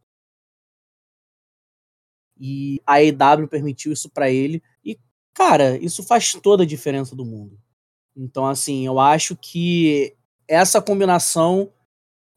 E 2.38 2.80
a 2.86 3.02
EW 3.02 3.48
permitiu 3.48 3.92
isso 3.92 4.10
para 4.10 4.30
ele. 4.30 4.62
E, 4.84 4.98
cara, 5.32 5.76
isso 5.78 6.02
faz 6.02 6.32
toda 6.32 6.62
a 6.62 6.66
diferença 6.66 7.16
do 7.16 7.24
mundo. 7.24 7.58
Então, 8.16 8.46
assim, 8.46 8.86
eu 8.86 9.00
acho 9.00 9.34
que 9.36 10.14
essa 10.46 10.80
combinação 10.80 11.72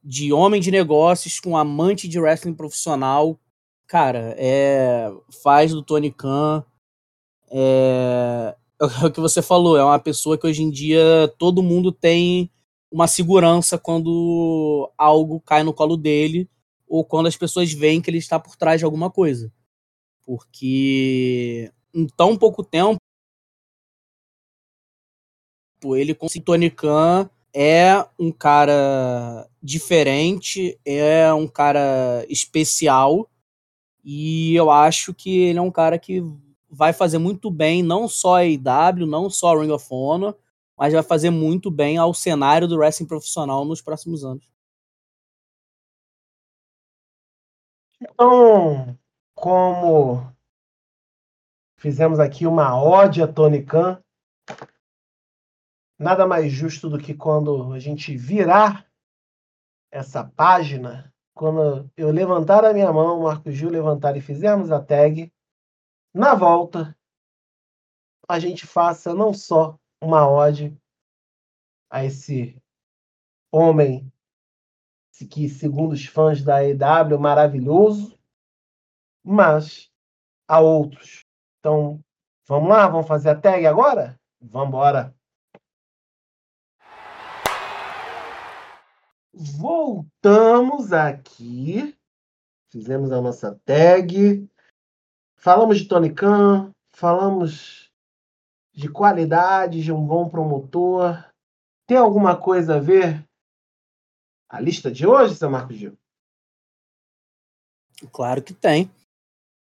de 0.08 0.32
homem 0.32 0.62
de 0.62 0.72
negócios 0.72 1.38
com 1.38 1.58
amante 1.58 2.08
de 2.08 2.18
wrestling 2.18 2.54
profissional, 2.54 3.38
cara, 3.86 4.34
é 4.38 5.12
faz 5.44 5.74
do 5.74 5.84
Tony 5.84 6.10
Khan 6.10 6.64
é, 7.52 8.56
é 8.80 9.06
o 9.06 9.12
que 9.12 9.20
você 9.20 9.42
falou, 9.42 9.76
é 9.76 9.84
uma 9.84 10.00
pessoa 10.00 10.38
que 10.38 10.48
hoje 10.48 10.64
em 10.64 10.70
dia 10.70 11.28
todo 11.38 11.62
mundo 11.62 11.92
tem 11.92 12.50
uma 12.90 13.06
segurança 13.06 13.78
quando 13.78 14.90
algo 14.98 15.42
cai 15.42 15.62
no 15.62 15.74
colo 15.74 15.98
dele 15.98 16.50
ou 16.88 17.04
quando 17.04 17.28
as 17.28 17.36
pessoas 17.36 17.74
veem 17.74 18.02
que 18.02 18.10
ele 18.10 18.18
está 18.18 18.40
por 18.40 18.56
trás 18.56 18.80
de 18.80 18.86
alguma 18.86 19.12
coisa. 19.12 19.52
Porque 20.26 21.70
em 21.94 22.08
tão 22.08 22.38
pouco 22.38 22.64
tempo 22.64 22.98
ele 25.84 26.16
com 26.16 26.28
Tony 26.28 26.70
Khan 26.70 27.30
é 27.60 28.06
um 28.20 28.32
cara 28.32 29.50
diferente, 29.64 30.80
é 30.86 31.34
um 31.34 31.48
cara 31.48 32.24
especial, 32.30 33.28
e 34.04 34.54
eu 34.56 34.70
acho 34.70 35.12
que 35.12 35.40
ele 35.40 35.58
é 35.58 35.62
um 35.62 35.72
cara 35.72 35.98
que 35.98 36.22
vai 36.70 36.94
fazer 36.94 37.18
muito 37.18 37.50
bem, 37.50 37.82
não 37.82 38.08
só 38.08 38.36
a 38.36 38.42
AEW, 38.42 39.08
não 39.08 39.28
só 39.28 39.58
a 39.58 39.60
Ring 39.60 39.72
of 39.72 39.88
Honor, 39.90 40.38
mas 40.78 40.94
vai 40.94 41.02
fazer 41.02 41.32
muito 41.32 41.72
bem 41.72 41.98
ao 41.98 42.14
cenário 42.14 42.68
do 42.68 42.78
wrestling 42.78 43.08
profissional 43.08 43.66
nos 43.66 43.82
próximos 43.82 44.24
anos. 44.24 44.48
Então, 48.00 48.96
como 49.34 50.32
fizemos 51.80 52.20
aqui 52.20 52.46
uma 52.46 52.80
ode 52.80 53.20
a 53.24 53.28
Tony 53.28 53.64
Khan, 53.64 54.00
nada 55.98 56.28
mais 56.28 56.52
justo 56.52 56.90
do 56.90 56.98
que 56.98 57.14
quando 57.14 57.74
a 57.74 57.80
gente 57.80 58.16
virar 58.16 58.86
essa 59.92 60.24
página, 60.24 61.14
quando 61.34 61.90
eu 61.96 62.12
levantar 62.12 62.66
a 62.66 62.74
minha 62.74 62.92
mão, 62.92 63.20
o 63.20 63.24
Marco 63.24 63.52
Gil 63.52 63.70
levantar 63.70 64.16
e 64.16 64.22
fizermos 64.22 64.72
a 64.72 64.84
tag, 64.84 65.32
na 66.14 66.36
volta 66.36 66.96
a 68.28 68.40
gente 68.40 68.68
faça 68.68 69.14
não 69.14 69.34
só 69.34 69.80
uma 70.02 70.30
ode 70.30 70.78
a 71.90 72.04
esse 72.04 72.62
homem 73.52 74.12
que, 75.32 75.50
segundo 75.50 75.94
os 75.94 76.06
fãs 76.06 76.44
da 76.44 76.64
EW, 76.64 77.18
maravilhoso, 77.20 78.20
mas 79.24 79.92
a 80.48 80.60
outros. 80.60 81.26
Então, 81.60 82.00
vamos 82.48 82.70
lá, 82.70 82.88
vamos 82.88 83.08
fazer 83.08 83.30
a 83.30 83.40
tag 83.40 83.66
agora? 83.66 84.20
Vamos 84.40 84.68
embora. 84.68 85.17
Voltamos 89.56 90.92
aqui. 90.92 91.96
Fizemos 92.70 93.12
a 93.12 93.22
nossa 93.22 93.60
tag. 93.66 94.48
Falamos 95.38 95.80
de 95.80 95.88
Tony 95.88 96.14
Khan, 96.14 96.72
falamos 96.90 97.92
de 98.74 98.90
qualidade, 98.90 99.84
de 99.84 99.92
um 99.92 100.06
bom 100.06 100.28
promotor. 100.28 101.24
Tem 101.88 101.98
alguma 101.98 102.36
coisa 102.36 102.76
a 102.76 102.80
ver 102.80 103.24
a 104.50 104.60
lista 104.60 104.92
de 104.92 105.06
hoje, 105.06 105.36
seu 105.36 105.50
Marco 105.50 105.74
Gil? 105.74 105.98
Claro 108.12 108.44
que 108.44 108.54
tem. 108.54 108.92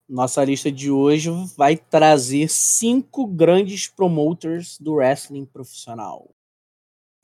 Nossa 0.08 0.44
lista 0.44 0.72
de 0.72 0.90
hoje 0.90 1.30
vai 1.56 1.76
trazer 1.76 2.48
cinco 2.48 3.26
grandes 3.26 3.88
promoters 3.88 4.78
do 4.78 4.94
wrestling 4.94 5.44
profissional 5.44 6.34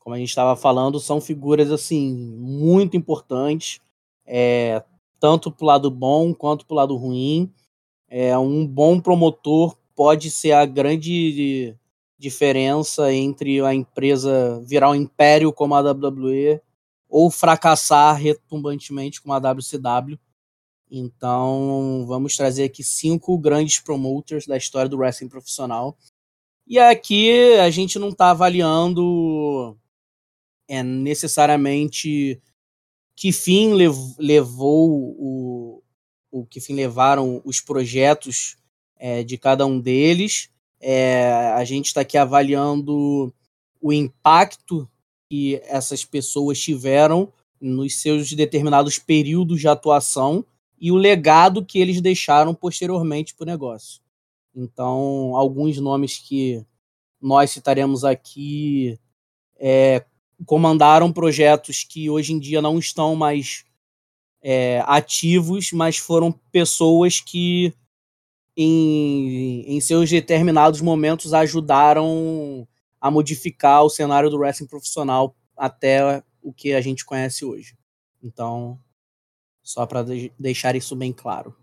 como 0.04 0.14
a 0.14 0.18
gente 0.18 0.28
estava 0.28 0.54
falando, 0.54 1.00
são 1.00 1.18
figuras 1.18 1.72
assim 1.72 2.14
muito 2.14 2.94
importantes, 2.94 3.80
é, 4.26 4.84
tanto 5.18 5.50
para 5.50 5.64
o 5.64 5.66
lado 5.66 5.90
bom 5.90 6.34
quanto 6.34 6.66
para 6.66 6.74
o 6.74 6.76
lado 6.76 6.94
ruim. 6.94 7.50
É, 8.06 8.36
um 8.36 8.66
bom 8.66 9.00
promotor 9.00 9.74
pode 9.96 10.30
ser 10.30 10.52
a 10.52 10.66
grande 10.66 11.74
diferença 12.18 13.12
entre 13.12 13.62
a 13.62 13.74
empresa 13.74 14.62
virar 14.66 14.90
um 14.90 14.94
império 14.94 15.50
como 15.52 15.74
a 15.74 15.80
WWE 15.80 16.60
ou 17.08 17.30
fracassar 17.30 18.16
retumbantemente 18.16 19.22
como 19.22 19.32
a 19.32 19.38
WCW. 19.38 20.18
Então, 20.90 22.04
vamos 22.06 22.36
trazer 22.36 22.64
aqui 22.64 22.84
cinco 22.84 23.38
grandes 23.38 23.78
promoters 23.78 24.46
da 24.46 24.56
história 24.56 24.88
do 24.88 24.98
wrestling 24.98 25.28
profissional. 25.28 25.96
E 26.66 26.78
aqui 26.78 27.54
a 27.58 27.70
gente 27.70 27.98
não 27.98 28.10
está 28.10 28.30
avaliando 28.30 29.76
é 30.68 30.82
necessariamente 30.82 32.40
que 33.16 33.32
fim 33.32 33.74
lev 33.74 33.96
levou 34.18 35.14
o, 35.18 35.82
o 36.30 36.46
que 36.46 36.60
fim 36.60 36.74
levaram 36.74 37.40
os 37.44 37.60
projetos 37.60 38.56
é, 38.96 39.22
de 39.22 39.38
cada 39.38 39.66
um 39.66 39.80
deles. 39.80 40.50
É, 40.80 41.52
a 41.56 41.64
gente 41.64 41.86
está 41.86 42.00
aqui 42.00 42.18
avaliando 42.18 43.32
o 43.80 43.92
impacto 43.92 44.88
que 45.28 45.60
essas 45.64 46.04
pessoas 46.04 46.60
tiveram 46.60 47.32
nos 47.60 48.00
seus 48.00 48.32
determinados 48.32 48.98
períodos 48.98 49.60
de 49.60 49.68
atuação 49.68 50.44
e 50.78 50.90
o 50.90 50.96
legado 50.96 51.64
que 51.64 51.78
eles 51.78 52.00
deixaram 52.00 52.54
posteriormente 52.54 53.34
para 53.34 53.44
o 53.44 53.46
negócio. 53.46 54.02
Então, 54.54 55.34
alguns 55.34 55.78
nomes 55.78 56.18
que 56.18 56.64
nós 57.20 57.50
citaremos 57.50 58.04
aqui 58.04 58.98
é, 59.56 60.04
comandaram 60.46 61.12
projetos 61.12 61.84
que 61.84 62.08
hoje 62.10 62.32
em 62.32 62.38
dia 62.38 62.60
não 62.60 62.78
estão 62.78 63.14
mais 63.14 63.64
é, 64.42 64.82
ativos, 64.86 65.72
mas 65.72 65.96
foram 65.96 66.32
pessoas 66.52 67.20
que 67.20 67.74
em, 68.56 69.62
em 69.66 69.80
seus 69.80 70.10
determinados 70.10 70.80
momentos 70.80 71.32
ajudaram 71.34 72.66
a 73.00 73.10
modificar 73.10 73.84
o 73.84 73.90
cenário 73.90 74.30
do 74.30 74.38
wrestling 74.38 74.66
profissional 74.66 75.34
até 75.56 76.22
o 76.42 76.52
que 76.52 76.72
a 76.72 76.80
gente 76.80 77.04
conhece 77.04 77.44
hoje. 77.44 77.76
Então, 78.22 78.78
só 79.62 79.86
para 79.86 80.02
de 80.02 80.32
deixar 80.38 80.76
isso 80.76 80.94
bem 80.94 81.12
claro. 81.12 81.56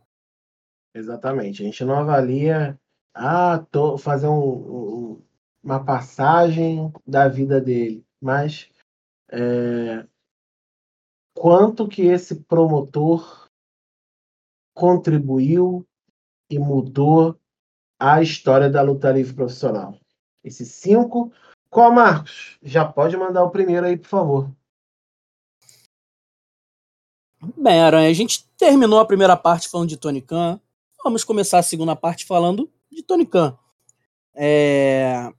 Exatamente. 0.94 1.62
A 1.62 1.66
gente 1.66 1.86
não 1.86 1.96
avalia 1.96 2.78
ah, 3.14 3.66
tô 3.72 3.98
fazer 3.98 4.28
um, 4.28 4.40
um, 4.40 5.22
uma 5.64 5.84
passagem 5.84 6.92
da 7.06 7.28
vida 7.28 7.60
dele, 7.60 8.06
mas 8.22 8.70
é, 9.32 10.06
quanto 11.34 11.88
que 11.88 12.04
esse 12.04 12.36
promotor 12.36 13.50
contribuiu 14.74 15.88
e 16.50 16.60
mudou 16.60 17.40
a 18.00 18.22
história 18.22 18.70
da 18.70 18.82
luta 18.82 19.12
livre 19.12 19.34
profissional. 19.34 19.98
Esses 20.44 20.70
cinco. 20.70 21.32
Qual, 21.70 21.92
Marcos? 21.92 22.58
Já 22.62 22.86
pode 22.86 23.16
mandar 23.16 23.44
o 23.44 23.52
primeiro 23.52 23.86
aí, 23.86 23.96
por 23.96 24.08
favor. 24.08 24.52
Bem, 27.58 27.82
Aranha, 27.82 28.10
a 28.10 28.14
gente 28.14 28.48
terminou 28.58 29.00
a 29.00 29.06
primeira 29.06 29.38
parte 29.38 29.70
falando 29.70 29.90
de 29.90 29.98
Tony 29.98 30.22
Khan. 30.22 30.60
Vamos 31.04 31.24
começar 31.24 31.60
a 31.60 31.64
segunda 31.64 31.96
parte 31.96 32.26
falando 32.26 32.70
de 32.92 33.02
Tony 33.02 33.26
Khan. 33.26 33.58
É... 34.34 35.32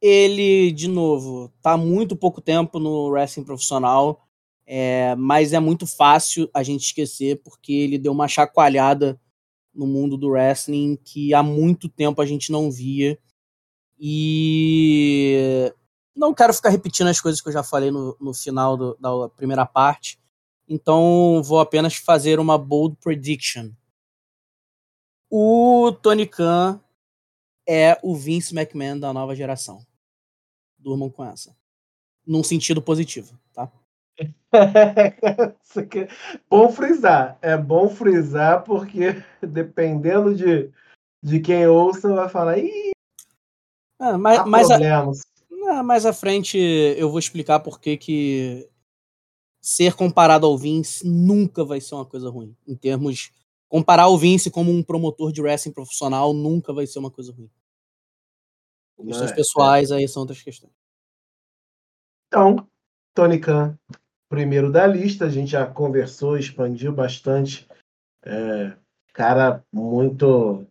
Ele, 0.00 0.70
de 0.72 0.88
novo, 0.88 1.52
tá 1.60 1.76
muito 1.76 2.16
pouco 2.16 2.40
tempo 2.40 2.78
no 2.78 3.08
wrestling 3.08 3.44
profissional, 3.44 4.22
é... 4.66 5.14
mas 5.16 5.52
é 5.52 5.60
muito 5.60 5.86
fácil 5.86 6.48
a 6.54 6.62
gente 6.62 6.84
esquecer 6.84 7.40
porque 7.42 7.72
ele 7.72 7.98
deu 7.98 8.12
uma 8.12 8.28
chacoalhada 8.28 9.20
no 9.74 9.86
mundo 9.86 10.16
do 10.16 10.30
wrestling 10.30 10.96
que 10.96 11.34
há 11.34 11.42
muito 11.42 11.88
tempo 11.88 12.20
a 12.20 12.26
gente 12.26 12.50
não 12.52 12.70
via. 12.70 13.18
E 13.98 15.72
não 16.14 16.34
quero 16.34 16.52
ficar 16.52 16.68
repetindo 16.70 17.08
as 17.08 17.20
coisas 17.20 17.40
que 17.40 17.48
eu 17.48 17.52
já 17.52 17.62
falei 17.62 17.90
no, 17.90 18.16
no 18.20 18.34
final 18.34 18.76
do, 18.76 18.96
da 19.00 19.28
primeira 19.28 19.64
parte, 19.64 20.18
então 20.68 21.42
vou 21.42 21.60
apenas 21.60 21.94
fazer 21.94 22.38
uma 22.38 22.58
bold 22.58 22.96
prediction. 23.00 23.70
O 25.30 25.92
Tony 26.02 26.26
Khan 26.26 26.80
é 27.68 27.98
o 28.02 28.16
Vince 28.16 28.54
McMahon 28.56 28.98
da 28.98 29.12
nova 29.12 29.34
geração. 29.34 29.86
Durmam 30.78 31.10
com 31.10 31.24
essa. 31.24 31.56
Num 32.26 32.42
sentido 32.42 32.80
positivo, 32.82 33.38
tá? 33.52 33.70
bom 36.48 36.70
frisar. 36.70 37.38
É 37.40 37.56
bom 37.56 37.88
frisar 37.88 38.64
porque 38.64 39.22
dependendo 39.42 40.34
de, 40.34 40.70
de 41.22 41.40
quem 41.40 41.66
ouça, 41.66 42.12
vai 42.12 42.28
falar. 42.28 42.58
Ih, 42.58 42.90
ah, 43.98 44.16
mas, 44.16 44.44
mais, 44.46 44.70
a, 44.70 45.82
mais 45.82 46.06
à 46.06 46.12
frente 46.12 46.56
eu 46.56 47.10
vou 47.10 47.18
explicar 47.18 47.58
por 47.60 47.80
que, 47.80 47.96
que 47.96 48.68
ser 49.60 49.94
comparado 49.94 50.46
ao 50.46 50.56
Vince 50.56 51.06
nunca 51.06 51.64
vai 51.64 51.80
ser 51.80 51.94
uma 51.96 52.06
coisa 52.06 52.30
ruim. 52.30 52.56
Em 52.66 52.76
termos. 52.76 53.32
Comparar 53.68 54.08
o 54.08 54.16
Vince 54.16 54.50
como 54.50 54.70
um 54.70 54.82
promotor 54.82 55.30
de 55.30 55.42
wrestling 55.42 55.72
profissional 55.72 56.32
nunca 56.32 56.72
vai 56.72 56.86
ser 56.86 57.00
uma 57.00 57.10
coisa 57.10 57.32
ruim. 57.32 57.50
Questões 59.04 59.30
é, 59.30 59.34
pessoais 59.34 59.90
é. 59.90 59.96
aí 59.96 60.08
são 60.08 60.22
outras 60.22 60.42
questões. 60.42 60.72
Então, 62.26 62.68
Tony 63.14 63.38
Khan, 63.38 63.78
primeiro 64.28 64.70
da 64.70 64.86
lista, 64.86 65.26
a 65.26 65.30
gente 65.30 65.52
já 65.52 65.66
conversou, 65.66 66.36
expandiu 66.36 66.92
bastante. 66.92 67.66
É, 68.24 68.76
cara 69.12 69.64
muito. 69.72 70.66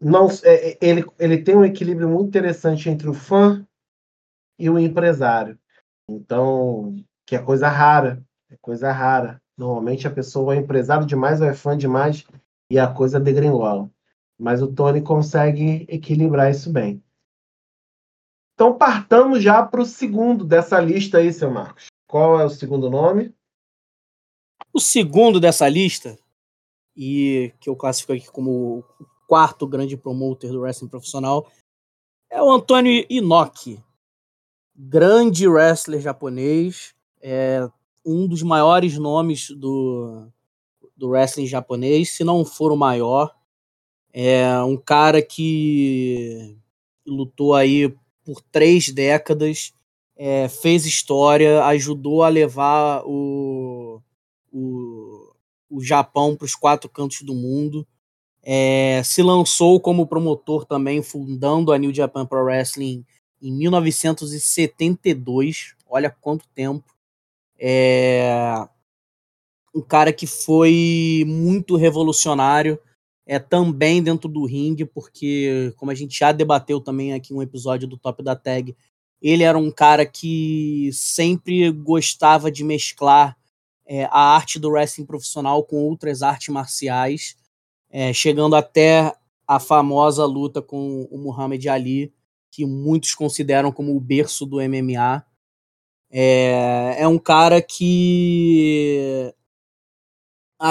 Não, 0.00 0.28
é, 0.42 0.76
ele, 0.80 1.04
ele 1.18 1.42
tem 1.42 1.56
um 1.56 1.64
equilíbrio 1.64 2.08
muito 2.08 2.28
interessante 2.28 2.90
entre 2.90 3.08
o 3.08 3.14
fã 3.14 3.66
e 4.58 4.68
o 4.68 4.78
empresário. 4.78 5.58
Então, 6.08 6.94
que 7.26 7.36
é 7.36 7.38
coisa 7.38 7.68
rara, 7.68 8.22
é 8.50 8.56
coisa 8.60 8.92
rara. 8.92 9.40
Normalmente 9.56 10.06
a 10.06 10.10
pessoa 10.10 10.54
é 10.54 10.58
empresário 10.58 11.06
demais 11.06 11.40
ou 11.40 11.46
é 11.46 11.54
fã 11.54 11.76
demais 11.78 12.26
e 12.70 12.78
a 12.78 12.92
coisa 12.92 13.20
degringola. 13.20 13.88
Mas 14.44 14.60
o 14.60 14.70
Tony 14.70 15.00
consegue 15.00 15.86
equilibrar 15.88 16.50
isso 16.50 16.70
bem. 16.70 17.02
Então 18.52 18.76
partamos 18.76 19.42
já 19.42 19.64
para 19.64 19.80
o 19.80 19.86
segundo 19.86 20.44
dessa 20.44 20.78
lista 20.78 21.16
aí, 21.16 21.32
seu 21.32 21.50
Marcos. 21.50 21.86
Qual 22.06 22.38
é 22.38 22.44
o 22.44 22.50
segundo 22.50 22.90
nome? 22.90 23.34
O 24.70 24.78
segundo 24.78 25.40
dessa 25.40 25.66
lista, 25.66 26.18
e 26.94 27.54
que 27.58 27.70
eu 27.70 27.74
classifico 27.74 28.12
aqui 28.12 28.30
como 28.30 28.80
o 28.80 28.84
quarto 29.26 29.66
grande 29.66 29.96
promoter 29.96 30.52
do 30.52 30.60
wrestling 30.60 30.90
profissional, 30.90 31.50
é 32.28 32.42
o 32.42 32.52
Antônio 32.52 33.06
Inoki. 33.08 33.82
Grande 34.76 35.48
wrestler 35.48 36.02
japonês, 36.02 36.94
é 37.18 37.66
um 38.04 38.28
dos 38.28 38.42
maiores 38.42 38.98
nomes 38.98 39.48
do, 39.48 40.28
do 40.94 41.08
wrestling 41.08 41.46
japonês, 41.46 42.10
se 42.10 42.22
não 42.22 42.44
for 42.44 42.70
o 42.72 42.76
maior. 42.76 43.34
É 44.16 44.62
um 44.62 44.76
cara 44.76 45.20
que 45.20 46.56
lutou 47.04 47.52
aí 47.52 47.92
por 48.24 48.40
três 48.40 48.88
décadas, 48.88 49.72
é, 50.16 50.48
fez 50.48 50.86
história, 50.86 51.64
ajudou 51.64 52.22
a 52.22 52.28
levar 52.28 53.02
o, 53.04 54.00
o, 54.52 55.34
o 55.68 55.82
Japão 55.82 56.36
para 56.36 56.44
os 56.44 56.54
quatro 56.54 56.88
cantos 56.88 57.22
do 57.22 57.34
mundo. 57.34 57.84
É, 58.40 59.02
se 59.02 59.20
lançou 59.20 59.80
como 59.80 60.06
promotor 60.06 60.64
também, 60.64 61.02
fundando 61.02 61.72
a 61.72 61.78
New 61.78 61.92
Japan 61.92 62.24
Pro 62.24 62.44
Wrestling 62.44 63.04
em 63.42 63.52
1972. 63.52 65.74
Olha 65.88 66.08
quanto 66.08 66.46
tempo. 66.54 66.94
É 67.58 68.64
um 69.74 69.82
cara 69.82 70.12
que 70.12 70.28
foi 70.28 71.24
muito 71.26 71.74
revolucionário 71.74 72.78
é 73.26 73.38
também 73.38 74.02
dentro 74.02 74.28
do 74.28 74.44
ringue, 74.44 74.84
porque 74.84 75.72
como 75.76 75.90
a 75.90 75.94
gente 75.94 76.18
já 76.18 76.32
debateu 76.32 76.80
também 76.80 77.14
aqui 77.14 77.32
um 77.32 77.42
episódio 77.42 77.88
do 77.88 77.96
Top 77.96 78.22
da 78.22 78.36
Tag, 78.36 78.76
ele 79.20 79.42
era 79.42 79.56
um 79.56 79.70
cara 79.70 80.04
que 80.04 80.90
sempre 80.92 81.70
gostava 81.70 82.50
de 82.50 82.62
mesclar 82.62 83.36
é, 83.86 84.04
a 84.04 84.34
arte 84.34 84.58
do 84.58 84.70
wrestling 84.70 85.06
profissional 85.06 85.62
com 85.64 85.76
outras 85.76 86.22
artes 86.22 86.48
marciais, 86.48 87.36
é, 87.90 88.12
chegando 88.12 88.54
até 88.56 89.14
a 89.46 89.58
famosa 89.58 90.24
luta 90.26 90.60
com 90.60 91.08
o 91.10 91.18
Muhammad 91.18 91.64
Ali, 91.66 92.12
que 92.50 92.64
muitos 92.66 93.14
consideram 93.14 93.72
como 93.72 93.96
o 93.96 94.00
berço 94.00 94.44
do 94.46 94.56
MMA. 94.56 95.24
É, 96.10 96.96
é 96.98 97.08
um 97.08 97.18
cara 97.18 97.60
que 97.60 99.34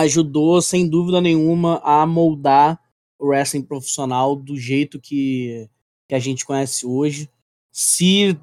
ajudou, 0.02 0.60
sem 0.62 0.88
dúvida 0.88 1.22
nenhuma, 1.22 1.80
a 1.84 2.06
moldar 2.06 2.80
o 3.20 3.28
wrestling 3.28 3.62
profissional 3.62 4.36
do 4.36 4.58
jeito 4.58 5.00
que, 5.00 5.70
que 6.10 6.16
a 6.16 6.20
gente 6.20 6.46
conhece 6.46 6.86
hoje. 6.86 7.30
Se 7.72 8.38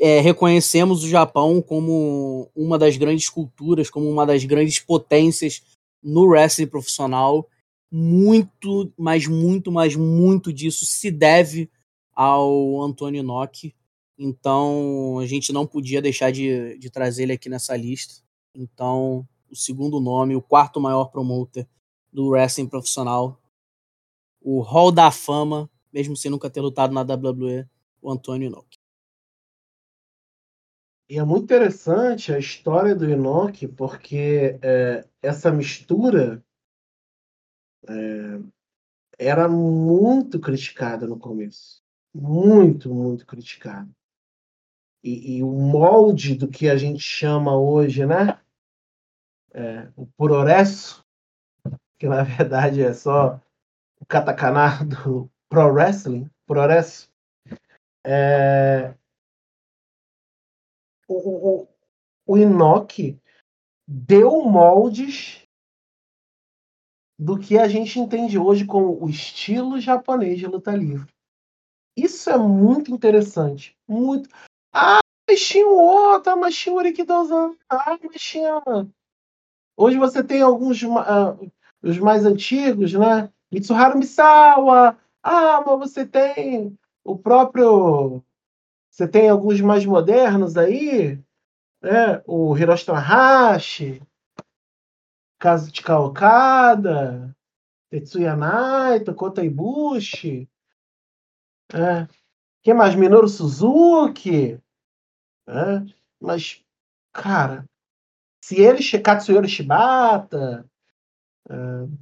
é, 0.00 0.20
reconhecemos 0.20 1.04
o 1.04 1.08
Japão 1.08 1.60
como 1.60 2.50
uma 2.56 2.78
das 2.78 2.96
grandes 2.96 3.28
culturas, 3.28 3.90
como 3.90 4.10
uma 4.10 4.24
das 4.24 4.44
grandes 4.44 4.80
potências 4.80 5.62
no 6.02 6.24
wrestling 6.24 6.66
profissional, 6.66 7.46
muito, 7.90 8.90
mas 8.96 9.26
muito, 9.26 9.70
mas 9.70 9.94
muito 9.94 10.50
disso 10.52 10.86
se 10.86 11.10
deve 11.10 11.70
ao 12.14 12.82
Antônio 12.82 13.20
Inoki. 13.20 13.74
Então 14.18 15.18
a 15.18 15.26
gente 15.26 15.52
não 15.52 15.66
podia 15.66 16.00
deixar 16.00 16.32
de, 16.32 16.78
de 16.78 16.88
trazer 16.88 17.24
ele 17.24 17.32
aqui 17.32 17.50
nessa 17.50 17.76
lista. 17.76 18.14
Então, 18.54 19.26
o 19.52 19.56
segundo 19.56 20.00
nome, 20.00 20.34
o 20.34 20.40
quarto 20.40 20.80
maior 20.80 21.10
promoter 21.10 21.68
do 22.10 22.30
wrestling 22.30 22.66
profissional, 22.66 23.38
o 24.40 24.60
Hall 24.60 24.90
da 24.90 25.10
Fama, 25.10 25.70
mesmo 25.92 26.16
sem 26.16 26.30
nunca 26.30 26.48
ter 26.48 26.62
lutado 26.62 26.92
na 26.92 27.02
WWE, 27.02 27.68
o 28.00 28.10
Antônio 28.10 28.46
Inoki. 28.46 28.78
E 31.08 31.18
é 31.18 31.24
muito 31.24 31.44
interessante 31.44 32.32
a 32.32 32.38
história 32.38 32.94
do 32.94 33.08
Inoki, 33.08 33.68
porque 33.68 34.58
é, 34.62 35.06
essa 35.20 35.52
mistura 35.52 36.42
é, 37.86 38.40
era 39.18 39.46
muito 39.48 40.40
criticada 40.40 41.06
no 41.06 41.18
começo. 41.18 41.82
Muito, 42.14 42.92
muito 42.92 43.26
criticada. 43.26 43.88
e, 45.02 45.36
e, 45.38 45.42
o 45.42 45.50
molde 45.50 46.34
do 46.34 46.48
que 46.48 46.68
a 46.68 46.76
gente 46.76 47.00
chama 47.00 47.56
hoje, 47.56 48.06
né? 48.06 48.41
É, 49.54 49.88
o 49.96 50.06
puroresso, 50.06 51.04
que 51.98 52.08
na 52.08 52.22
verdade 52.22 52.82
é 52.82 52.92
só 52.92 53.40
o 54.00 54.06
katakana 54.06 54.84
do 54.84 55.30
pro 55.48 55.66
wrestling, 55.72 56.30
puroresso. 56.46 57.10
É, 58.04 58.94
o, 61.06 61.14
o, 61.14 61.68
o 62.26 62.38
Inoki 62.38 63.20
deu 63.86 64.42
moldes 64.42 65.46
do 67.18 67.38
que 67.38 67.58
a 67.58 67.68
gente 67.68 68.00
entende 68.00 68.38
hoje 68.38 68.64
como 68.66 69.02
o 69.02 69.08
estilo 69.08 69.78
japonês 69.78 70.38
de 70.38 70.46
luta 70.46 70.74
livre. 70.74 71.12
Isso 71.96 72.30
é 72.30 72.38
muito 72.38 72.90
interessante. 72.90 73.76
Muito. 73.86 74.28
Ah, 74.72 75.00
mas 75.28 75.46
tinha 75.46 75.66
o 75.66 75.76
outro, 75.76 76.36
mas 76.36 76.56
tinha 76.56 76.74
o. 76.74 76.80
Ah, 77.68 77.98
mas 78.02 78.22
tinha. 78.22 78.62
Hoje 79.76 79.98
você 79.98 80.22
tem 80.22 80.42
alguns. 80.42 80.82
Uh, 80.82 81.50
os 81.82 81.98
mais 81.98 82.24
antigos, 82.24 82.92
né? 82.92 83.30
Mitsuharu 83.50 83.98
Misawa. 83.98 84.96
Ah, 85.22 85.62
mas 85.66 85.78
você 85.78 86.06
tem 86.06 86.78
o 87.04 87.18
próprio. 87.18 88.22
Você 88.90 89.08
tem 89.08 89.28
alguns 89.28 89.60
mais 89.60 89.84
modernos 89.84 90.56
aí, 90.56 91.18
né? 91.82 92.22
O 92.26 92.56
Hiroshi 92.56 92.86
Tanahashi, 92.86 94.02
Kazuchika 95.38 95.98
Okada, 95.98 97.34
Tetsuya 97.90 98.36
Naito, 98.36 99.14
Kota 99.14 99.44
Ibushi. 99.44 100.48
É. 101.72 102.06
Quem 102.62 102.74
mais? 102.74 102.94
Minoru 102.94 103.28
Suzuki. 103.28 104.60
É. 105.48 105.82
Mas, 106.20 106.62
cara, 107.12 107.64
se 108.42 108.60
ele, 108.60 108.82
Katsuyori 109.00 109.48
Shibata, 109.48 110.68
é, 111.48 111.54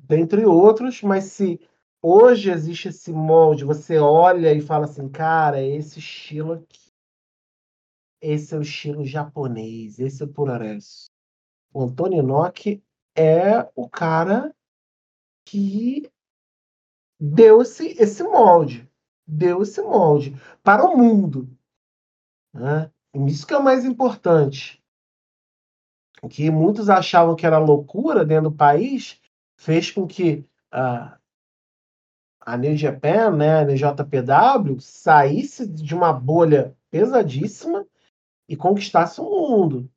dentre 0.04 0.44
outros, 0.44 1.02
mas 1.02 1.24
se 1.24 1.60
hoje 2.02 2.50
existe 2.50 2.88
esse 2.88 3.12
molde, 3.12 3.64
você 3.64 3.98
olha 3.98 4.52
e 4.52 4.60
fala 4.60 4.86
assim, 4.86 5.08
cara, 5.08 5.62
esse 5.62 5.98
estilo 5.98 6.54
aqui, 6.54 6.90
esse 8.22 8.54
é 8.54 8.58
o 8.58 8.62
estilo 8.62 9.04
japonês, 9.04 9.98
esse 9.98 10.22
é 10.22 10.26
o 10.26 10.32
Puraresu. 10.32 11.10
O 11.72 11.82
Antônio 11.82 12.22
Inoki 12.22 12.82
é 13.16 13.68
o 13.74 13.88
cara 13.88 14.54
que 15.44 16.10
deu 17.20 17.62
esse, 17.62 17.88
esse 18.00 18.22
molde 18.22 18.90
deu 19.30 19.62
esse 19.62 19.80
molde 19.80 20.34
para 20.62 20.84
o 20.84 20.96
mundo. 20.96 21.48
Né? 22.52 22.90
Isso 23.26 23.46
que 23.46 23.54
é 23.54 23.58
o 23.58 23.62
mais 23.62 23.84
importante. 23.84 24.79
Que 26.28 26.50
muitos 26.50 26.90
achavam 26.90 27.34
que 27.34 27.46
era 27.46 27.58
loucura 27.58 28.24
dentro 28.24 28.50
do 28.50 28.56
país 28.56 29.20
fez 29.56 29.90
com 29.90 30.06
que 30.06 30.44
a, 30.70 31.18
a 32.40 32.56
New 32.56 32.76
Japan, 32.76 33.30
né, 33.36 33.58
a 33.58 33.64
NJPW, 33.64 34.80
saísse 34.80 35.66
de 35.66 35.94
uma 35.94 36.12
bolha 36.12 36.76
pesadíssima 36.90 37.86
e 38.48 38.56
conquistasse 38.56 39.20
o 39.20 39.24
mundo. 39.24 39.90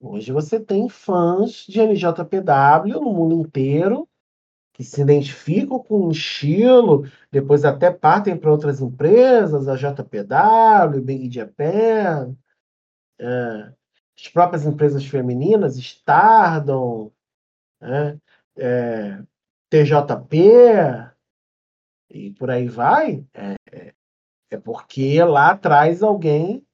Hoje 0.00 0.32
você 0.32 0.58
tem 0.58 0.88
fãs 0.88 1.66
de 1.68 1.80
NJPW 1.80 3.00
no 3.00 3.12
mundo 3.12 3.40
inteiro 3.46 4.08
que 4.72 4.84
se 4.84 5.02
identificam 5.02 5.78
com 5.78 6.06
o 6.06 6.10
estilo, 6.10 7.06
depois 7.30 7.66
até 7.66 7.90
partem 7.90 8.34
para 8.34 8.50
outras 8.50 8.80
empresas, 8.80 9.68
a 9.68 9.76
JPW, 9.76 11.02
Big 11.02 11.30
Japan, 11.30 12.34
é, 13.18 13.72
as 14.20 14.28
próprias 14.28 14.66
empresas 14.66 15.04
femininas, 15.04 15.76
Stardom, 15.78 17.10
é, 17.80 18.18
é, 18.58 19.22
TJP, 19.70 21.10
e 22.10 22.30
por 22.32 22.50
aí 22.50 22.68
vai, 22.68 23.24
é, 23.32 23.94
é 24.50 24.58
porque 24.58 25.22
lá 25.22 25.52
atrás 25.52 26.02
alguém 26.02 26.66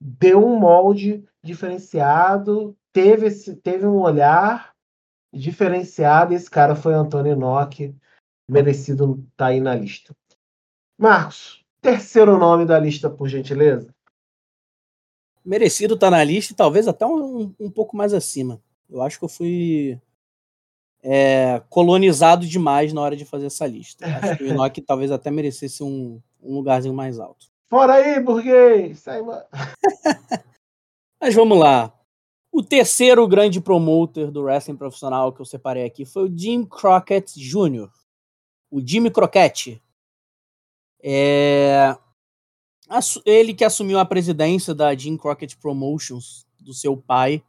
deu 0.00 0.44
um 0.44 0.58
molde 0.58 1.24
diferenciado, 1.42 2.76
teve, 2.92 3.26
esse, 3.26 3.56
teve 3.56 3.86
um 3.86 4.00
olhar 4.00 4.74
diferenciado. 5.32 6.34
Esse 6.34 6.50
cara 6.50 6.76
foi 6.76 6.92
Antônio 6.92 7.32
Inoki, 7.32 7.96
merecido 8.48 9.14
estar 9.14 9.30
tá 9.36 9.46
aí 9.46 9.60
na 9.60 9.74
lista. 9.74 10.14
Marcos, 10.98 11.64
terceiro 11.80 12.38
nome 12.38 12.66
da 12.66 12.78
lista, 12.78 13.08
por 13.08 13.28
gentileza. 13.28 13.92
Merecido 15.44 15.94
estar 15.94 16.08
tá 16.08 16.10
na 16.10 16.24
lista 16.24 16.52
e 16.52 16.56
talvez 16.56 16.86
até 16.86 17.06
um, 17.06 17.54
um 17.58 17.70
pouco 17.70 17.96
mais 17.96 18.12
acima. 18.14 18.60
Eu 18.88 19.02
acho 19.02 19.18
que 19.18 19.24
eu 19.24 19.28
fui 19.28 19.98
é, 21.02 21.62
colonizado 21.68 22.46
demais 22.46 22.92
na 22.92 23.00
hora 23.00 23.16
de 23.16 23.24
fazer 23.24 23.46
essa 23.46 23.66
lista. 23.66 24.06
Acho 24.06 24.36
que 24.38 24.44
o 24.44 24.48
Inoki 24.48 24.80
talvez 24.82 25.10
até 25.10 25.30
merecesse 25.30 25.82
um, 25.82 26.20
um 26.42 26.54
lugarzinho 26.54 26.94
mais 26.94 27.18
alto. 27.18 27.46
Fora 27.68 27.94
aí, 27.94 28.20
burguês! 28.20 29.00
Sai, 29.00 29.20
Mas 31.20 31.34
vamos 31.34 31.58
lá. 31.58 31.92
O 32.52 32.62
terceiro 32.62 33.26
grande 33.26 33.60
promoter 33.60 34.30
do 34.30 34.42
wrestling 34.42 34.76
profissional 34.76 35.32
que 35.32 35.40
eu 35.40 35.46
separei 35.46 35.84
aqui 35.84 36.04
foi 36.04 36.28
o 36.28 36.38
Jim 36.38 36.66
Crockett 36.66 37.32
Jr., 37.40 37.88
o 38.70 38.80
Jimmy 38.86 39.10
Crockett. 39.10 39.82
É... 41.02 41.96
Ele 43.24 43.54
que 43.54 43.64
assumiu 43.64 43.98
a 43.98 44.04
presidência 44.04 44.74
da 44.74 44.94
Jim 44.94 45.16
Crockett 45.16 45.56
Promotions, 45.56 46.46
do 46.60 46.74
seu 46.74 46.96
pai, 46.96 47.42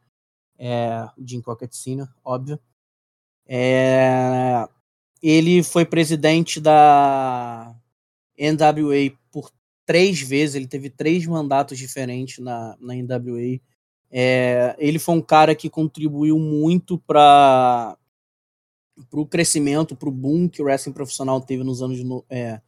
é... 0.58 1.08
Jim 1.24 1.40
Crockett 1.40 1.76
Sr., 1.76 2.08
óbvio. 2.24 2.58
É... 3.46 4.66
Ele 5.22 5.62
foi 5.62 5.84
presidente 5.84 6.60
da 6.60 7.74
NWA 8.38 9.16
por 9.30 9.50
três 9.86 10.20
vezes, 10.20 10.54
ele 10.54 10.66
teve 10.66 10.90
três 10.90 11.26
mandatos 11.26 11.78
diferentes 11.78 12.38
na, 12.38 12.76
na 12.80 12.94
NWA 12.94 13.60
é, 14.16 14.76
ele 14.78 15.00
foi 15.00 15.16
um 15.16 15.20
cara 15.20 15.56
que 15.56 15.68
contribuiu 15.68 16.38
muito 16.38 16.96
para 17.00 17.98
o 19.10 19.26
crescimento, 19.26 19.96
para 19.96 20.08
o 20.08 20.12
boom 20.12 20.48
que 20.48 20.62
o 20.62 20.66
wrestling 20.66 20.92
profissional 20.92 21.40
teve 21.40 21.64
nos 21.64 21.82
anos 21.82 21.98
é, 22.30 22.60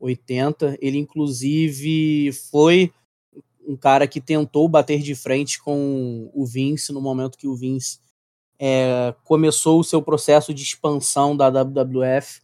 80. 0.00 0.78
Ele, 0.80 0.98
inclusive, 0.98 2.32
foi 2.50 2.92
um 3.66 3.76
cara 3.76 4.06
que 4.06 4.20
tentou 4.20 4.68
bater 4.68 5.00
de 5.02 5.14
frente 5.14 5.62
com 5.62 6.30
o 6.32 6.46
Vince 6.46 6.92
no 6.92 7.00
momento 7.00 7.36
que 7.36 7.46
o 7.46 7.54
Vince 7.54 7.98
é, 8.58 9.14
começou 9.24 9.78
o 9.78 9.84
seu 9.84 10.02
processo 10.02 10.52
de 10.54 10.62
expansão 10.62 11.36
da 11.36 11.48
WWF, 11.48 12.40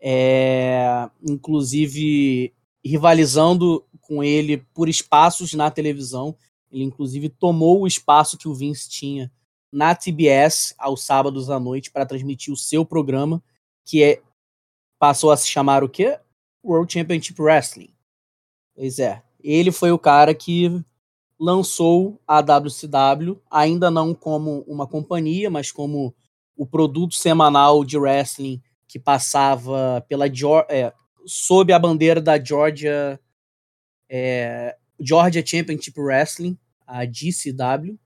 é, 0.00 1.08
inclusive 1.22 2.52
rivalizando 2.84 3.84
com 4.00 4.22
ele 4.22 4.58
por 4.74 4.88
espaços 4.88 5.52
na 5.54 5.70
televisão. 5.70 6.36
Ele, 6.70 6.84
inclusive, 6.84 7.28
tomou 7.28 7.82
o 7.82 7.86
espaço 7.86 8.36
que 8.36 8.48
o 8.48 8.54
Vince 8.54 8.88
tinha 8.88 9.30
na 9.72 9.94
TBS 9.94 10.74
aos 10.78 11.02
sábados 11.02 11.50
à 11.50 11.58
noite 11.58 11.90
para 11.90 12.06
transmitir 12.06 12.52
o 12.52 12.56
seu 12.56 12.84
programa, 12.84 13.42
que 13.84 14.02
é 14.02 14.22
passou 14.98 15.30
a 15.30 15.36
se 15.36 15.48
chamar 15.48 15.82
o 15.84 15.88
quê? 15.88 16.18
World 16.64 16.92
Championship 16.92 17.40
Wrestling. 17.40 17.90
Pois 18.74 18.98
é. 18.98 19.22
Ele 19.42 19.70
foi 19.70 19.92
o 19.92 19.98
cara 19.98 20.34
que 20.34 20.82
lançou 21.38 22.20
a 22.26 22.40
WCW, 22.40 23.40
ainda 23.50 23.90
não 23.90 24.14
como 24.14 24.64
uma 24.66 24.86
companhia, 24.86 25.50
mas 25.50 25.70
como 25.70 26.14
o 26.56 26.66
produto 26.66 27.14
semanal 27.14 27.84
de 27.84 27.98
wrestling 27.98 28.62
que 28.88 28.98
passava 28.98 30.04
pela 30.08 30.26
é, 30.68 30.92
sob 31.26 31.72
a 31.72 31.78
bandeira 31.78 32.20
da 32.20 32.42
Georgia 32.42 33.20
é, 34.08 34.76
Georgia 35.00 35.44
Championship 35.44 35.98
Wrestling, 36.00 36.56
a 36.86 37.04
GCW, 37.04 37.98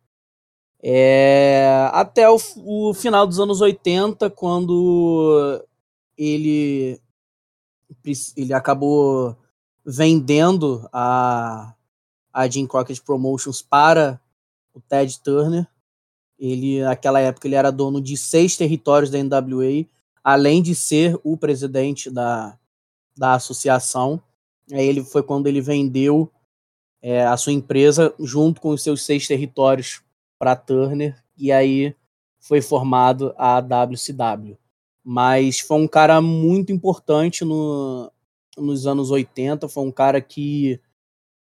é, 0.82 1.88
até 1.92 2.30
o, 2.30 2.38
o, 2.64 2.94
final 2.94 3.26
dos 3.26 3.40
anos 3.40 3.60
80, 3.60 4.30
quando 4.30 5.64
ele, 6.16 7.00
ele 8.36 8.52
acabou 8.52 9.36
vendendo 9.84 10.88
a, 10.92 11.74
a 12.32 12.48
Jim 12.48 12.66
Crockett 12.66 13.02
Promotions 13.02 13.62
para 13.62 14.20
o 14.74 14.80
Ted 14.80 15.18
Turner. 15.20 15.66
Ele, 16.38 16.82
naquela 16.82 17.20
época, 17.20 17.48
ele 17.48 17.54
era 17.54 17.72
dono 17.72 18.00
de 18.00 18.16
seis 18.16 18.56
territórios 18.56 19.10
da 19.10 19.18
NWA, 19.22 19.86
além 20.22 20.62
de 20.62 20.74
ser 20.74 21.18
o 21.24 21.36
presidente 21.36 22.10
da, 22.10 22.56
da 23.16 23.34
associação. 23.34 24.22
Aí 24.70 24.86
ele 24.86 25.02
foi 25.02 25.22
quando 25.22 25.46
ele 25.46 25.60
vendeu 25.60 26.30
é, 27.02 27.24
a 27.24 27.36
sua 27.36 27.52
empresa 27.52 28.14
junto 28.20 28.60
com 28.60 28.70
os 28.70 28.82
seus 28.82 29.04
seis 29.04 29.26
territórios 29.26 30.02
para 30.38 30.54
Turner 30.54 31.22
e 31.36 31.50
aí 31.50 31.94
foi 32.38 32.60
formado 32.60 33.34
a 33.36 33.60
WCW. 33.60 34.56
Mas 35.10 35.58
foi 35.58 35.78
um 35.78 35.88
cara 35.88 36.20
muito 36.20 36.70
importante 36.70 37.42
no, 37.42 38.12
nos 38.58 38.86
anos 38.86 39.10
80, 39.10 39.66
foi 39.66 39.82
um 39.82 39.90
cara 39.90 40.20
que, 40.20 40.78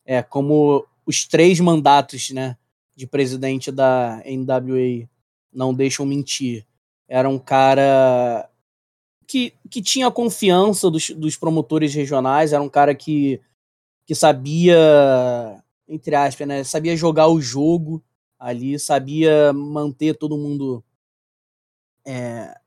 é, 0.05 0.21
como 0.21 0.85
os 1.05 1.25
três 1.25 1.61
mandatos, 1.61 2.29
né, 2.31 2.57
de 2.93 3.07
presidente 3.07 3.71
da 3.71 4.21
NWA 4.25 5.07
não 5.49 5.73
deixam 5.73 6.05
mentir. 6.05 6.67
Era 7.07 7.29
um 7.29 7.39
cara 7.39 8.49
que, 9.25 9.53
que 9.69 9.81
tinha 9.81 10.11
confiança 10.11 10.91
dos, 10.91 11.11
dos 11.11 11.37
promotores 11.37 11.93
regionais, 11.93 12.51
era 12.51 12.61
um 12.61 12.67
cara 12.67 12.93
que, 12.93 13.39
que 14.05 14.13
sabia, 14.13 15.63
entre 15.87 16.13
aspas, 16.15 16.45
né, 16.45 16.65
sabia 16.65 16.97
jogar 16.97 17.29
o 17.29 17.39
jogo 17.39 18.03
ali, 18.37 18.77
sabia 18.77 19.53
manter 19.53 20.17
todo 20.17 20.37
mundo 20.37 20.83
é, 22.05 22.59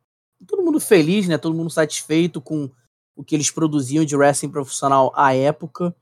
todo 0.47 0.63
mundo 0.63 0.81
feliz, 0.81 1.27
né, 1.29 1.37
todo 1.39 1.57
mundo 1.57 1.71
satisfeito 1.71 2.41
com 2.41 2.71
o 3.15 3.25
que 3.25 3.35
eles 3.35 3.51
produziam 3.51 4.05
de 4.05 4.17
wrestling 4.17 4.51
profissional 4.51 5.13
à 5.15 5.35
época. 5.35 5.95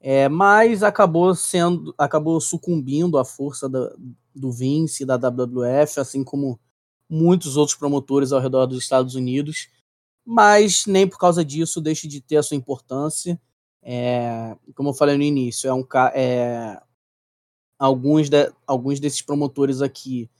É, 0.00 0.28
mas 0.28 0.82
acabou 0.82 1.34
sendo, 1.34 1.94
acabou 1.96 2.40
sucumbindo 2.40 3.18
à 3.18 3.24
força 3.24 3.68
da, 3.68 3.94
do 4.34 4.50
Vince, 4.50 5.04
da 5.04 5.16
WWF, 5.16 6.00
assim 6.00 6.24
como 6.24 6.58
muitos 7.08 7.56
outros 7.56 7.76
promotores 7.76 8.32
ao 8.32 8.40
redor 8.40 8.66
dos 8.66 8.78
Estados 8.78 9.14
Unidos. 9.14 9.68
Mas 10.24 10.86
nem 10.86 11.06
por 11.06 11.18
causa 11.18 11.44
disso 11.44 11.80
deixa 11.80 12.08
de 12.08 12.20
ter 12.20 12.36
a 12.36 12.42
sua 12.42 12.56
importância. 12.56 13.40
É, 13.82 14.56
como 14.74 14.90
eu 14.90 14.94
falei 14.94 15.16
no 15.16 15.22
início, 15.22 15.68
é 15.68 15.74
um 15.74 15.84
é, 16.14 16.80
alguns, 17.78 18.28
de, 18.28 18.52
alguns 18.66 19.00
desses 19.00 19.22
promotores 19.22 19.82
aqui 19.82 20.30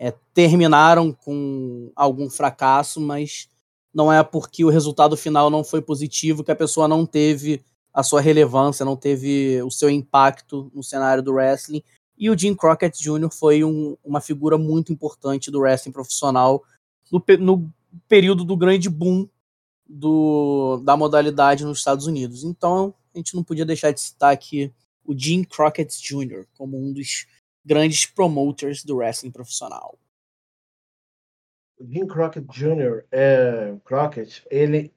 é, 0.00 0.14
terminaram 0.32 1.12
com 1.12 1.92
algum 1.94 2.30
fracasso, 2.30 2.98
mas 2.98 3.50
não 3.92 4.10
é 4.10 4.24
porque 4.24 4.64
o 4.64 4.70
resultado 4.70 5.14
final 5.14 5.50
não 5.50 5.62
foi 5.62 5.82
positivo 5.82 6.42
que 6.42 6.50
a 6.50 6.56
pessoa 6.56 6.88
não 6.88 7.04
teve 7.04 7.62
a 7.92 8.02
sua 8.02 8.22
relevância, 8.22 8.82
não 8.82 8.96
teve 8.96 9.60
o 9.62 9.70
seu 9.70 9.90
impacto 9.90 10.72
no 10.74 10.82
cenário 10.82 11.22
do 11.22 11.34
wrestling. 11.34 11.82
E 12.16 12.30
o 12.30 12.38
Jim 12.38 12.54
Crockett 12.54 12.98
Jr. 12.98 13.30
foi 13.30 13.62
um, 13.62 13.94
uma 14.02 14.22
figura 14.22 14.56
muito 14.56 14.90
importante 14.90 15.50
do 15.50 15.60
wrestling 15.60 15.92
profissional 15.92 16.62
no, 17.12 17.22
no 17.38 17.70
período 18.08 18.42
do 18.42 18.56
grande 18.56 18.88
boom 18.88 19.28
do, 19.86 20.80
da 20.82 20.96
modalidade 20.96 21.64
nos 21.64 21.78
Estados 21.78 22.06
Unidos. 22.06 22.42
Então, 22.42 22.94
a 23.14 23.18
gente 23.18 23.34
não 23.34 23.44
podia 23.44 23.66
deixar 23.66 23.90
de 23.90 24.00
citar 24.00 24.32
aqui 24.32 24.72
o 25.04 25.18
Jim 25.18 25.44
Crockett 25.44 26.00
Jr. 26.00 26.46
como 26.56 26.78
um 26.78 26.90
dos 26.90 27.26
grandes 27.64 28.06
promoters 28.06 28.84
do 28.84 28.96
wrestling 28.96 29.30
profissional. 29.30 29.98
Jim 31.80 32.06
Crockett 32.06 32.46
Jr., 32.46 33.04
é, 33.10 33.74
Crockett, 33.84 34.44
ele 34.50 34.92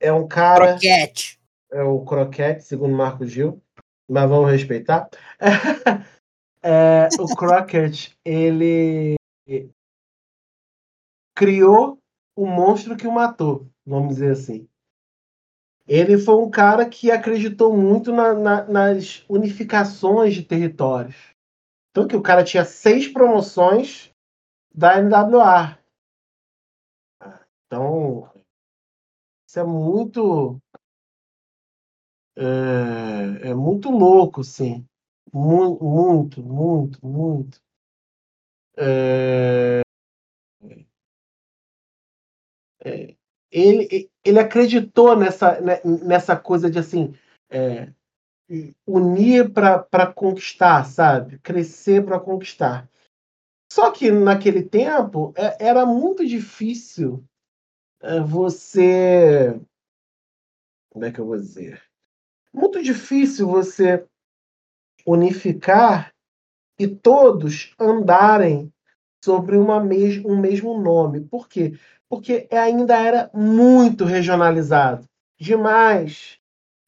é 0.00 0.12
um 0.12 0.26
cara. 0.26 0.72
Crockett 0.72 1.38
é 1.70 1.82
o 1.82 2.04
croquete, 2.04 2.64
segundo 2.64 2.96
Marco 2.96 3.26
Gil, 3.26 3.62
mas 4.08 4.28
vamos 4.28 4.50
respeitar. 4.50 5.08
é, 6.62 7.08
o 7.18 7.36
Crockett, 7.36 8.16
ele 8.24 9.16
criou 11.34 11.98
o 12.34 12.46
monstro 12.46 12.96
que 12.96 13.06
o 13.06 13.12
matou, 13.12 13.68
vamos 13.86 14.14
dizer 14.14 14.32
assim. 14.32 14.68
Ele 15.86 16.18
foi 16.18 16.34
um 16.34 16.50
cara 16.50 16.86
que 16.86 17.10
acreditou 17.10 17.74
muito 17.74 18.12
na, 18.12 18.34
na, 18.34 18.64
nas 18.64 19.24
unificações 19.28 20.34
de 20.34 20.42
territórios. 20.42 21.16
Então 21.98 22.06
que 22.06 22.14
o 22.14 22.22
cara 22.22 22.44
tinha 22.44 22.64
seis 22.64 23.08
promoções 23.08 24.12
da 24.72 25.02
NWA. 25.02 25.76
Então, 27.66 28.30
isso 29.48 29.58
é 29.58 29.64
muito 29.64 30.60
é, 32.36 33.50
é 33.50 33.54
muito 33.54 33.90
louco, 33.90 34.44
sim. 34.44 34.86
Muito, 35.32 35.84
muito, 35.84 36.40
muito, 36.40 37.04
muito. 37.04 37.60
É, 38.76 39.82
é, 42.84 43.16
ele, 43.50 44.08
ele 44.24 44.38
acreditou 44.38 45.16
nessa, 45.16 45.60
né, 45.60 45.80
nessa 45.84 46.36
coisa 46.36 46.70
de 46.70 46.78
assim 46.78 47.12
é, 47.50 47.92
unir 48.86 49.52
para 49.52 50.12
conquistar, 50.12 50.84
sabe? 50.84 51.38
Crescer 51.40 52.04
para 52.04 52.18
conquistar. 52.18 52.88
Só 53.70 53.90
que 53.90 54.10
naquele 54.10 54.62
tempo 54.62 55.32
é, 55.36 55.66
era 55.66 55.84
muito 55.84 56.26
difícil 56.26 57.22
é, 58.00 58.20
você. 58.20 59.60
Como 60.90 61.04
é 61.04 61.12
que 61.12 61.18
eu 61.18 61.26
vou 61.26 61.36
dizer? 61.36 61.88
muito 62.52 62.82
difícil 62.82 63.46
você 63.46 64.04
unificar 65.06 66.12
e 66.78 66.86
todos 66.86 67.74
andarem 67.78 68.72
sobre 69.24 69.56
uma 69.56 69.82
mes 69.82 70.22
um 70.24 70.38
mesmo 70.38 70.80
nome. 70.80 71.20
Por 71.20 71.48
quê? 71.48 71.78
Porque 72.08 72.48
ainda 72.50 72.96
era 72.96 73.30
muito 73.34 74.04
regionalizado. 74.04 75.06
Demais. 75.38 76.38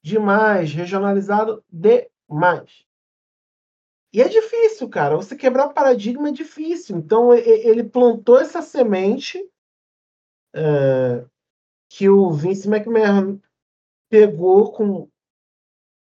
Demais. 0.02 0.72
Regionalizado 0.72 1.64
demais. 1.70 2.84
E 4.12 4.20
é 4.20 4.28
difícil, 4.28 4.88
cara. 4.88 5.16
Você 5.16 5.36
quebrar 5.36 5.68
paradigma 5.68 6.28
é 6.28 6.32
difícil. 6.32 6.96
Então, 6.96 7.32
ele 7.32 7.84
plantou 7.84 8.38
essa 8.38 8.60
semente 8.60 9.38
uh, 10.54 11.28
que 11.88 12.08
o 12.08 12.32
Vince 12.32 12.68
McMahon 12.68 13.40
pegou 14.08 14.72
com 14.72 15.08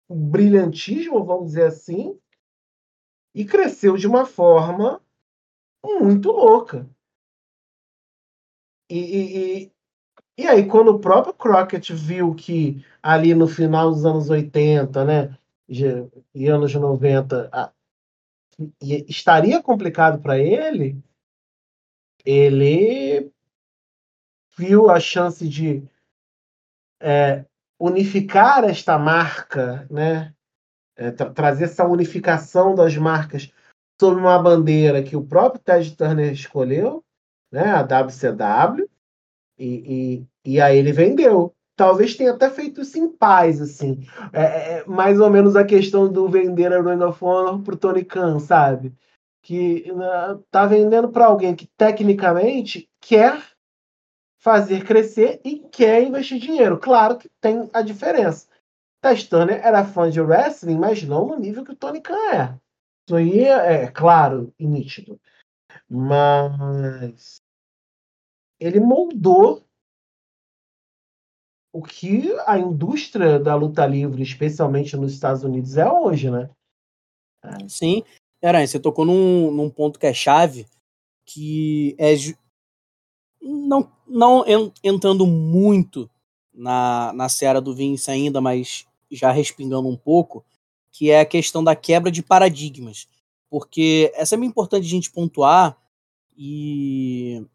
brilhantismo, 0.09 1.23
vamos 1.23 1.47
dizer 1.47 1.67
assim, 1.67 2.19
e 3.33 3.45
cresceu 3.45 3.97
de 3.97 4.07
uma 4.07 4.25
forma 4.25 5.01
muito 5.83 6.31
louca. 6.31 6.89
E, 8.89 8.97
e, 8.97 9.71
e, 10.37 10.47
aí, 10.47 10.67
quando 10.67 10.89
o 10.89 10.99
próprio 10.99 11.33
Crockett 11.33 11.93
viu 11.93 12.35
que 12.35 12.85
ali 13.01 13.33
no 13.33 13.47
final 13.47 13.89
dos 13.91 14.05
anos 14.05 14.29
80, 14.29 15.05
né, 15.05 15.37
e 15.67 16.47
anos 16.47 16.73
90, 16.73 17.49
a, 17.51 17.71
estaria 18.81 19.61
complicado 19.61 20.21
para 20.21 20.37
ele, 20.37 21.01
ele 22.25 23.31
viu 24.57 24.89
a 24.89 24.99
chance 24.99 25.47
de 25.47 25.83
é, 27.01 27.45
unificar 27.79 28.63
esta 28.63 28.97
marca, 28.97 29.87
né? 29.89 30.33
É, 30.97 31.11
tra 31.11 31.29
trazer 31.29 31.65
essa 31.65 31.85
unificação 31.85 32.73
das 32.73 32.95
marcas 32.95 33.51
sob 33.99 34.17
uma 34.17 34.41
bandeira 34.41 35.03
que 35.03 35.15
o 35.15 35.25
próprio 35.25 35.61
Ted 35.61 35.93
Turner 35.95 36.31
escolheu, 36.31 37.03
né? 37.51 37.71
A 37.71 37.81
WCW, 37.81 38.89
e, 39.57 40.25
e, 40.45 40.53
e 40.53 40.61
aí 40.61 40.77
ele 40.77 40.91
vendeu. 40.91 41.53
Talvez 41.75 42.15
tenha 42.15 42.31
até 42.31 42.49
feito 42.49 42.81
isso 42.81 42.97
em 42.97 43.09
paz, 43.09 43.61
assim. 43.61 44.05
É, 44.31 44.41
é, 44.41 44.79
é 44.79 44.85
mais 44.85 45.19
ou 45.19 45.29
menos 45.29 45.55
a 45.55 45.65
questão 45.65 46.11
do 46.11 46.29
vender 46.29 46.71
a 46.71 46.81
Ring 46.81 47.03
of 47.03 47.23
Honor 47.23 47.61
pro 47.61 47.75
Tony 47.75 48.05
Khan, 48.05 48.39
sabe? 48.39 48.93
Que 49.41 49.91
né, 49.91 50.39
tá 50.49 50.65
vendendo 50.65 51.09
para 51.09 51.25
alguém 51.25 51.55
que 51.55 51.67
tecnicamente 51.77 52.89
quer 53.01 53.41
fazer 54.39 54.85
crescer 54.85 55.41
e 55.43 55.59
quer 55.59 56.03
investir 56.03 56.39
dinheiro. 56.39 56.79
Claro 56.79 57.17
que 57.17 57.29
tem 57.41 57.69
a 57.73 57.81
diferença. 57.81 58.47
Turner 59.29 59.59
era 59.63 59.85
fã 59.85 60.09
de 60.09 60.19
wrestling, 60.19 60.77
mas 60.77 61.03
não 61.03 61.27
no 61.27 61.37
nível 61.37 61.63
que 61.63 61.71
o 61.71 61.75
Tony 61.75 62.01
Khan 62.01 62.15
é. 62.33 62.55
Isso 63.07 63.15
aí 63.15 63.43
é, 63.43 63.83
é 63.83 63.87
claro 63.91 64.51
e 64.57 64.65
nítido. 64.65 65.19
Mas 65.87 67.41
ele 68.59 68.79
moldou 68.79 69.63
o 71.73 71.81
que 71.81 72.33
a 72.45 72.57
indústria 72.57 73.37
da 73.37 73.53
luta 73.53 73.85
livre, 73.85 74.23
especialmente 74.23 74.95
nos 74.95 75.13
Estados 75.13 75.43
Unidos, 75.43 75.75
é 75.75 75.91
hoje, 75.91 76.31
né? 76.31 76.49
Sim. 77.67 78.03
Aranha, 78.41 78.67
você 78.67 78.79
tocou 78.79 79.05
num, 79.05 79.51
num 79.51 79.69
ponto 79.69 79.99
que 79.99 80.05
é 80.05 80.13
chave, 80.13 80.67
que 81.25 81.95
é 81.97 82.13
não, 83.41 83.91
não 84.07 84.45
entrando 84.83 85.25
muito 85.25 86.09
na, 86.53 87.11
na 87.13 87.27
seara 87.27 87.59
do 87.59 87.75
Vince 87.75 88.09
ainda, 88.09 88.39
mas 88.39 88.85
já 89.11 89.31
respingando 89.31 89.87
um 89.87 89.97
pouco, 89.97 90.45
que 90.91 91.11
é 91.11 91.19
a 91.19 91.25
questão 91.25 91.63
da 91.63 91.75
quebra 91.75 92.11
de 92.11 92.23
paradigmas. 92.23 93.07
Porque 93.49 94.11
é 94.15 94.25
sempre 94.25 94.45
importante 94.45 94.85
a 94.85 94.89
gente 94.89 95.11
pontuar 95.11 95.77
e 96.37 97.45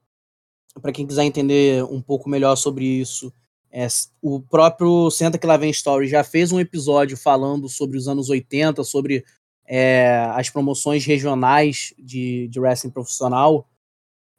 para 0.81 0.93
quem 0.93 1.07
quiser 1.07 1.25
entender 1.25 1.85
um 1.85 2.01
pouco 2.01 2.29
melhor 2.29 2.57
sobre 2.57 2.85
isso, 2.85 3.33
é, 3.73 3.87
o 4.21 4.41
próprio 4.41 5.11
Senta 5.11 5.39
Que 5.39 5.47
Lá 5.47 5.57
Vem 5.57 5.71
Story 5.71 6.09
já 6.09 6.25
fez 6.25 6.51
um 6.51 6.61
episódio 6.61 7.17
falando 7.17 7.69
sobre 7.69 7.97
os 7.97 8.09
anos 8.09 8.29
80, 8.29 8.83
sobre 8.85 9.25
é, 9.65 10.27
as 10.35 10.51
promoções 10.51 11.05
regionais 11.05 11.95
de, 11.99 12.49
de 12.49 12.61
wrestling 12.61 12.91
profissional. 12.91 13.69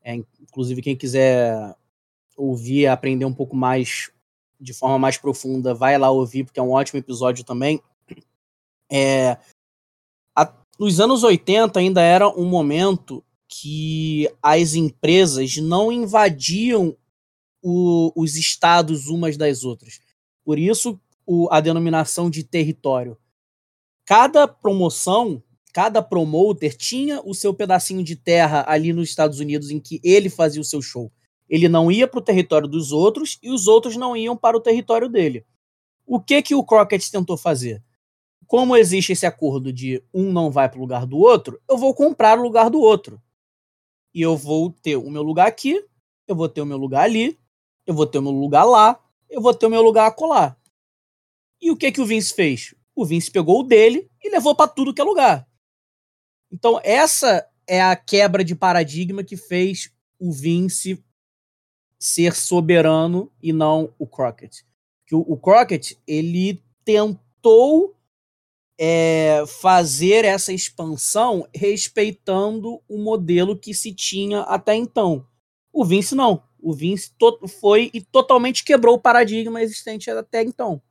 É, 0.03 0.15
inclusive, 0.15 0.81
quem 0.81 0.95
quiser 0.95 1.75
ouvir, 2.35 2.87
aprender 2.87 3.25
um 3.25 3.33
pouco 3.33 3.55
mais 3.55 4.11
de 4.59 4.73
forma 4.73 4.99
mais 4.99 5.17
profunda, 5.17 5.73
vai 5.73 5.97
lá 5.97 6.11
ouvir, 6.11 6.43
porque 6.43 6.59
é 6.59 6.63
um 6.63 6.71
ótimo 6.71 6.99
episódio 6.99 7.43
também. 7.43 7.81
É, 8.91 9.37
nos 10.81 10.99
anos 10.99 11.23
80 11.23 11.79
ainda 11.79 12.01
era 12.01 12.27
um 12.27 12.45
momento 12.45 13.23
que 13.53 14.31
as 14.41 14.75
empresas 14.75 15.57
não 15.57 15.91
invadiam 15.91 16.95
o, 17.61 18.13
os 18.15 18.37
estados 18.37 19.07
umas 19.07 19.35
das 19.35 19.65
outras. 19.65 19.99
Por 20.41 20.57
isso, 20.57 20.97
o, 21.27 21.49
a 21.51 21.59
denominação 21.59 22.29
de 22.29 22.45
território. 22.45 23.17
Cada 24.05 24.47
promoção, 24.47 25.43
cada 25.73 26.01
promoter 26.01 26.75
tinha 26.77 27.21
o 27.25 27.33
seu 27.33 27.53
pedacinho 27.53 28.03
de 28.03 28.15
terra 28.15 28.63
ali 28.65 28.93
nos 28.93 29.09
Estados 29.09 29.41
Unidos 29.41 29.69
em 29.69 29.81
que 29.81 29.99
ele 30.01 30.29
fazia 30.29 30.61
o 30.61 30.65
seu 30.65 30.81
show. 30.81 31.11
Ele 31.49 31.67
não 31.67 31.91
ia 31.91 32.07
para 32.07 32.19
o 32.19 32.23
território 32.23 32.69
dos 32.69 32.93
outros 32.93 33.37
e 33.43 33.51
os 33.51 33.67
outros 33.67 33.97
não 33.97 34.15
iam 34.15 34.37
para 34.37 34.55
o 34.55 34.61
território 34.61 35.09
dele. 35.09 35.45
O 36.05 36.21
que 36.21 36.41
que 36.41 36.55
o 36.55 36.63
Crockett 36.63 37.11
tentou 37.11 37.35
fazer? 37.35 37.83
Como 38.47 38.77
existe 38.77 39.11
esse 39.11 39.25
acordo 39.25 39.73
de 39.73 40.01
um 40.13 40.31
não 40.31 40.49
vai 40.49 40.69
para 40.69 40.77
o 40.77 40.81
lugar 40.81 41.05
do 41.05 41.17
outro, 41.17 41.59
eu 41.69 41.77
vou 41.77 41.93
comprar 41.93 42.39
o 42.39 42.43
lugar 42.43 42.69
do 42.69 42.79
outro. 42.79 43.21
E 44.13 44.21
eu 44.21 44.35
vou 44.35 44.71
ter 44.71 44.95
o 44.95 45.09
meu 45.09 45.23
lugar 45.23 45.47
aqui, 45.47 45.85
eu 46.27 46.35
vou 46.35 46.49
ter 46.49 46.61
o 46.61 46.65
meu 46.65 46.77
lugar 46.77 47.03
ali, 47.03 47.39
eu 47.85 47.93
vou 47.93 48.05
ter 48.05 48.17
o 48.17 48.21
meu 48.21 48.31
lugar 48.31 48.63
lá, 48.63 49.01
eu 49.29 49.41
vou 49.41 49.53
ter 49.53 49.65
o 49.65 49.69
meu 49.69 49.81
lugar 49.81 50.07
acolá. 50.07 50.57
E 51.61 51.71
o 51.71 51.77
que 51.77 51.91
que 51.91 52.01
o 52.01 52.05
Vince 52.05 52.33
fez? 52.33 52.75
O 52.95 53.05
Vince 53.05 53.31
pegou 53.31 53.59
o 53.61 53.63
dele 53.63 54.09
e 54.21 54.29
levou 54.29 54.55
para 54.55 54.67
tudo 54.67 54.93
que 54.93 55.01
é 55.01 55.03
lugar. 55.03 55.47
Então 56.51 56.79
essa 56.83 57.47
é 57.67 57.81
a 57.81 57.95
quebra 57.95 58.43
de 58.43 58.55
paradigma 58.55 59.23
que 59.23 59.37
fez 59.37 59.91
o 60.19 60.31
Vince 60.31 61.03
ser 61.97 62.35
soberano 62.35 63.31
e 63.41 63.53
não 63.53 63.93
o 63.97 64.07
Crockett. 64.07 64.65
Que 65.05 65.15
o, 65.15 65.19
o 65.19 65.37
Crockett 65.37 65.97
ele 66.05 66.61
tentou 66.83 67.95
é, 68.83 69.43
fazer 69.45 70.25
essa 70.25 70.51
expansão 70.51 71.47
respeitando 71.53 72.81
o 72.89 72.97
modelo 72.97 73.55
que 73.55 73.75
se 73.75 73.93
tinha 73.93 74.41
até 74.41 74.73
então. 74.75 75.23
O 75.71 75.85
Vince 75.85 76.15
não. 76.15 76.41
O 76.59 76.73
Vince 76.73 77.11
foi 77.59 77.91
e 77.93 78.01
totalmente 78.01 78.63
quebrou 78.63 78.95
o 78.95 78.99
paradigma 78.99 79.61
existente 79.61 80.09
até 80.09 80.41
então. 80.41 80.81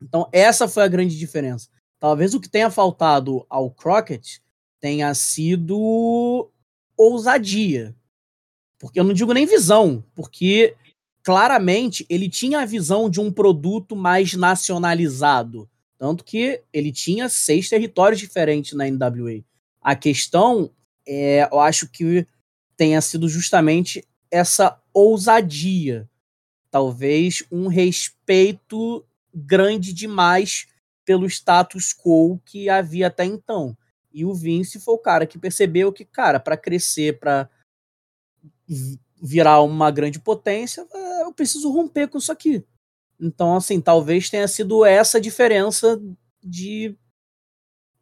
Então 0.00 0.30
essa 0.32 0.66
foi 0.66 0.82
a 0.82 0.88
grande 0.88 1.18
diferença. 1.18 1.68
Talvez 2.00 2.32
o 2.32 2.40
que 2.40 2.48
tenha 2.48 2.70
faltado 2.70 3.44
ao 3.50 3.70
Crockett 3.70 4.40
tenha 4.80 5.12
sido 5.12 6.50
ousadia. 6.96 7.94
Porque 8.78 8.98
eu 8.98 9.04
não 9.04 9.12
digo 9.12 9.34
nem 9.34 9.44
visão, 9.44 10.02
porque 10.14 10.74
claramente 11.22 12.06
ele 12.08 12.30
tinha 12.30 12.60
a 12.60 12.66
visão 12.66 13.10
de 13.10 13.20
um 13.20 13.30
produto 13.30 13.94
mais 13.94 14.32
nacionalizado. 14.32 15.68
Tanto 15.98 16.24
que 16.24 16.62
ele 16.72 16.92
tinha 16.92 17.28
seis 17.28 17.68
territórios 17.68 18.20
diferentes 18.20 18.72
na 18.72 18.88
NWA. 18.88 19.42
A 19.82 19.96
questão, 19.96 20.70
é, 21.06 21.48
eu 21.50 21.58
acho 21.58 21.88
que 21.88 22.26
tenha 22.76 23.00
sido 23.00 23.28
justamente 23.28 24.06
essa 24.30 24.80
ousadia. 24.94 26.08
Talvez 26.70 27.42
um 27.50 27.66
respeito 27.66 29.04
grande 29.34 29.92
demais 29.92 30.68
pelo 31.04 31.26
status 31.26 31.92
quo 31.92 32.40
que 32.44 32.68
havia 32.68 33.08
até 33.08 33.24
então. 33.24 33.76
E 34.12 34.24
o 34.24 34.34
Vince 34.34 34.78
foi 34.78 34.94
o 34.94 34.98
cara 34.98 35.26
que 35.26 35.38
percebeu 35.38 35.92
que, 35.92 36.04
cara, 36.04 36.38
para 36.38 36.56
crescer, 36.56 37.18
para 37.18 37.48
virar 39.20 39.62
uma 39.62 39.90
grande 39.90 40.20
potência, 40.20 40.86
eu 41.22 41.32
preciso 41.32 41.72
romper 41.72 42.08
com 42.08 42.18
isso 42.18 42.30
aqui. 42.30 42.64
Então, 43.20 43.56
assim, 43.56 43.80
talvez 43.80 44.30
tenha 44.30 44.46
sido 44.46 44.84
essa 44.84 45.20
diferença 45.20 46.00
de 46.42 46.96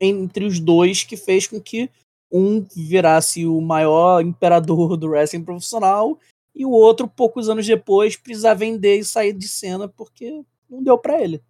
entre 0.00 0.44
os 0.44 0.60
dois 0.60 1.02
que 1.02 1.16
fez 1.16 1.46
com 1.46 1.60
que 1.60 1.90
um 2.30 2.60
virasse 2.62 3.46
o 3.46 3.60
maior 3.60 4.20
imperador 4.20 4.96
do 4.96 5.08
wrestling 5.08 5.44
profissional 5.44 6.18
e 6.54 6.64
o 6.64 6.70
outro, 6.70 7.08
poucos 7.08 7.48
anos 7.48 7.66
depois, 7.66 8.16
precisar 8.16 8.54
vender 8.54 8.98
e 8.98 9.04
sair 9.04 9.32
de 9.32 9.48
cena 9.48 9.88
porque 9.88 10.42
não 10.68 10.82
deu 10.82 10.98
para 10.98 11.20
ele. 11.22 11.42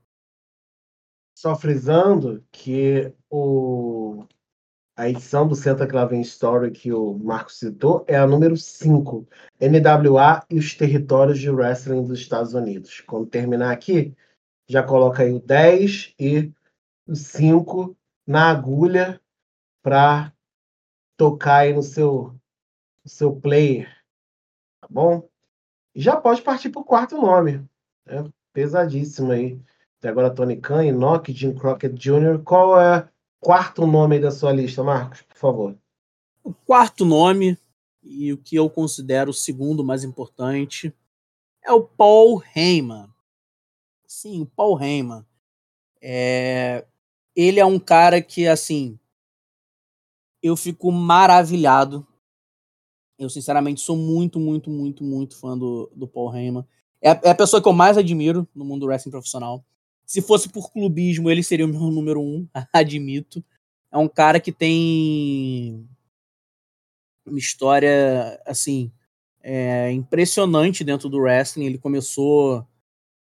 Só 1.36 1.54
frisando 1.54 2.44
que 2.50 3.12
o 3.30 4.24
a 4.96 5.10
edição 5.10 5.46
do 5.46 5.54
Santa 5.54 5.86
Claven 5.86 6.22
Story 6.22 6.70
que 6.70 6.90
o 6.90 7.18
Marco 7.18 7.52
citou 7.52 8.02
é 8.08 8.16
a 8.16 8.26
número 8.26 8.56
5, 8.56 9.28
NWA 9.60 10.42
e 10.48 10.58
os 10.58 10.74
territórios 10.74 11.38
de 11.38 11.50
wrestling 11.50 12.02
dos 12.06 12.18
Estados 12.18 12.54
Unidos. 12.54 13.02
Quando 13.02 13.26
terminar 13.26 13.70
aqui, 13.72 14.16
já 14.66 14.82
coloca 14.82 15.22
aí 15.22 15.32
o 15.32 15.38
10 15.38 16.14
e 16.18 16.50
o 17.06 17.14
5 17.14 17.94
na 18.26 18.50
agulha 18.50 19.20
para 19.82 20.32
tocar 21.14 21.58
aí 21.58 21.74
no 21.74 21.82
seu, 21.82 22.34
no 23.04 23.10
seu 23.10 23.36
player, 23.36 23.94
tá 24.80 24.88
bom? 24.90 25.28
E 25.94 26.00
já 26.00 26.16
pode 26.16 26.40
partir 26.40 26.70
para 26.70 26.80
o 26.80 26.84
quarto 26.84 27.20
nome, 27.20 27.62
né? 28.06 28.24
pesadíssimo 28.52 29.30
aí. 29.32 29.60
Até 29.98 30.08
agora 30.08 30.34
Tony 30.34 30.56
Khan, 30.56 30.86
Enoch, 30.86 31.30
Jim 31.32 31.54
Crockett 31.54 31.94
Jr. 31.94 32.42
Qual 32.42 32.80
é 32.80 33.08
quarto 33.40 33.86
nome 33.86 34.18
da 34.18 34.30
sua 34.30 34.52
lista, 34.52 34.82
Marcos, 34.82 35.22
por 35.22 35.36
favor. 35.36 35.78
O 36.42 36.52
quarto 36.52 37.04
nome, 37.04 37.58
e 38.02 38.32
o 38.32 38.38
que 38.38 38.56
eu 38.56 38.70
considero 38.70 39.30
o 39.30 39.34
segundo 39.34 39.84
mais 39.84 40.04
importante, 40.04 40.94
é 41.64 41.72
o 41.72 41.82
Paul 41.82 42.42
Heyman. 42.54 43.08
Sim, 44.06 44.42
o 44.42 44.46
Paul 44.46 44.80
Heyman. 44.80 45.24
É... 46.00 46.86
Ele 47.34 47.60
é 47.60 47.66
um 47.66 47.78
cara 47.78 48.22
que, 48.22 48.46
assim, 48.46 48.98
eu 50.42 50.56
fico 50.56 50.90
maravilhado. 50.92 52.06
Eu, 53.18 53.28
sinceramente, 53.28 53.80
sou 53.80 53.96
muito, 53.96 54.38
muito, 54.38 54.70
muito, 54.70 55.02
muito 55.02 55.38
fã 55.38 55.56
do, 55.58 55.90
do 55.94 56.06
Paul 56.06 56.34
Heyman. 56.34 56.64
É 57.00 57.10
a, 57.10 57.20
é 57.24 57.30
a 57.30 57.34
pessoa 57.34 57.60
que 57.60 57.68
eu 57.68 57.72
mais 57.72 57.98
admiro 57.98 58.48
no 58.54 58.64
mundo 58.64 58.80
do 58.80 58.86
wrestling 58.86 59.10
profissional. 59.10 59.64
Se 60.06 60.22
fosse 60.22 60.48
por 60.48 60.72
clubismo, 60.72 61.30
ele 61.30 61.42
seria 61.42 61.66
o 61.66 61.68
meu 61.68 61.80
número 61.90 62.20
um, 62.20 62.48
admito. 62.72 63.44
É 63.90 63.98
um 63.98 64.08
cara 64.08 64.38
que 64.38 64.52
tem 64.52 65.86
uma 67.26 67.38
história, 67.38 68.40
assim, 68.46 68.92
é, 69.42 69.90
impressionante 69.90 70.84
dentro 70.84 71.08
do 71.08 71.18
wrestling. 71.18 71.66
Ele 71.66 71.78
começou. 71.78 72.66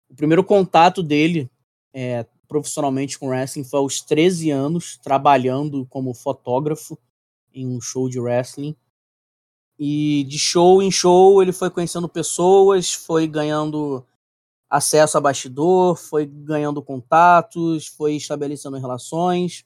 O 0.10 0.16
primeiro 0.16 0.44
contato 0.44 1.04
dele 1.04 1.50
é, 1.94 2.26
profissionalmente 2.48 3.20
com 3.20 3.28
wrestling 3.28 3.64
foi 3.64 3.80
aos 3.80 4.02
13 4.02 4.50
anos, 4.50 4.98
trabalhando 4.98 5.86
como 5.86 6.14
fotógrafo 6.16 6.98
em 7.54 7.68
um 7.68 7.80
show 7.80 8.10
de 8.10 8.20
wrestling. 8.20 8.76
E 9.78 10.26
de 10.28 10.38
show 10.38 10.82
em 10.82 10.92
show 10.92 11.42
ele 11.42 11.54
foi 11.54 11.70
conhecendo 11.70 12.10
pessoas, 12.10 12.94
foi 12.94 13.28
ganhando 13.28 14.06
acesso 14.70 15.18
a 15.18 15.22
bastidor, 15.22 15.96
foi 15.96 16.26
ganhando 16.26 16.82
contatos, 16.82 17.88
foi 17.88 18.16
estabelecendo 18.16 18.78
relações, 18.78 19.66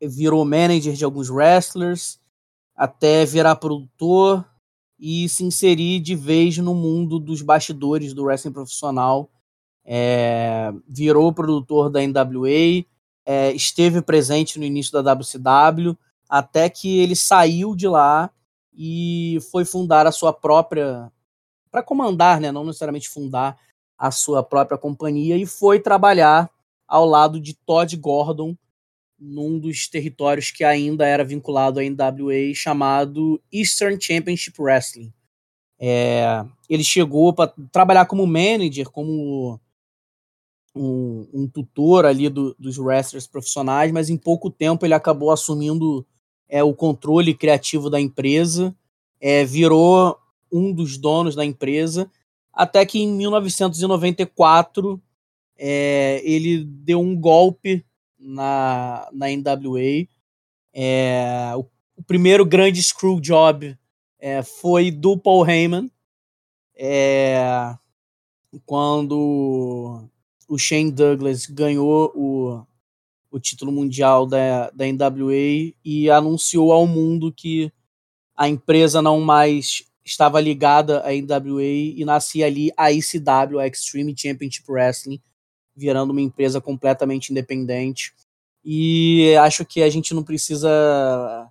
virou 0.00 0.44
manager 0.44 0.94
de 0.94 1.04
alguns 1.04 1.28
wrestlers, 1.28 2.18
até 2.74 3.24
virar 3.24 3.56
produtor 3.56 4.44
e 4.98 5.28
se 5.28 5.44
inserir 5.44 6.00
de 6.00 6.14
vez 6.14 6.56
no 6.58 6.74
mundo 6.74 7.18
dos 7.18 7.42
bastidores 7.42 8.14
do 8.14 8.24
wrestling 8.24 8.52
profissional. 8.52 9.30
É, 9.84 10.72
virou 10.86 11.32
produtor 11.32 11.88
da 11.88 12.00
NWA, 12.00 12.84
é, 13.24 13.52
esteve 13.52 14.02
presente 14.02 14.58
no 14.58 14.64
início 14.64 14.92
da 14.92 15.14
WCW, 15.14 15.96
até 16.28 16.68
que 16.68 16.98
ele 16.98 17.16
saiu 17.16 17.74
de 17.74 17.88
lá 17.88 18.30
e 18.74 19.38
foi 19.50 19.64
fundar 19.64 20.06
a 20.06 20.12
sua 20.12 20.32
própria 20.32 21.10
para 21.70 21.82
comandar, 21.82 22.40
né, 22.40 22.50
não 22.50 22.64
necessariamente 22.64 23.08
fundar 23.08 23.58
a 23.98 24.10
sua 24.10 24.42
própria 24.42 24.78
companhia 24.78 25.36
e 25.36 25.44
foi 25.44 25.80
trabalhar 25.80 26.50
ao 26.86 27.04
lado 27.04 27.40
de 27.40 27.54
Todd 27.54 27.94
Gordon 27.96 28.56
num 29.18 29.58
dos 29.58 29.88
territórios 29.88 30.50
que 30.50 30.62
ainda 30.62 31.06
era 31.06 31.24
vinculado 31.24 31.80
à 31.80 31.82
NWA 31.82 32.54
chamado 32.54 33.42
Eastern 33.52 33.98
Championship 34.00 34.60
Wrestling. 34.60 35.12
É, 35.80 36.44
ele 36.68 36.84
chegou 36.84 37.32
para 37.32 37.52
trabalhar 37.72 38.06
como 38.06 38.26
manager, 38.26 38.88
como 38.90 39.60
um, 40.74 41.28
um 41.32 41.48
tutor 41.48 42.04
ali 42.06 42.28
do, 42.28 42.54
dos 42.58 42.78
wrestlers 42.78 43.26
profissionais, 43.26 43.90
mas 43.90 44.08
em 44.08 44.16
pouco 44.16 44.50
tempo 44.50 44.86
ele 44.86 44.94
acabou 44.94 45.30
assumindo 45.30 46.06
é, 46.48 46.62
o 46.62 46.74
controle 46.74 47.34
criativo 47.34 47.90
da 47.90 48.00
empresa, 48.00 48.74
é, 49.20 49.44
virou 49.44 50.16
um 50.52 50.72
dos 50.72 50.96
donos 50.96 51.34
da 51.34 51.44
empresa, 51.44 52.10
até 52.52 52.84
que 52.84 52.98
em 52.98 53.08
1994 53.08 55.00
é, 55.56 56.20
ele 56.24 56.64
deu 56.64 57.00
um 57.00 57.16
golpe 57.16 57.84
na, 58.18 59.08
na 59.12 59.26
NWA. 59.28 60.06
É, 60.72 61.52
o, 61.56 61.64
o, 61.96 62.02
primeiro 62.02 62.44
grande 62.44 62.82
screw 62.82 63.20
job 63.20 63.76
é, 64.18 64.42
foi 64.42 64.90
do 64.90 65.16
Paul 65.16 65.48
Heyman, 65.48 65.90
é, 66.76 67.76
quando 68.64 70.08
o 70.48 70.58
Shane 70.58 70.90
Douglas 70.90 71.46
ganhou 71.46 72.12
o 72.14 72.66
o 73.30 73.38
título 73.38 73.70
mundial 73.70 74.26
da, 74.26 74.70
da 74.70 74.86
NWA 74.86 75.72
e 75.84 76.10
anunciou 76.10 76.72
ao 76.72 76.86
mundo 76.86 77.32
que 77.32 77.72
a 78.36 78.48
empresa 78.48 79.02
não 79.02 79.20
mais 79.20 79.82
estava 80.08 80.40
ligada 80.40 81.00
à 81.00 81.12
NWA 81.12 81.62
e 81.62 82.04
nascia 82.04 82.46
ali 82.46 82.70
a 82.76 82.92
ECW, 82.92 83.58
a 83.58 83.66
Extreme 83.66 84.14
Championship 84.16 84.70
Wrestling, 84.70 85.20
virando 85.76 86.10
uma 86.10 86.20
empresa 86.20 86.60
completamente 86.60 87.30
independente. 87.30 88.12
E 88.64 89.34
acho 89.36 89.64
que 89.64 89.82
a 89.82 89.88
gente 89.88 90.14
não 90.14 90.22
precisa 90.22 91.50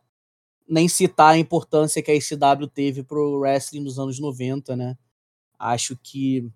nem 0.67 0.87
citar 0.87 1.33
a 1.33 1.37
importância 1.37 2.01
que 2.01 2.11
a 2.11 2.15
ECW 2.15 2.67
teve 2.67 3.03
para 3.03 3.17
o 3.17 3.39
wrestling 3.39 3.81
nos 3.81 3.97
anos 3.97 4.19
90, 4.19 4.75
né? 4.75 4.97
Acho 5.57 5.97
que 6.03 6.49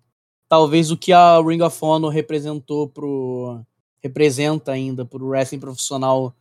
talvez 0.48 0.90
o 0.90 0.96
que 0.96 1.12
a 1.12 1.40
Ring 1.40 1.62
of 1.62 1.78
Honor 1.80 2.10
representou 2.10 2.88
pro 2.88 3.60
representa 4.02 4.72
ainda 4.72 5.04
para 5.04 5.22
o 5.22 5.28
wrestling 5.28 5.60
profissional 5.60 6.34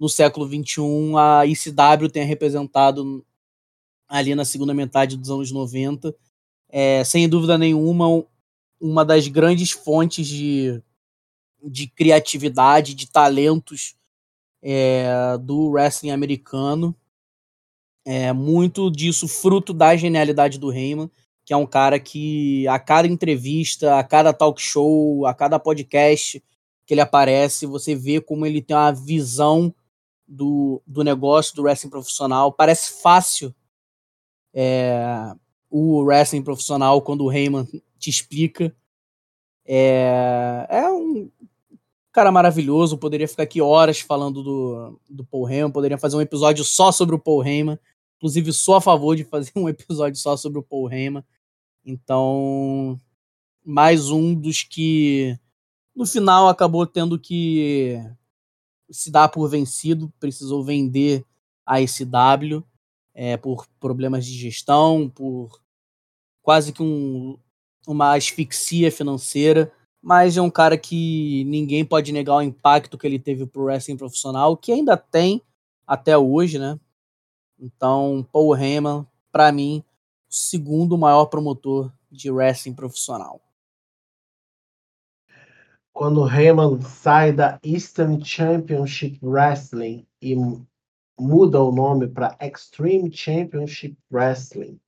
no 0.00 0.08
século 0.08 0.48
21, 0.48 1.16
a 1.16 1.46
ECW 1.46 2.08
tenha 2.10 2.26
representado 2.26 3.24
ali 4.12 4.34
na 4.34 4.44
segunda 4.44 4.74
metade 4.74 5.16
dos 5.16 5.30
anos 5.30 5.50
90. 5.50 6.14
É, 6.68 7.02
sem 7.02 7.26
dúvida 7.26 7.56
nenhuma, 7.56 8.22
uma 8.78 9.06
das 9.06 9.26
grandes 9.26 9.70
fontes 9.70 10.26
de, 10.26 10.82
de 11.64 11.86
criatividade, 11.86 12.92
de 12.92 13.10
talentos 13.10 13.94
é, 14.62 15.38
do 15.38 15.70
wrestling 15.70 16.10
americano. 16.10 16.94
É, 18.04 18.34
muito 18.34 18.90
disso 18.90 19.26
fruto 19.26 19.72
da 19.72 19.96
genialidade 19.96 20.58
do 20.58 20.70
Heyman, 20.70 21.10
que 21.42 21.54
é 21.54 21.56
um 21.56 21.66
cara 21.66 21.98
que 21.98 22.68
a 22.68 22.78
cada 22.78 23.08
entrevista, 23.08 23.98
a 23.98 24.04
cada 24.04 24.34
talk 24.34 24.60
show, 24.60 25.24
a 25.24 25.32
cada 25.32 25.58
podcast 25.58 26.42
que 26.84 26.92
ele 26.92 27.00
aparece, 27.00 27.64
você 27.64 27.94
vê 27.94 28.20
como 28.20 28.44
ele 28.44 28.60
tem 28.60 28.76
uma 28.76 28.92
visão 28.92 29.74
do, 30.28 30.82
do 30.86 31.02
negócio 31.02 31.56
do 31.56 31.62
wrestling 31.62 31.90
profissional. 31.90 32.52
Parece 32.52 33.00
fácil 33.00 33.54
é, 34.54 35.34
o 35.70 36.02
wrestling 36.02 36.42
profissional 36.42 37.00
quando 37.02 37.24
o 37.24 37.32
Heyman 37.32 37.66
te 37.98 38.10
explica. 38.10 38.74
É, 39.64 40.66
é 40.68 40.90
um 40.90 41.30
cara 42.12 42.30
maravilhoso, 42.30 42.98
poderia 42.98 43.26
ficar 43.26 43.44
aqui 43.44 43.60
horas 43.60 44.00
falando 44.00 44.42
do, 44.42 45.00
do 45.08 45.24
Paul 45.24 45.48
Heyman, 45.48 45.72
poderia 45.72 45.96
fazer 45.96 46.16
um 46.16 46.20
episódio 46.20 46.64
só 46.64 46.92
sobre 46.92 47.14
o 47.14 47.18
Paul 47.18 47.44
Heyman. 47.44 47.78
Inclusive, 48.18 48.52
sou 48.52 48.74
a 48.74 48.80
favor 48.80 49.16
de 49.16 49.24
fazer 49.24 49.52
um 49.56 49.68
episódio 49.68 50.18
só 50.20 50.36
sobre 50.36 50.58
o 50.58 50.62
Paul 50.62 50.90
Heyman. 50.92 51.24
Então, 51.84 53.00
mais 53.64 54.10
um 54.10 54.34
dos 54.34 54.62
que 54.62 55.38
no 55.94 56.06
final 56.06 56.48
acabou 56.48 56.86
tendo 56.86 57.18
que 57.18 57.98
se 58.90 59.10
dar 59.10 59.28
por 59.28 59.48
vencido, 59.48 60.12
precisou 60.20 60.62
vender 60.62 61.24
a 61.64 61.84
SW 61.86 62.62
é, 63.14 63.36
por 63.36 63.66
problemas 63.78 64.24
de 64.26 64.32
gestão, 64.32 65.08
por 65.08 65.60
quase 66.42 66.72
que 66.72 66.82
um, 66.82 67.38
uma 67.86 68.14
asfixia 68.14 68.90
financeira, 68.90 69.72
mas 70.00 70.36
é 70.36 70.42
um 70.42 70.50
cara 70.50 70.76
que 70.76 71.44
ninguém 71.44 71.84
pode 71.84 72.12
negar 72.12 72.36
o 72.36 72.42
impacto 72.42 72.98
que 72.98 73.06
ele 73.06 73.18
teve 73.18 73.46
pro 73.46 73.64
wrestling 73.64 73.96
profissional, 73.96 74.56
que 74.56 74.72
ainda 74.72 74.96
tem 74.96 75.40
até 75.86 76.16
hoje, 76.16 76.58
né? 76.58 76.78
Então, 77.58 78.26
Paul 78.32 78.56
Heyman, 78.56 79.06
para 79.30 79.52
mim, 79.52 79.84
o 80.28 80.34
segundo 80.34 80.98
maior 80.98 81.26
promotor 81.26 81.92
de 82.10 82.30
wrestling 82.30 82.74
profissional. 82.74 83.40
Quando 85.92 86.26
Heyman 86.26 86.80
sai 86.80 87.32
da 87.32 87.60
Eastern 87.62 88.24
Championship 88.24 89.18
Wrestling 89.22 90.06
e 90.20 90.34
muda 91.18 91.62
o 91.62 91.72
nome 91.72 92.08
para 92.08 92.36
Extreme 92.40 93.12
Championship 93.12 93.96
Wrestling. 94.10 94.80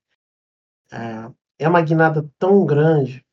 É, 0.90 1.32
é 1.58 1.68
uma 1.68 1.82
guinada 1.82 2.28
tão 2.38 2.64
grande 2.64 3.24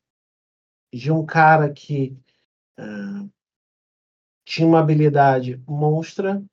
de 0.92 1.10
um 1.10 1.24
cara 1.24 1.72
que 1.72 2.16
é, 2.76 2.82
tinha 4.44 4.68
uma 4.68 4.80
habilidade 4.80 5.56
monstra 5.66 6.44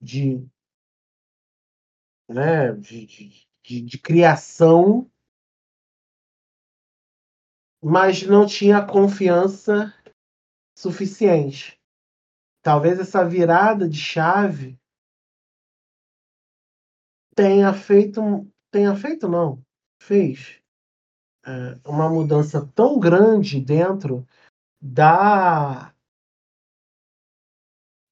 de, 0.00 0.42
né, 2.26 2.72
de, 2.72 3.06
de, 3.06 3.48
de, 3.62 3.80
de 3.82 3.98
criação, 3.98 5.10
mas 7.82 8.22
não 8.22 8.46
tinha 8.46 8.84
confiança 8.84 9.92
suficiente. 10.74 11.78
Talvez 12.62 12.98
essa 12.98 13.26
virada 13.26 13.88
de 13.88 13.98
chave 13.98 14.79
tenha 17.34 17.72
feito, 17.72 18.46
tenha 18.70 18.94
feito 18.94 19.28
não, 19.28 19.62
fez 20.00 20.60
é, 21.46 21.78
uma 21.88 22.08
mudança 22.08 22.66
tão 22.74 22.98
grande 22.98 23.60
dentro 23.60 24.26
da 24.80 25.94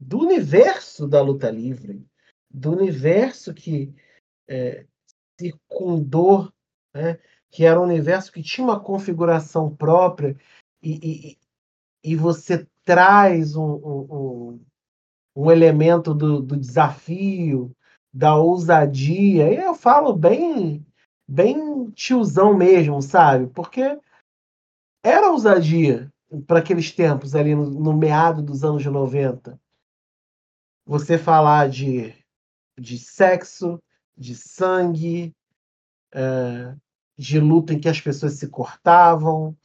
do 0.00 0.20
universo 0.20 1.08
da 1.08 1.20
luta 1.20 1.50
livre, 1.50 2.06
do 2.48 2.70
universo 2.70 3.52
que 3.52 3.92
é, 4.46 4.86
circundou, 5.38 6.52
né, 6.94 7.18
que 7.50 7.64
era 7.64 7.80
um 7.80 7.84
universo 7.84 8.30
que 8.32 8.42
tinha 8.42 8.64
uma 8.64 8.78
configuração 8.78 9.74
própria 9.74 10.36
e, 10.82 11.32
e, 11.32 11.38
e 12.04 12.16
você 12.16 12.66
traz 12.84 13.56
um, 13.56 13.74
um, 13.74 14.64
um 15.34 15.50
elemento 15.50 16.14
do, 16.14 16.40
do 16.40 16.56
desafio, 16.56 17.76
da 18.12 18.36
ousadia. 18.36 19.52
E 19.52 19.56
eu 19.56 19.74
falo 19.74 20.12
bem, 20.12 20.84
bem 21.26 21.90
tiozão 21.90 22.56
mesmo, 22.56 23.00
sabe? 23.02 23.46
Porque 23.48 23.98
era 25.02 25.30
ousadia 25.30 26.12
para 26.46 26.58
aqueles 26.58 26.92
tempos 26.92 27.34
ali 27.34 27.54
no, 27.54 27.70
no, 27.70 27.96
meado 27.96 28.42
dos 28.42 28.64
anos 28.64 28.84
90. 28.84 29.60
Você 30.86 31.18
falar 31.18 31.68
de, 31.68 32.14
de 32.78 32.98
sexo, 32.98 33.80
de 34.16 34.34
sangue, 34.34 35.34
é, 36.12 36.74
de 37.16 37.40
luta 37.40 37.72
em 37.72 37.80
que 37.80 37.88
as 37.88 38.00
pessoas 38.00 38.34
se 38.34 38.48
cortavam 38.48 39.56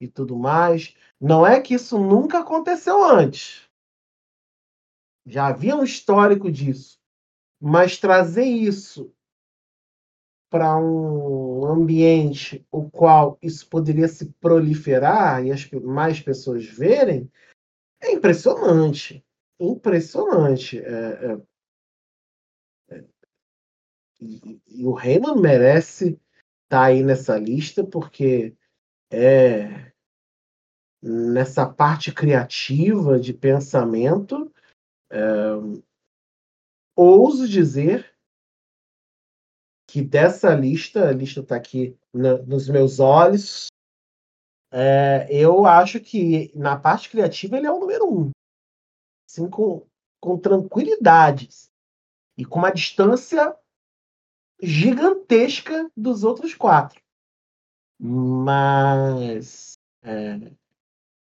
e 0.00 0.08
tudo 0.08 0.38
mais. 0.38 0.94
Não 1.20 1.46
é 1.46 1.60
que 1.60 1.74
isso 1.74 1.98
nunca 1.98 2.40
aconteceu 2.40 3.04
antes. 3.04 3.68
Já 5.26 5.48
havia 5.48 5.76
um 5.76 5.84
histórico 5.84 6.50
disso. 6.50 6.99
Mas 7.60 7.98
trazer 7.98 8.44
isso 8.44 9.12
para 10.50 10.76
um 10.76 11.64
ambiente 11.64 12.66
o 12.72 12.90
qual 12.90 13.38
isso 13.40 13.68
poderia 13.68 14.08
se 14.08 14.32
proliferar 14.40 15.44
e 15.44 15.52
as 15.52 15.70
mais 15.70 16.20
pessoas 16.20 16.64
verem 16.64 17.30
é 18.00 18.12
impressionante. 18.12 19.24
Impressionante. 19.60 20.78
É, 20.78 21.36
é, 22.88 22.96
é, 22.96 23.04
e, 24.20 24.60
e, 24.66 24.86
o 24.86 24.98
Heyman 24.98 25.40
merece 25.40 26.06
estar 26.06 26.20
tá 26.68 26.84
aí 26.84 27.02
nessa 27.02 27.38
lista 27.38 27.84
porque 27.84 28.56
é 29.12 29.92
nessa 31.02 31.66
parte 31.66 32.12
criativa 32.12 33.18
de 33.18 33.32
pensamento 33.32 34.52
é, 35.10 35.20
ouso 37.00 37.48
dizer 37.48 38.14
que 39.88 40.02
dessa 40.02 40.54
lista, 40.54 41.08
a 41.08 41.12
lista 41.12 41.40
está 41.40 41.56
aqui 41.56 41.98
nos 42.12 42.68
meus 42.68 43.00
olhos, 43.00 43.66
é, 44.72 45.26
eu 45.30 45.66
acho 45.66 46.00
que 46.00 46.56
na 46.56 46.78
parte 46.78 47.10
criativa 47.10 47.56
ele 47.56 47.66
é 47.66 47.72
o 47.72 47.80
número 47.80 48.06
um. 48.06 48.30
Assim, 49.28 49.48
com, 49.50 49.86
com 50.20 50.38
tranquilidade 50.38 51.48
e 52.38 52.44
com 52.44 52.60
uma 52.60 52.70
distância 52.70 53.56
gigantesca 54.62 55.90
dos 55.96 56.22
outros 56.22 56.54
quatro. 56.54 57.00
Mas 57.98 59.72
é, 60.02 60.52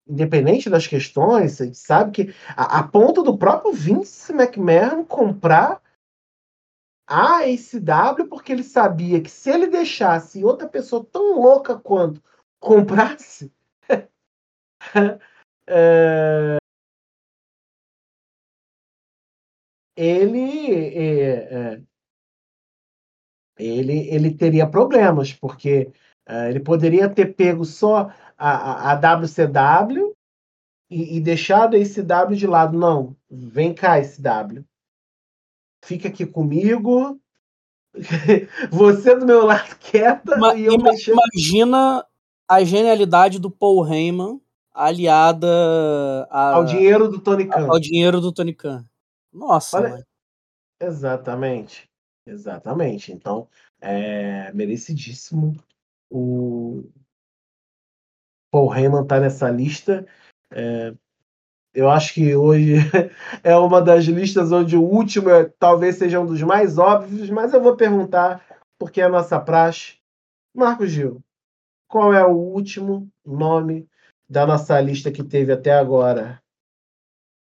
independente 0.06 0.70
das 0.70 0.86
questões, 0.86 1.60
a 1.60 1.64
gente 1.64 1.78
sabe 1.78 2.12
que 2.12 2.34
a, 2.56 2.78
a 2.78 2.88
ponto 2.88 3.22
do 3.22 3.36
próprio 3.36 3.72
Vince 3.72 4.32
McMahon 4.32 5.04
comprar 5.04 5.82
a 7.06 7.40
ACW 7.40 8.28
porque 8.28 8.52
ele 8.52 8.64
sabia 8.64 9.20
que 9.20 9.30
se 9.30 9.50
ele 9.50 9.66
deixasse 9.66 10.44
outra 10.44 10.68
pessoa 10.68 11.04
tão 11.04 11.40
louca 11.40 11.78
quanto 11.78 12.22
comprasse, 12.58 13.52
é, 15.68 16.56
ele, 19.96 20.74
é, 20.74 21.74
é, 21.74 21.82
ele 23.58 24.08
ele 24.08 24.34
teria 24.34 24.68
problemas 24.68 25.32
porque 25.32 25.92
é, 26.26 26.50
ele 26.50 26.60
poderia 26.60 27.08
ter 27.08 27.34
pego 27.34 27.64
só 27.64 28.12
a, 28.36 28.92
a, 28.92 28.94
WCW 28.96 30.14
e, 30.90 31.16
e 31.16 31.20
deixado 31.20 31.74
esse 31.76 32.02
W 32.02 32.36
de 32.36 32.46
lado. 32.46 32.78
Não, 32.78 33.16
vem 33.30 33.72
cá, 33.74 33.98
esse 33.98 34.20
W. 34.20 34.64
Fica 35.84 36.08
aqui 36.08 36.26
comigo. 36.26 37.20
Você 38.70 39.14
do 39.16 39.24
meu 39.26 39.44
lado 39.46 39.76
quieta 39.80 40.36
Ma- 40.36 40.54
e 40.54 40.64
eu 40.66 40.74
ima- 40.74 40.90
mexendo. 40.90 41.14
Imagina 41.18 42.04
a 42.48 42.62
genialidade 42.62 43.38
do 43.38 43.50
Paul 43.50 43.86
Heyman 43.86 44.40
aliada 44.72 45.46
a- 46.30 46.54
Ao 46.54 46.64
dinheiro 46.64 47.08
do 47.08 47.18
Tony 47.20 47.46
Khan. 47.46 47.66
ao 47.68 47.78
dinheiro 47.80 48.20
do 48.20 48.32
Tony 48.32 48.52
Khan. 48.52 48.84
Nossa, 49.32 49.78
Olha-. 49.78 50.06
Exatamente. 50.80 51.88
Exatamente. 52.26 53.12
Então, 53.12 53.48
é 53.80 54.52
merecidíssimo 54.52 55.56
o 56.10 56.84
Paul 58.56 58.74
Heyman 58.74 59.06
tá 59.06 59.20
nessa 59.20 59.50
lista. 59.50 60.06
É, 60.50 60.94
eu 61.74 61.90
acho 61.90 62.14
que 62.14 62.34
hoje 62.34 62.76
é 63.44 63.54
uma 63.54 63.82
das 63.82 64.06
listas 64.06 64.50
onde 64.50 64.78
o 64.78 64.82
último 64.82 65.28
é- 65.28 65.52
talvez 65.58 65.96
seja 65.96 66.18
um 66.18 66.24
dos 66.24 66.40
mais 66.40 66.78
óbvios, 66.78 67.28
mas 67.28 67.52
eu 67.52 67.62
vou 67.62 67.76
perguntar, 67.76 68.42
porque 68.78 69.02
é 69.02 69.04
a 69.04 69.10
nossa 69.10 69.38
praxe. 69.38 69.98
Marcos 70.54 70.90
Gil, 70.90 71.22
qual 71.86 72.14
é 72.14 72.24
o 72.24 72.32
último 72.34 73.10
nome 73.22 73.86
da 74.26 74.46
nossa 74.46 74.80
lista 74.80 75.12
que 75.12 75.22
teve 75.22 75.52
até 75.52 75.72
agora? 75.72 76.42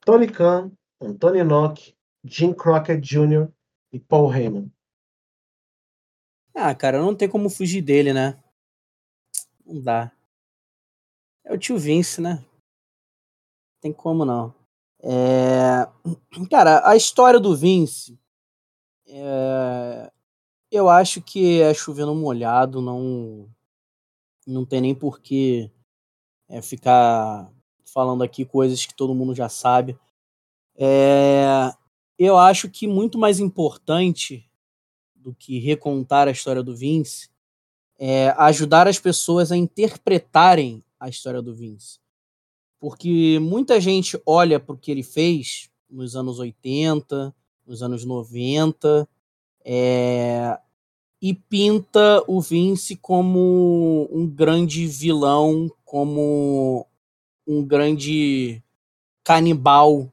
Tony 0.06 0.28
Khan, 0.32 0.72
Anthony 1.01 1.43
Nock, 1.43 1.93
Jim 2.24 2.54
Crockett 2.54 3.01
Jr. 3.01 3.49
e 3.91 3.99
Paul 3.99 4.34
Heyman. 4.34 4.72
Ah, 6.56 6.74
cara, 6.74 7.01
não 7.01 7.14
tem 7.14 7.28
como 7.28 7.49
fugir 7.49 7.82
dele, 7.82 8.14
né? 8.14 8.41
Não 9.66 9.82
dá. 9.82 10.10
É 11.46 11.54
o 11.54 11.58
tio 11.58 11.78
Vince, 11.78 12.22
né? 12.22 12.44
Tem 13.82 13.91
como 13.91 14.24
não. 14.24 14.54
É... 15.02 15.88
Cara, 16.50 16.88
a 16.88 16.96
história 16.96 17.39
do 17.39 17.56
Vince. 17.56 18.18
é, 19.08 20.12
Eu 20.72 20.89
acho 20.89 21.22
que 21.22 21.62
é 21.62 21.74
chovendo 21.74 22.16
molhado, 22.16 22.82
não. 22.82 23.50
Não 24.48 24.66
tem 24.66 24.82
nem 24.82 24.96
por 24.96 25.22
que 25.22 25.72
é, 26.50 26.62
ficar 26.62 27.50
falando 27.86 28.24
aqui 28.24 28.46
coisas 28.46 28.86
que 28.86 28.94
todo 28.94 29.16
mundo 29.16 29.36
já 29.36 29.50
sabe. 29.50 29.98
É... 30.76 31.74
Eu 32.18 32.38
acho 32.38 32.70
que 32.70 32.88
muito 32.88 33.18
mais 33.18 33.39
importante 33.39 34.50
do 35.16 35.34
que 35.34 35.60
recontar 35.60 36.28
a 36.28 36.32
história 36.32 36.64
do 36.64 36.76
Vince 36.76 37.30
é 37.98 38.30
ajudar 38.38 38.88
as 38.88 39.00
pessoas 39.00 39.52
a 39.52 39.58
interpretarem 39.58 40.84
a 41.04 41.10
história 41.10 41.41
do 41.41 41.54
Vince. 41.54 41.99
Porque 42.80 43.38
muita 43.39 43.80
gente 43.82 44.20
olha 44.26 44.58
para 44.58 44.74
o 44.74 44.78
que 44.78 44.89
ele 44.89 45.04
fez 45.04 45.70
nos 45.89 46.16
anos 46.16 46.39
80, 46.39 47.36
nos 47.68 47.84
anos 47.84 48.06
90, 48.06 49.08
é, 49.66 50.58
e 51.22 51.34
pinta 51.34 52.24
o 52.26 52.39
Vince 52.39 52.95
como 52.95 54.08
um 54.12 54.26
grande 54.26 54.88
vilão, 54.88 55.70
como 55.84 56.88
um 57.45 57.66
grande 57.66 58.64
canibal 59.26 60.10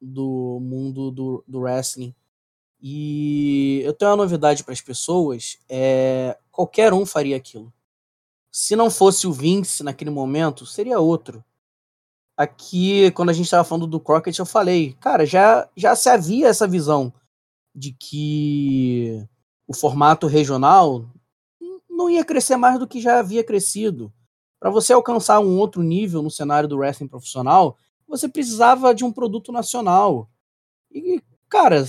do 0.00 0.58
mundo 0.60 1.12
do, 1.12 1.44
do 1.46 1.60
wrestling. 1.60 2.12
E 2.80 3.80
eu 3.84 3.92
tenho 3.92 4.10
uma 4.10 4.16
novidade 4.16 4.64
para 4.64 4.72
as 4.72 4.80
pessoas: 4.80 5.58
é, 5.68 6.36
qualquer 6.50 6.92
um 6.92 7.06
faria 7.06 7.36
aquilo. 7.36 7.72
Se 8.52 8.76
não 8.76 8.90
fosse 8.90 9.26
o 9.26 9.32
Vince 9.32 9.82
naquele 9.82 10.10
momento, 10.10 10.66
seria 10.66 11.00
outro. 11.00 11.42
Aqui, 12.36 13.10
quando 13.12 13.30
a 13.30 13.32
gente 13.32 13.46
estava 13.46 13.64
falando 13.64 13.86
do 13.86 13.98
Crockett, 13.98 14.38
eu 14.38 14.44
falei, 14.44 14.92
cara, 15.00 15.24
já, 15.24 15.66
já 15.74 15.96
se 15.96 16.10
havia 16.10 16.48
essa 16.48 16.68
visão 16.68 17.10
de 17.74 17.92
que 17.92 19.26
o 19.66 19.72
formato 19.72 20.26
regional 20.26 21.08
não 21.88 22.10
ia 22.10 22.24
crescer 22.24 22.56
mais 22.56 22.78
do 22.78 22.86
que 22.86 23.00
já 23.00 23.18
havia 23.18 23.42
crescido. 23.42 24.12
Para 24.60 24.70
você 24.70 24.92
alcançar 24.92 25.40
um 25.40 25.58
outro 25.58 25.82
nível 25.82 26.22
no 26.22 26.30
cenário 26.30 26.68
do 26.68 26.76
wrestling 26.76 27.08
profissional, 27.08 27.78
você 28.06 28.28
precisava 28.28 28.94
de 28.94 29.02
um 29.02 29.10
produto 29.10 29.50
nacional. 29.50 30.28
E, 30.90 31.22
cara, 31.48 31.82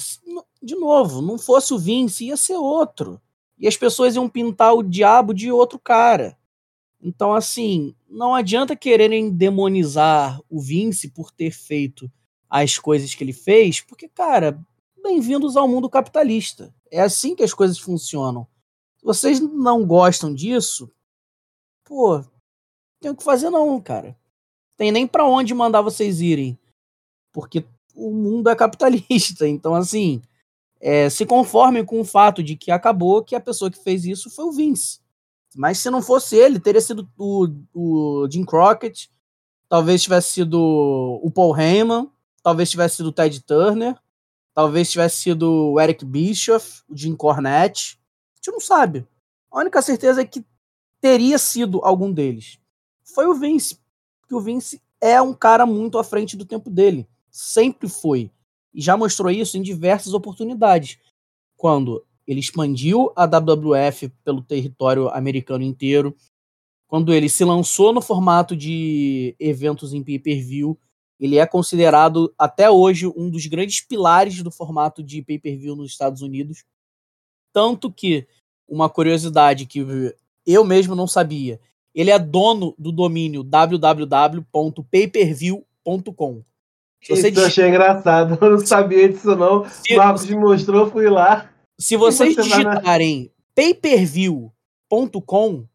de 0.62 0.76
novo, 0.76 1.22
não 1.22 1.38
fosse 1.38 1.74
o 1.74 1.78
Vince, 1.78 2.28
ia 2.28 2.38
ser 2.38 2.56
outro. 2.56 3.22
E 3.58 3.68
as 3.68 3.76
pessoas 3.76 4.16
iam 4.16 4.30
pintar 4.30 4.74
o 4.74 4.82
diabo 4.82 5.34
de 5.34 5.52
outro 5.52 5.78
cara. 5.78 6.38
Então, 7.06 7.34
assim, 7.34 7.94
não 8.10 8.34
adianta 8.34 8.78
quererem 8.78 9.30
demonizar 9.30 10.40
o 10.50 10.62
Vince 10.62 11.10
por 11.10 11.32
ter 11.32 11.52
feito 11.52 12.10
as 12.50 12.80
coisas 12.80 13.14
que 13.14 13.22
ele 13.22 13.34
fez, 13.34 13.82
porque, 13.82 14.08
cara, 14.08 14.58
bem-vindos 15.04 15.58
ao 15.58 15.68
mundo 15.68 15.90
capitalista. 15.90 16.74
É 16.90 17.02
assim 17.02 17.36
que 17.36 17.44
as 17.44 17.54
coisas 17.54 17.78
funcionam. 17.78 18.48
Se 18.98 19.04
vocês 19.04 19.42
não 19.42 19.86
gostam 19.86 20.34
disso, 20.34 20.90
pô, 21.84 22.24
tem 23.02 23.12
o 23.12 23.16
que 23.18 23.24
fazer 23.24 23.50
não, 23.50 23.82
cara. 23.82 24.18
Tem 24.78 24.90
nem 24.90 25.06
para 25.06 25.26
onde 25.26 25.54
mandar 25.54 25.82
vocês 25.82 26.22
irem. 26.22 26.58
Porque 27.34 27.66
o 27.94 28.12
mundo 28.12 28.50
é 28.50 28.56
capitalista. 28.56 29.46
Então, 29.46 29.76
assim, 29.76 30.22
é, 30.80 31.10
se 31.10 31.26
conformem 31.26 31.84
com 31.84 32.00
o 32.00 32.06
fato 32.06 32.42
de 32.42 32.56
que 32.56 32.72
acabou 32.72 33.26
que 33.26 33.36
a 33.36 33.42
pessoa 33.42 33.70
que 33.70 33.84
fez 33.84 34.06
isso 34.06 34.30
foi 34.30 34.46
o 34.46 34.54
Vince. 34.54 35.03
Mas 35.56 35.78
se 35.78 35.90
não 35.90 36.02
fosse 36.02 36.36
ele, 36.36 36.60
teria 36.60 36.82
sido 36.82 37.08
o, 37.18 37.48
o 37.74 38.28
Jim 38.30 38.44
Crockett, 38.44 39.12
talvez 39.70 40.02
tivesse 40.02 40.32
sido 40.32 40.60
o 40.60 41.32
Paul 41.32 41.58
Heyman, 41.58 42.10
talvez 42.42 42.70
tivesse 42.70 42.98
sido 42.98 43.08
o 43.08 43.12
Ted 43.12 43.42
Turner, 43.42 43.96
talvez 44.54 44.92
tivesse 44.92 45.18
sido 45.18 45.72
o 45.72 45.80
Eric 45.80 46.04
Bischoff, 46.06 46.84
o 46.90 46.96
Jim 46.96 47.16
Cornette. 47.16 48.00
A 48.34 48.36
gente 48.38 48.52
não 48.52 48.60
sabe. 48.60 49.08
A 49.52 49.60
única 49.60 49.82
certeza 49.82 50.22
é 50.22 50.26
que 50.26 50.46
teria 51.00 51.38
sido 51.38 51.80
algum 51.84 52.12
deles. 52.12 52.60
Foi 53.04 53.28
o 53.28 53.34
Vince. 53.34 53.80
Porque 54.22 54.36
o 54.36 54.40
Vince 54.40 54.82
é 55.00 55.22
um 55.22 55.34
cara 55.34 55.66
muito 55.66 55.98
à 55.98 56.04
frente 56.04 56.38
do 56.38 56.46
tempo 56.46 56.70
dele. 56.70 57.08
Sempre 57.30 57.90
foi. 57.90 58.32
E 58.74 58.82
já 58.82 58.98
mostrou 58.98 59.30
isso 59.30 59.58
em 59.58 59.62
diversas 59.62 60.14
oportunidades. 60.14 60.98
Quando 61.58 62.06
ele 62.28 62.40
expandiu 62.40 63.12
a 63.16 63.26
WWF 63.26 64.10
pelo 64.24 64.42
território 64.42 65.10
americano 65.10 65.64
inteiro. 65.64 66.16
Quando 66.88 67.14
ele 67.14 67.28
se 67.28 67.44
lançou 67.44 67.92
no 67.94 68.02
formato 68.02 68.56
de 68.56 69.36
eventos 69.40 69.94
em 69.94 70.04
pay-per-view, 70.04 70.80
ele 71.20 71.38
é 71.38 71.46
considerado 71.46 72.34
até 72.38 72.70
hoje 72.70 73.08
um 73.08 73.30
dos 73.30 73.46
grandes 73.46 73.82
pilares 73.82 74.42
do 74.42 74.52
formato 74.52 75.04
de 75.04 75.22
pay-per-view 75.22 75.76
nos 75.76 75.92
Estados 75.92 76.22
Unidos. 76.22 76.64
Tanto 77.52 77.92
que, 77.92 78.26
uma 78.68 78.90
curiosidade 78.90 79.66
que 79.66 79.86
eu 80.46 80.66
mesmo 80.66 80.96
não 80.96 81.08
sabia, 81.08 81.60
ele 81.94 82.10
é 82.10 82.18
dono 82.18 82.74
do 82.78 82.92
domínio 82.92 83.44
www.payperview.com. 83.44 86.44
Isso 87.10 87.28
eu 87.28 87.46
achei 87.46 87.68
engraçado, 87.68 88.38
eu 88.42 88.52
não 88.52 88.66
sabia 88.66 89.10
disso 89.10 89.36
não. 89.36 89.62
O 89.62 89.98
Marcos 89.98 90.26
me 90.26 90.36
mostrou, 90.36 90.90
fui 90.90 91.10
lá. 91.10 91.53
Se 91.80 91.98
vocês 91.98 92.36
você 92.36 92.44
digitarem 92.44 93.32
payperview.com 93.56 95.68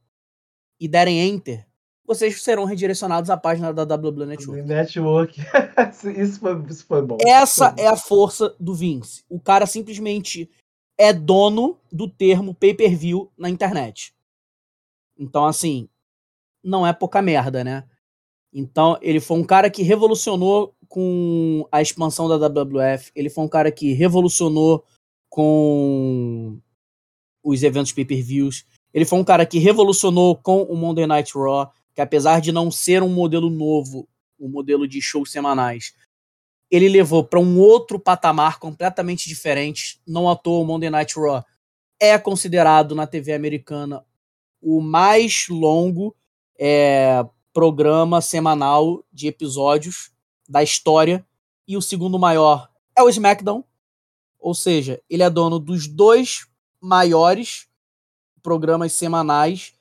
e 0.80 0.88
derem 0.88 1.20
enter, 1.20 1.68
vocês 2.08 2.42
serão 2.42 2.64
redirecionados 2.64 3.28
à 3.28 3.36
página 3.36 3.72
da 3.72 3.84
WW 3.84 4.24
Network. 4.24 4.62
Network. 4.62 5.40
isso, 6.18 6.40
foi, 6.40 6.64
isso 6.68 6.86
foi 6.86 7.02
bom. 7.02 7.18
Essa 7.20 7.72
foi 7.72 7.84
é 7.84 7.86
a 7.86 7.96
força 7.96 8.56
do 8.58 8.74
Vince. 8.74 9.22
O 9.28 9.38
cara 9.38 9.66
simplesmente 9.66 10.50
é 10.96 11.12
dono 11.12 11.78
do 11.92 12.08
termo 12.08 12.54
pay-per-view 12.54 13.30
na 13.36 13.50
internet. 13.50 14.14
Então, 15.18 15.44
assim, 15.44 15.88
não 16.64 16.86
é 16.86 16.92
pouca 16.92 17.20
merda, 17.20 17.62
né? 17.62 17.84
Então, 18.52 18.96
ele 19.02 19.20
foi 19.20 19.36
um 19.36 19.44
cara 19.44 19.68
que 19.68 19.82
revolucionou 19.82 20.74
com 20.88 21.68
a 21.70 21.82
expansão 21.82 22.26
da 22.26 22.48
WWF. 22.48 23.12
Ele 23.14 23.28
foi 23.28 23.44
um 23.44 23.48
cara 23.48 23.70
que 23.70 23.92
revolucionou 23.92 24.82
com 25.28 26.58
os 27.42 27.62
eventos 27.62 27.92
pay-per-views. 27.92 28.64
Ele 28.92 29.04
foi 29.04 29.18
um 29.18 29.24
cara 29.24 29.46
que 29.46 29.58
revolucionou 29.58 30.36
com 30.36 30.62
o 30.62 30.76
Monday 30.76 31.06
Night 31.06 31.32
Raw, 31.36 31.70
que 31.94 32.00
apesar 32.00 32.40
de 32.40 32.52
não 32.52 32.70
ser 32.70 33.02
um 33.02 33.08
modelo 33.08 33.50
novo, 33.50 34.08
um 34.38 34.48
modelo 34.48 34.86
de 34.86 35.00
shows 35.00 35.30
semanais, 35.30 35.94
ele 36.70 36.88
levou 36.88 37.24
para 37.24 37.40
um 37.40 37.58
outro 37.58 37.98
patamar 37.98 38.58
completamente 38.58 39.28
diferente. 39.28 40.00
Não 40.06 40.28
à 40.28 40.36
toa 40.36 40.60
o 40.60 40.64
Monday 40.64 40.90
Night 40.90 41.18
Raw 41.18 41.44
é 42.00 42.16
considerado 42.18 42.94
na 42.94 43.06
TV 43.06 43.32
americana 43.32 44.04
o 44.60 44.80
mais 44.80 45.46
longo 45.48 46.14
é, 46.58 47.24
programa 47.52 48.20
semanal 48.20 49.04
de 49.12 49.26
episódios 49.26 50.12
da 50.48 50.62
história 50.62 51.24
e 51.66 51.76
o 51.76 51.82
segundo 51.82 52.18
maior 52.18 52.68
é 52.96 53.02
o 53.02 53.08
SmackDown, 53.08 53.64
ou 54.38 54.54
seja, 54.54 55.02
ele 55.08 55.22
é 55.22 55.30
dono 55.30 55.58
dos 55.58 55.86
dois 55.86 56.46
maiores 56.80 57.66
programas 58.42 58.92
semanais 58.92 59.74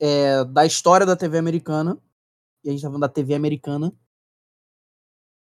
é, 0.00 0.44
da 0.44 0.66
história 0.66 1.06
da 1.06 1.16
TV 1.16 1.38
americana. 1.38 1.98
E 2.64 2.68
a 2.68 2.72
gente 2.72 2.82
tá 2.82 2.88
falando 2.88 3.02
da 3.02 3.08
TV 3.08 3.34
americana. 3.34 3.92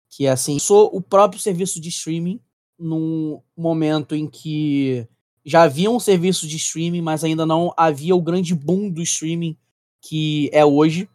Que 0.10 0.28
assim, 0.28 0.60
sou 0.60 0.90
o 0.94 1.02
próprio 1.02 1.40
serviço 1.42 1.80
de 1.80 1.90
streaming 1.90 2.42
num 2.78 3.42
momento 3.56 4.16
em 4.16 4.28
que 4.28 5.08
já 5.46 5.64
havia 5.64 5.90
um 5.90 6.00
serviço 6.00 6.48
de 6.48 6.58
streaming, 6.58 7.02
mas 7.02 7.24
ainda 7.24 7.46
não 7.46 7.74
havia 7.78 8.16
o 8.16 8.22
grande 8.22 8.54
boom 8.54 8.90
do 8.90 9.02
streaming 9.02 9.58
que 10.02 10.50
é 10.52 10.66
hoje. 10.66 11.08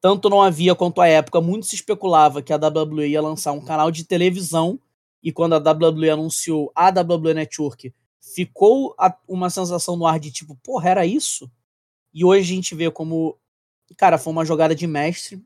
Tanto 0.00 0.28
não 0.28 0.42
havia 0.42 0.74
quanto 0.74 1.00
à 1.00 1.06
época, 1.06 1.40
muito 1.40 1.66
se 1.66 1.76
especulava 1.76 2.42
que 2.42 2.52
a 2.52 2.56
WWE 2.56 3.08
ia 3.08 3.22
lançar 3.22 3.52
um 3.52 3.64
canal 3.64 3.90
de 3.90 4.04
televisão, 4.04 4.78
e 5.26 5.32
quando 5.32 5.54
a 5.54 5.58
WWE 5.58 6.08
anunciou 6.08 6.70
a 6.72 6.88
WWE 6.88 7.34
Network, 7.34 7.92
ficou 8.20 8.94
uma 9.26 9.50
sensação 9.50 9.96
no 9.96 10.06
ar 10.06 10.20
de 10.20 10.30
tipo, 10.30 10.54
porra, 10.62 10.88
era 10.88 11.04
isso? 11.04 11.50
E 12.14 12.24
hoje 12.24 12.52
a 12.52 12.54
gente 12.54 12.76
vê 12.76 12.88
como, 12.92 13.36
cara, 13.96 14.18
foi 14.18 14.32
uma 14.32 14.44
jogada 14.44 14.72
de 14.72 14.86
mestre. 14.86 15.44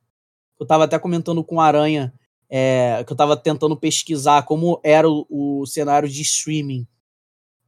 Eu 0.58 0.66
tava 0.66 0.84
até 0.84 0.98
comentando 0.98 1.42
com 1.42 1.58
a 1.58 1.64
Aranha, 1.64 2.12
é, 2.46 3.02
que 3.06 3.10
eu 3.10 3.16
tava 3.16 3.38
tentando 3.38 3.74
pesquisar 3.74 4.42
como 4.42 4.78
era 4.84 5.08
o, 5.08 5.24
o 5.30 5.64
cenário 5.64 6.10
de 6.10 6.20
streaming 6.20 6.86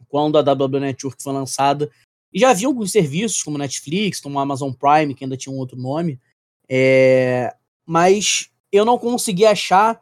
quando 0.07 0.37
a 0.37 0.43
WWE 0.43 0.81
Network 0.81 1.23
foi 1.23 1.33
lançada. 1.33 1.91
E 2.31 2.41
já 2.41 2.51
havia 2.51 2.67
alguns 2.67 2.93
serviços, 2.93 3.43
como 3.43 3.57
Netflix, 3.57 4.21
como 4.21 4.39
Amazon 4.39 4.71
Prime, 4.71 5.15
que 5.15 5.25
ainda 5.25 5.39
tinha 5.39 5.55
um 5.55 5.59
outro 5.59 5.79
nome. 5.79 6.21
É, 6.69 7.57
mas 7.87 8.51
eu 8.71 8.85
não 8.85 8.99
consegui 8.99 9.47
achar 9.47 9.99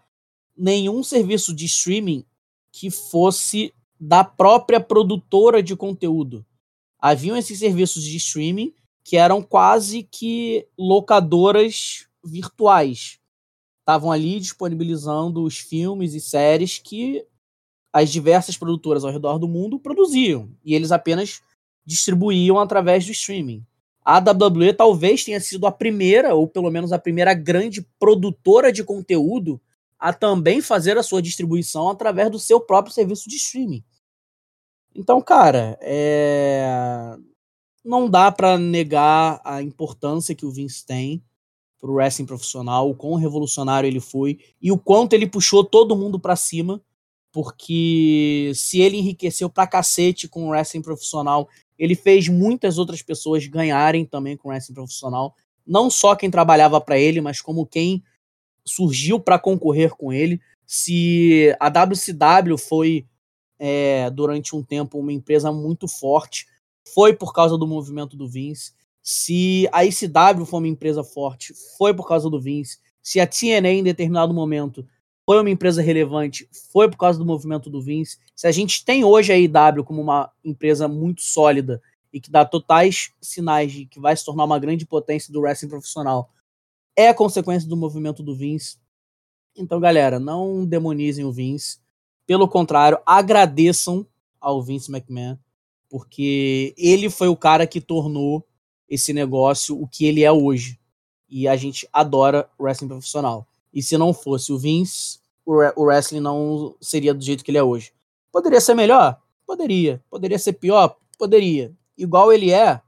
nenhum 0.60 1.02
serviço 1.02 1.54
de 1.54 1.64
streaming 1.64 2.24
que 2.70 2.90
fosse 2.90 3.72
da 3.98 4.22
própria 4.22 4.78
produtora 4.78 5.62
de 5.62 5.74
conteúdo. 5.74 6.44
Haviam 6.98 7.36
esses 7.36 7.58
serviços 7.58 8.02
de 8.02 8.16
streaming 8.18 8.74
que 9.02 9.16
eram 9.16 9.42
quase 9.42 10.02
que 10.02 10.66
locadoras 10.78 12.06
virtuais. 12.22 13.18
Estavam 13.80 14.12
ali 14.12 14.38
disponibilizando 14.38 15.42
os 15.42 15.58
filmes 15.58 16.12
e 16.14 16.20
séries 16.20 16.78
que 16.78 17.24
as 17.90 18.10
diversas 18.10 18.56
produtoras 18.56 19.02
ao 19.02 19.10
redor 19.10 19.38
do 19.38 19.48
mundo 19.48 19.80
produziam. 19.80 20.50
E 20.62 20.74
eles 20.74 20.92
apenas 20.92 21.40
distribuíam 21.84 22.58
através 22.58 23.06
do 23.06 23.12
streaming. 23.12 23.64
A 24.04 24.18
WWE 24.18 24.74
talvez 24.74 25.24
tenha 25.24 25.40
sido 25.40 25.66
a 25.66 25.72
primeira, 25.72 26.34
ou 26.34 26.46
pelo 26.46 26.70
menos 26.70 26.92
a 26.92 26.98
primeira 26.98 27.32
grande 27.32 27.82
produtora 27.98 28.70
de 28.70 28.84
conteúdo 28.84 29.60
a 30.00 30.14
também 30.14 30.62
fazer 30.62 30.96
a 30.96 31.02
sua 31.02 31.20
distribuição 31.20 31.90
através 31.90 32.30
do 32.30 32.38
seu 32.38 32.58
próprio 32.58 32.94
serviço 32.94 33.28
de 33.28 33.36
streaming. 33.36 33.84
Então, 34.94 35.20
cara, 35.20 35.78
é... 35.82 37.14
não 37.84 38.08
dá 38.08 38.32
para 38.32 38.56
negar 38.56 39.40
a 39.44 39.62
importância 39.62 40.34
que 40.34 40.46
o 40.46 40.50
Vince 40.50 40.84
tem 40.86 41.22
pro 41.78 41.94
wrestling 41.94 42.26
profissional, 42.26 42.90
o 42.90 42.94
quão 42.94 43.14
revolucionário 43.14 43.86
ele 43.86 44.00
foi 44.00 44.38
e 44.60 44.72
o 44.72 44.78
quanto 44.78 45.12
ele 45.12 45.26
puxou 45.26 45.64
todo 45.64 45.96
mundo 45.96 46.18
para 46.18 46.36
cima, 46.36 46.82
porque 47.32 48.52
se 48.54 48.80
ele 48.80 48.98
enriqueceu 48.98 49.48
pra 49.48 49.66
cacete 49.66 50.28
com 50.28 50.46
o 50.46 50.50
wrestling 50.50 50.82
profissional, 50.82 51.48
ele 51.78 51.94
fez 51.94 52.28
muitas 52.28 52.76
outras 52.76 53.00
pessoas 53.00 53.46
ganharem 53.46 54.04
também 54.04 54.36
com 54.36 54.48
o 54.48 54.50
wrestling 54.50 54.74
profissional, 54.74 55.34
não 55.66 55.88
só 55.90 56.16
quem 56.16 56.30
trabalhava 56.30 56.80
para 56.80 56.98
ele, 56.98 57.20
mas 57.20 57.40
como 57.40 57.66
quem 57.66 58.02
surgiu 58.64 59.18
para 59.20 59.38
concorrer 59.38 59.94
com 59.96 60.12
ele. 60.12 60.40
Se 60.66 61.54
a 61.58 61.68
WCW 61.68 62.56
foi 62.56 63.06
é, 63.58 64.08
durante 64.10 64.54
um 64.56 64.62
tempo 64.62 64.98
uma 64.98 65.12
empresa 65.12 65.52
muito 65.52 65.86
forte, 65.86 66.46
foi 66.94 67.12
por 67.12 67.32
causa 67.32 67.58
do 67.58 67.66
movimento 67.66 68.16
do 68.16 68.28
Vince. 68.28 68.72
Se 69.02 69.68
a 69.72 69.84
ICW 69.84 70.44
foi 70.46 70.60
uma 70.60 70.68
empresa 70.68 71.02
forte, 71.02 71.54
foi 71.76 71.94
por 71.94 72.06
causa 72.06 72.28
do 72.28 72.40
Vince. 72.40 72.78
Se 73.02 73.18
a 73.18 73.26
TNA 73.26 73.70
em 73.70 73.82
determinado 73.82 74.32
momento 74.32 74.86
foi 75.24 75.40
uma 75.40 75.50
empresa 75.50 75.80
relevante, 75.80 76.48
foi 76.72 76.88
por 76.90 76.96
causa 76.96 77.18
do 77.18 77.24
movimento 77.24 77.70
do 77.70 77.80
Vince. 77.80 78.18
Se 78.34 78.46
a 78.46 78.52
gente 78.52 78.84
tem 78.84 79.04
hoje 79.04 79.32
a 79.32 79.38
IW 79.38 79.84
como 79.84 80.00
uma 80.00 80.30
empresa 80.44 80.88
muito 80.88 81.22
sólida 81.22 81.80
e 82.12 82.20
que 82.20 82.30
dá 82.30 82.44
totais 82.44 83.12
sinais 83.20 83.72
de 83.72 83.86
que 83.86 84.00
vai 84.00 84.16
se 84.16 84.24
tornar 84.24 84.44
uma 84.44 84.58
grande 84.58 84.84
potência 84.84 85.32
do 85.32 85.40
wrestling 85.40 85.68
profissional, 85.68 86.30
é 87.00 87.14
consequência 87.14 87.68
do 87.68 87.76
movimento 87.76 88.22
do 88.22 88.34
Vince. 88.34 88.78
Então, 89.56 89.80
galera, 89.80 90.18
não 90.18 90.64
demonizem 90.64 91.24
o 91.24 91.32
Vince. 91.32 91.78
Pelo 92.26 92.48
contrário, 92.48 92.98
agradeçam 93.04 94.06
ao 94.40 94.62
Vince 94.62 94.90
McMahon, 94.90 95.36
porque 95.88 96.74
ele 96.78 97.10
foi 97.10 97.28
o 97.28 97.36
cara 97.36 97.66
que 97.66 97.80
tornou 97.80 98.46
esse 98.88 99.12
negócio 99.12 99.80
o 99.80 99.86
que 99.86 100.04
ele 100.04 100.24
é 100.24 100.32
hoje. 100.32 100.78
E 101.28 101.46
a 101.46 101.56
gente 101.56 101.88
adora 101.92 102.48
wrestling 102.58 102.88
profissional. 102.88 103.46
E 103.72 103.82
se 103.82 103.96
não 103.96 104.12
fosse 104.12 104.52
o 104.52 104.58
Vince, 104.58 105.20
o 105.44 105.84
wrestling 105.84 106.20
não 106.20 106.76
seria 106.80 107.14
do 107.14 107.22
jeito 107.22 107.44
que 107.44 107.50
ele 107.50 107.58
é 107.58 107.62
hoje. 107.62 107.92
Poderia 108.32 108.60
ser 108.60 108.74
melhor? 108.74 109.20
Poderia. 109.46 110.02
Poderia 110.10 110.38
ser 110.38 110.54
pior? 110.54 110.96
Poderia. 111.18 111.72
Igual 111.96 112.32
ele 112.32 112.52
é, 112.52 112.80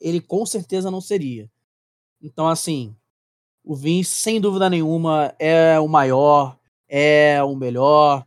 ele 0.00 0.20
com 0.20 0.44
certeza 0.46 0.90
não 0.90 1.00
seria. 1.00 1.50
Então, 2.20 2.48
assim, 2.48 2.94
o 3.66 3.74
Vince, 3.74 4.14
sem 4.14 4.40
dúvida 4.40 4.70
nenhuma, 4.70 5.34
é 5.40 5.78
o 5.80 5.88
maior, 5.88 6.56
é 6.88 7.42
o 7.42 7.56
melhor, 7.56 8.24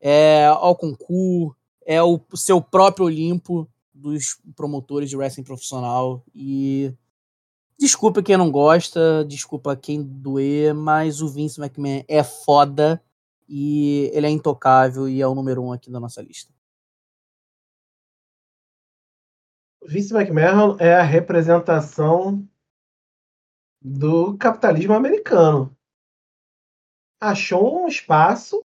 é 0.00 0.46
ao 0.46 0.74
concurso, 0.74 1.54
é 1.84 2.02
o 2.02 2.18
seu 2.34 2.58
próprio 2.58 3.04
Olimpo 3.04 3.68
dos 3.92 4.40
promotores 4.56 5.10
de 5.10 5.16
wrestling 5.16 5.44
profissional. 5.44 6.24
E 6.34 6.94
desculpa 7.78 8.22
quem 8.22 8.38
não 8.38 8.50
gosta, 8.50 9.26
desculpa 9.28 9.76
quem 9.76 10.02
doer, 10.02 10.72
mas 10.72 11.20
o 11.20 11.28
Vince 11.28 11.60
McMahon 11.60 12.02
é 12.08 12.24
foda 12.24 13.02
e 13.46 14.10
ele 14.14 14.26
é 14.26 14.30
intocável 14.30 15.06
e 15.06 15.20
é 15.20 15.26
o 15.26 15.34
número 15.34 15.62
um 15.62 15.70
aqui 15.70 15.90
da 15.90 16.00
nossa 16.00 16.22
lista. 16.22 16.50
Vince 19.86 20.14
McMahon 20.14 20.76
é 20.78 20.94
a 20.94 21.02
representação 21.02 22.48
do 23.80 24.36
capitalismo 24.36 24.94
americano. 24.94 25.76
Achou 27.20 27.84
um 27.84 27.88
espaço 27.88 28.62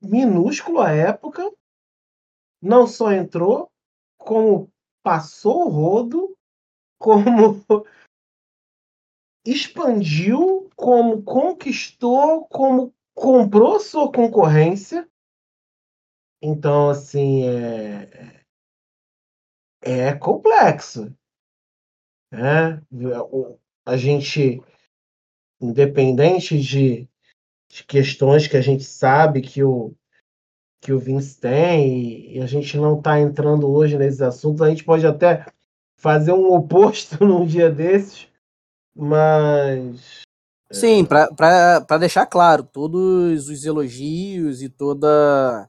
minúsculo 0.00 0.80
à 0.80 0.90
época, 0.90 1.50
não 2.60 2.86
só 2.86 3.12
entrou, 3.12 3.70
como 4.18 4.70
passou 5.02 5.66
o 5.66 5.68
rodo, 5.68 6.36
como 6.98 7.62
expandiu, 9.44 10.70
como 10.76 11.22
conquistou, 11.22 12.46
como 12.46 12.94
comprou 13.14 13.80
sua 13.80 14.10
concorrência. 14.10 15.08
Então, 16.40 16.90
assim, 16.90 17.44
é, 17.44 18.44
é 19.80 20.14
complexo. 20.14 21.14
Né? 22.32 22.82
A 23.86 23.96
gente, 23.96 24.60
independente 25.60 26.58
de 26.58 27.08
de 27.72 27.84
questões 27.84 28.46
que 28.46 28.56
a 28.56 28.60
gente 28.60 28.84
sabe 28.84 29.40
que 29.40 29.64
o, 29.64 29.94
que 30.78 30.92
o 30.92 30.98
Vince 30.98 31.40
tem, 31.40 32.36
e 32.36 32.40
a 32.40 32.46
gente 32.46 32.76
não 32.76 32.98
está 32.98 33.18
entrando 33.18 33.66
hoje 33.66 33.96
nesses 33.96 34.20
assuntos, 34.20 34.60
a 34.60 34.68
gente 34.68 34.84
pode 34.84 35.06
até 35.06 35.46
fazer 35.96 36.32
um 36.32 36.52
oposto 36.52 37.16
num 37.24 37.46
dia 37.46 37.70
desses, 37.70 38.28
mas. 38.94 40.20
É, 40.68 40.74
Sim, 40.74 41.02
para 41.06 41.98
deixar 41.98 42.26
claro, 42.26 42.62
todos 42.62 43.48
os 43.48 43.64
elogios 43.64 44.60
e 44.60 44.68
toda, 44.68 45.66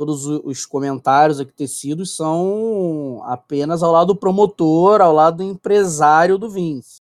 todos 0.00 0.24
os 0.24 0.64
comentários 0.64 1.40
aqui 1.40 1.52
tecidos 1.52 2.16
são 2.16 3.20
apenas 3.26 3.82
ao 3.82 3.92
lado 3.92 4.14
do 4.14 4.16
promotor, 4.16 5.02
ao 5.02 5.12
lado 5.12 5.36
do 5.36 5.42
empresário 5.42 6.38
do 6.38 6.48
Vince. 6.48 7.02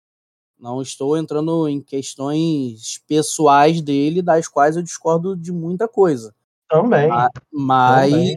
Não 0.59 0.81
estou 0.81 1.15
entrando 1.15 1.69
em 1.69 1.79
questões 1.79 2.99
pessoais 3.07 3.83
dele, 3.83 4.23
das 4.23 4.49
quais 4.49 4.77
eu 4.77 4.83
discordo 4.83 5.37
de 5.37 5.53
muita 5.53 5.87
coisa. 5.87 6.35
Também. 6.71 7.11
Mas, 7.53 8.11
Também. 8.11 8.37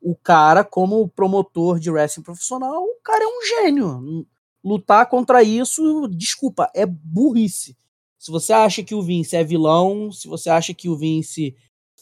o 0.00 0.16
cara, 0.16 0.64
como 0.64 1.08
promotor 1.08 1.78
de 1.78 1.88
wrestling 1.88 2.24
profissional, 2.24 2.82
o 2.82 3.00
cara 3.04 3.22
é 3.22 3.28
um 3.28 3.46
gênio. 3.46 4.26
Lutar 4.64 5.08
contra 5.08 5.44
isso, 5.44 6.08
desculpa, 6.08 6.68
é 6.74 6.84
burrice. 6.84 7.76
Se 8.18 8.32
você 8.32 8.52
acha 8.52 8.82
que 8.82 8.96
o 8.96 9.02
Vince 9.02 9.36
é 9.36 9.44
vilão, 9.44 10.10
se 10.10 10.26
você 10.26 10.50
acha 10.50 10.74
que 10.74 10.88
o 10.88 10.96
Vince 10.96 11.54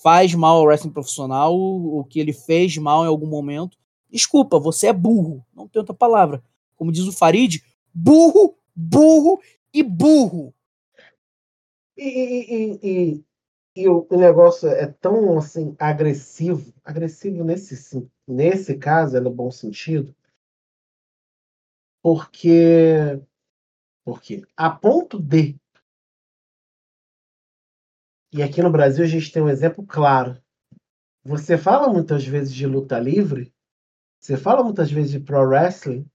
faz 0.02 0.34
mal 0.34 0.58
ao 0.58 0.64
wrestling 0.64 0.92
profissional, 0.92 1.58
ou 1.58 2.04
que 2.04 2.20
ele 2.20 2.32
fez 2.32 2.76
mal 2.78 3.04
em 3.04 3.08
algum 3.08 3.26
momento, 3.26 3.78
desculpa, 4.10 4.58
você 4.58 4.88
é 4.88 4.92
burro. 4.92 5.44
Não 5.54 5.68
tem 5.68 5.80
outra 5.80 5.94
palavra. 5.94 6.42
Como 6.76 6.92
diz 6.92 7.04
o 7.04 7.12
Farid, 7.12 7.62
burro 7.92 8.56
burro 8.80 9.40
e 9.72 9.82
burro. 9.82 10.54
E, 11.96 12.02
e, 12.02 12.80
e, 12.82 13.24
e, 13.76 13.88
o 13.88 14.06
negócio 14.10 14.68
é 14.68 14.86
tão 14.86 15.36
assim 15.36 15.76
agressivo, 15.78 16.72
agressivo 16.82 17.44
nesse, 17.44 18.08
nesse 18.26 18.78
caso, 18.78 19.16
é 19.16 19.20
no 19.20 19.30
bom 19.30 19.50
sentido, 19.50 20.14
porque, 22.02 23.20
porque 24.02 24.42
a 24.56 24.70
ponto 24.70 25.20
de 25.20 25.59
E 28.32 28.42
aqui 28.42 28.62
no 28.62 28.70
Brasil 28.70 29.04
a 29.04 29.08
gente 29.08 29.32
tem 29.32 29.42
um 29.42 29.48
exemplo 29.48 29.84
claro. 29.84 30.40
Você 31.24 31.58
fala 31.58 31.92
muitas 31.92 32.24
vezes 32.24 32.54
de 32.54 32.66
luta 32.66 32.98
livre, 32.98 33.52
você 34.20 34.36
fala 34.36 34.62
muitas 34.62 34.90
vezes 34.90 35.10
de 35.10 35.20
pro 35.20 35.40
wrestling, 35.40 36.08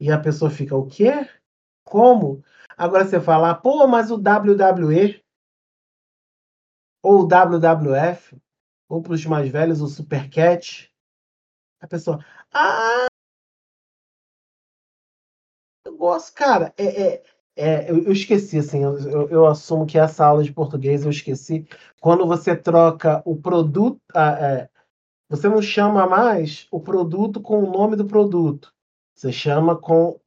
e 0.00 0.10
a 0.10 0.18
pessoa 0.18 0.50
fica, 0.50 0.74
o 0.76 0.86
quê? 0.86 1.28
Como? 1.84 2.42
Agora 2.76 3.04
você 3.04 3.20
fala, 3.20 3.54
pô, 3.54 3.86
mas 3.86 4.10
o 4.10 4.16
WWE, 4.16 5.22
ou 7.02 7.20
o 7.20 7.28
WWF, 7.28 8.36
ou 8.88 9.00
para 9.00 9.12
os 9.12 9.24
mais 9.24 9.48
velhos, 9.48 9.80
o 9.80 9.86
Supercat, 9.86 10.92
a 11.80 11.86
pessoa, 11.86 12.24
ah, 12.52 13.06
eu 15.84 15.96
gosto, 15.96 16.34
cara, 16.34 16.74
é, 16.76 17.02
é, 17.02 17.24
é, 17.56 17.90
eu, 17.90 18.04
eu, 18.04 18.12
esqueci, 18.12 18.58
assim, 18.58 18.82
eu, 18.82 19.28
eu, 19.28 19.46
assumo 19.46 19.86
que 19.86 19.98
essa 19.98 20.24
aula 20.24 20.42
de 20.42 20.52
português 20.52 21.04
eu 21.04 21.10
esqueci. 21.10 21.66
Quando 22.00 22.26
você 22.26 22.56
troca 22.56 23.22
o 23.26 23.36
produto, 23.36 24.00
é, 24.14 24.68
você 25.28 25.48
não 25.48 25.60
chama 25.60 26.06
mais 26.06 26.66
o 26.70 26.80
produto 26.80 27.40
com 27.40 27.62
o 27.62 27.70
nome 27.70 27.96
do 27.96 28.06
produto. 28.06 28.72
Você 29.14 29.30
chama 29.30 29.76
com 29.76 30.18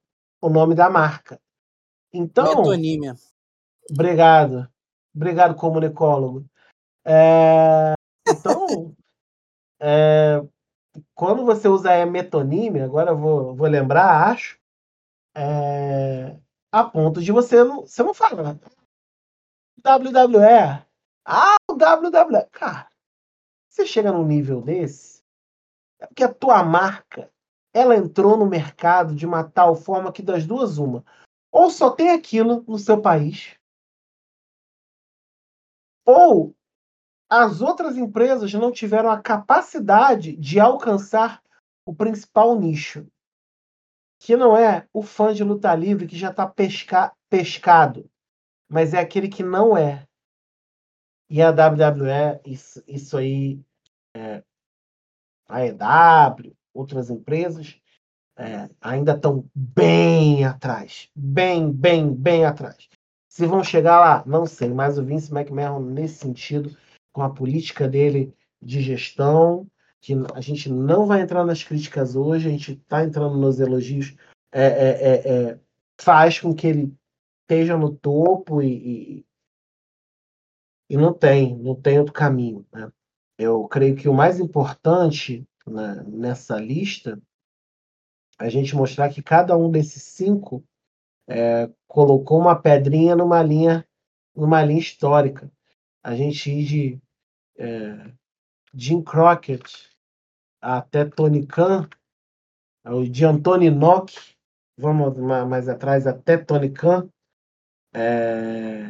o 0.41 0.49
nome 0.49 0.75
da 0.75 0.89
marca. 0.89 1.39
Então. 2.13 2.45
Metonímia. 2.45 3.15
Obrigado. 3.89 4.69
Obrigado, 5.15 5.55
comunicólogo. 5.55 6.45
É, 7.05 7.93
então, 8.27 8.95
é, 9.79 10.43
quando 11.13 11.45
você 11.45 11.67
usa 11.67 12.01
a 12.01 12.05
metonímia, 12.05 12.85
agora 12.85 13.11
eu 13.11 13.17
vou, 13.17 13.55
vou 13.55 13.67
lembrar, 13.67 14.29
acho. 14.29 14.59
É, 15.35 16.37
a 16.75 16.83
ponto 16.83 17.21
de 17.21 17.31
você 17.31 17.63
não, 17.63 17.87
você 17.87 18.03
não 18.03 18.13
fala 18.13 18.59
WWE. 19.79 20.85
Ah, 21.23 21.55
o 21.69 21.73
WWE. 21.73 22.45
Cara, 22.51 22.89
você 23.69 23.85
chega 23.85 24.11
num 24.11 24.25
nível 24.25 24.61
desse, 24.61 25.23
é 26.01 26.05
porque 26.05 26.25
a 26.25 26.33
tua 26.33 26.65
marca, 26.65 27.31
ela 27.73 27.95
entrou 27.95 28.35
no 28.35 28.45
mercado 28.45 29.15
de 29.15 29.25
uma 29.25 29.41
tal 29.41 29.73
forma 29.73 30.11
que 30.11 30.21
das 30.21 30.45
duas 30.45 30.77
uma. 30.77 31.05
Ou 31.49 31.69
só 31.69 31.91
tem 31.91 32.09
aquilo 32.09 32.65
no 32.67 32.77
seu 32.77 33.01
país, 33.01 33.57
ou 36.05 36.53
as 37.29 37.61
outras 37.61 37.95
empresas 37.95 38.53
não 38.53 38.69
tiveram 38.69 39.09
a 39.09 39.21
capacidade 39.21 40.35
de 40.35 40.59
alcançar 40.59 41.41
o 41.85 41.95
principal 41.95 42.59
nicho 42.59 43.07
que 44.19 44.35
não 44.35 44.55
é 44.55 44.87
o 44.93 45.01
fã 45.03 45.33
de 45.33 45.43
luta 45.43 45.73
livre 45.75 46.07
que 46.07 46.17
já 46.17 46.29
está 46.29 46.47
pesca, 46.47 47.13
pescado, 47.29 48.09
mas 48.67 48.93
é 48.93 48.99
aquele 48.99 49.27
que 49.27 49.43
não 49.43 49.77
é. 49.77 50.07
E 51.29 51.41
a 51.41 51.49
WWE, 51.49 52.39
isso, 52.45 52.83
isso 52.87 53.17
aí, 53.17 53.59
é, 54.15 54.43
a 55.47 55.65
EW, 55.65 56.55
outras 56.73 57.09
empresas, 57.09 57.79
é, 58.37 58.69
ainda 58.81 59.13
estão 59.13 59.49
bem 59.53 60.43
atrás. 60.45 61.09
Bem, 61.15 61.71
bem, 61.71 62.13
bem 62.13 62.45
atrás. 62.45 62.89
Se 63.27 63.45
vão 63.45 63.63
chegar 63.63 63.99
lá, 63.99 64.23
não 64.25 64.45
sei, 64.45 64.69
mas 64.69 64.97
o 64.97 65.03
Vince 65.03 65.33
McMahon, 65.33 65.79
nesse 65.79 66.15
sentido, 66.15 66.75
com 67.11 67.21
a 67.21 67.29
política 67.29 67.87
dele 67.87 68.33
de 68.61 68.81
gestão, 68.81 69.67
que 70.05 70.13
a 70.35 70.39
gente 70.39 70.69
não 70.69 71.07
vai 71.07 71.21
entrar 71.21 71.43
nas 71.43 71.63
críticas 71.63 72.15
hoje, 72.15 72.47
a 72.47 72.51
gente 72.51 72.73
está 72.73 73.03
entrando 73.03 73.39
nos 73.39 73.59
elogios, 73.59 74.15
é, 74.51 74.61
é, 74.61 74.89
é, 74.91 75.33
é, 75.33 75.59
faz 75.99 76.39
com 76.39 76.53
que 76.53 76.67
ele 76.67 76.95
esteja 77.41 77.75
no 77.75 77.91
topo 77.91 78.61
e, 78.61 78.67
e, 78.67 79.25
e, 80.91 80.95
não 80.95 81.11
tem, 81.11 81.57
não 81.57 81.73
tem 81.73 81.97
outro 81.97 82.13
caminho. 82.13 82.63
Né? 82.71 82.91
Eu 83.35 83.67
creio 83.67 83.95
que 83.95 84.07
o 84.07 84.13
mais 84.13 84.39
importante 84.39 85.43
né, 85.65 86.03
nessa 86.07 86.59
lista 86.59 87.19
é 88.39 88.45
a 88.45 88.49
gente 88.49 88.75
mostrar 88.75 89.09
que 89.09 89.23
cada 89.23 89.57
um 89.57 89.71
desses 89.71 90.03
cinco 90.03 90.63
é, 91.27 91.67
colocou 91.87 92.39
uma 92.39 92.55
pedrinha 92.55 93.15
numa 93.15 93.41
linha, 93.41 93.83
numa 94.35 94.63
linha 94.63 94.79
histórica. 94.79 95.51
A 96.03 96.15
gente 96.15 96.51
ir 96.51 96.63
de 96.63 97.01
é, 97.57 98.13
Jim 98.71 99.01
Crockett 99.01 99.94
até 100.65 101.05
Tony 101.05 101.45
Khan, 101.45 101.87
o 102.83 103.03
de 103.03 103.23
Antony 103.23 103.69
Nock, 103.69 104.15
vamos 104.75 105.15
mais 105.17 105.69
atrás, 105.69 106.07
até 106.07 106.37
Tony 106.37 106.71
Khan. 106.71 107.07
É... 107.93 108.85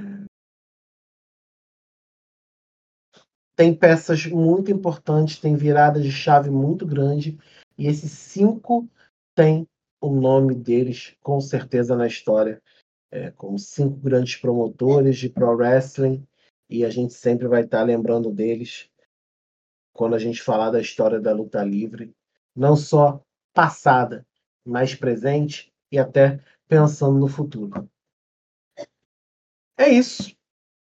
Tem 3.57 3.75
peças 3.75 4.25
muito 4.25 4.71
importantes, 4.71 5.39
tem 5.39 5.55
viradas 5.55 6.03
de 6.03 6.11
chave 6.11 6.49
muito 6.49 6.85
grande, 6.85 7.37
e 7.77 7.87
esses 7.87 8.11
cinco 8.11 8.87
têm 9.35 9.67
o 10.01 10.09
nome 10.09 10.55
deles 10.55 11.15
com 11.21 11.41
certeza 11.41 11.95
na 11.95 12.07
história, 12.07 12.61
é, 13.11 13.31
como 13.31 13.59
cinco 13.59 13.97
grandes 13.97 14.37
promotores 14.37 15.17
de 15.17 15.29
pro 15.29 15.55
wrestling, 15.55 16.25
e 16.69 16.85
a 16.85 16.89
gente 16.89 17.13
sempre 17.13 17.47
vai 17.47 17.63
estar 17.63 17.83
lembrando 17.83 18.31
deles 18.31 18.89
quando 19.95 20.13
a 20.13 20.19
gente 20.19 20.41
falar 20.41 20.71
da 20.71 20.81
história 20.81 21.21
da 21.21 21.31
luta 21.31 21.63
livre, 21.63 22.13
não 22.53 22.75
só 22.75 23.23
passada, 23.53 24.27
mas 24.65 24.93
presente 24.93 25.73
e 25.89 25.97
até 25.97 26.43
pensando 26.67 27.17
no 27.17 27.29
futuro. 27.29 27.89
É 29.77 29.87
isso. 29.87 30.35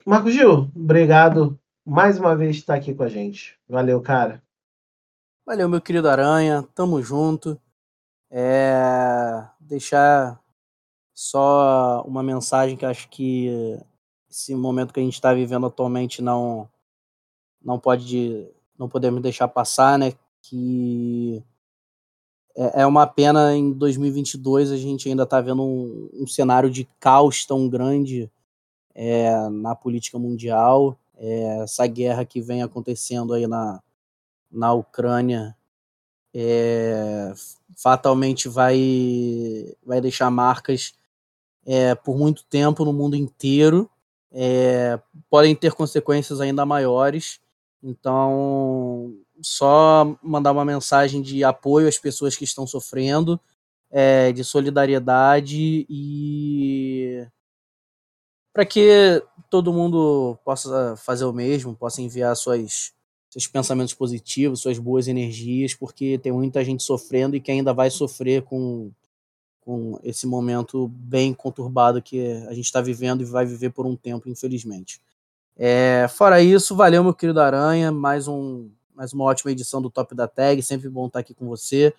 Marco 0.06 0.30
Gil, 0.30 0.70
obrigado 0.74 1.58
mais 1.84 2.18
uma 2.20 2.36
vez 2.36 2.56
por 2.56 2.60
estar 2.60 2.74
aqui 2.76 2.94
com 2.94 3.02
a 3.02 3.08
gente. 3.08 3.58
Valeu, 3.68 4.00
cara. 4.00 4.40
Valeu, 5.44 5.68
meu 5.68 5.80
querido 5.80 6.08
Aranha. 6.08 6.62
Tamo 6.72 7.02
junto. 7.02 7.60
É... 8.30 9.44
Deixar 9.58 10.40
só 11.12 12.04
uma 12.06 12.22
mensagem 12.22 12.76
que 12.76 12.86
acho 12.86 13.08
que 13.08 13.76
esse 14.30 14.54
momento 14.54 14.94
que 14.94 15.00
a 15.00 15.02
gente 15.02 15.14
está 15.14 15.34
vivendo 15.34 15.66
atualmente 15.66 16.22
não 16.22 16.70
não 17.60 17.78
pode 17.78 18.48
não 18.80 18.88
podemos 18.88 19.20
deixar 19.20 19.46
passar, 19.46 19.98
né? 19.98 20.14
Que 20.40 21.44
é, 22.56 22.80
é 22.80 22.86
uma 22.86 23.06
pena 23.06 23.54
em 23.54 23.72
2022 23.72 24.72
a 24.72 24.76
gente 24.78 25.06
ainda 25.06 25.24
está 25.24 25.38
vendo 25.38 25.62
um, 25.62 26.08
um, 26.14 26.26
cenário 26.26 26.70
de 26.70 26.88
caos 26.98 27.44
tão 27.44 27.68
grande 27.68 28.32
é, 28.94 29.50
na 29.50 29.74
política 29.74 30.18
mundial. 30.18 30.98
É, 31.18 31.58
essa 31.62 31.86
guerra 31.86 32.24
que 32.24 32.40
vem 32.40 32.62
acontecendo 32.62 33.34
aí 33.34 33.46
na, 33.46 33.82
na 34.50 34.72
Ucrânia 34.72 35.54
é, 36.34 37.34
fatalmente 37.76 38.48
vai, 38.48 39.76
vai 39.84 40.00
deixar 40.00 40.30
marcas 40.30 40.94
é, 41.66 41.94
por 41.94 42.16
muito 42.16 42.44
tempo 42.44 42.82
no 42.82 42.94
mundo 42.94 43.14
inteiro. 43.14 43.90
É, 44.32 44.98
podem 45.28 45.54
ter 45.54 45.74
consequências 45.74 46.40
ainda 46.40 46.64
maiores. 46.64 47.40
Então, 47.82 49.14
só 49.42 50.16
mandar 50.22 50.52
uma 50.52 50.64
mensagem 50.64 51.22
de 51.22 51.42
apoio 51.42 51.88
às 51.88 51.98
pessoas 51.98 52.36
que 52.36 52.44
estão 52.44 52.66
sofrendo, 52.66 53.40
é, 53.90 54.32
de 54.32 54.44
solidariedade 54.44 55.86
e 55.88 57.26
para 58.52 58.64
que 58.64 59.22
todo 59.48 59.72
mundo 59.72 60.38
possa 60.44 60.96
fazer 60.96 61.24
o 61.24 61.32
mesmo, 61.32 61.74
possa 61.74 62.02
enviar 62.02 62.36
suas, 62.36 62.92
seus 63.28 63.46
pensamentos 63.46 63.94
positivos, 63.94 64.60
suas 64.60 64.78
boas 64.78 65.08
energias, 65.08 65.74
porque 65.74 66.18
tem 66.18 66.32
muita 66.32 66.64
gente 66.64 66.82
sofrendo 66.82 67.36
e 67.36 67.40
que 67.40 67.50
ainda 67.50 67.72
vai 67.72 67.90
sofrer 67.90 68.42
com, 68.42 68.90
com 69.60 69.98
esse 70.02 70.26
momento 70.26 70.88
bem 70.88 71.32
conturbado 71.32 72.02
que 72.02 72.20
a 72.48 72.52
gente 72.52 72.66
está 72.66 72.80
vivendo 72.80 73.22
e 73.22 73.24
vai 73.24 73.46
viver 73.46 73.70
por 73.70 73.86
um 73.86 73.96
tempo, 73.96 74.28
infelizmente. 74.28 75.00
É, 75.62 76.08
fora 76.08 76.40
isso, 76.40 76.74
valeu, 76.74 77.04
meu 77.04 77.12
querido 77.12 77.38
Aranha. 77.38 77.92
Mais, 77.92 78.26
um, 78.26 78.70
mais 78.94 79.12
uma 79.12 79.24
ótima 79.24 79.52
edição 79.52 79.82
do 79.82 79.90
Top 79.90 80.14
da 80.14 80.26
Tag. 80.26 80.62
Sempre 80.62 80.88
bom 80.88 81.06
estar 81.06 81.18
aqui 81.18 81.34
com 81.34 81.46
você. 81.46 81.94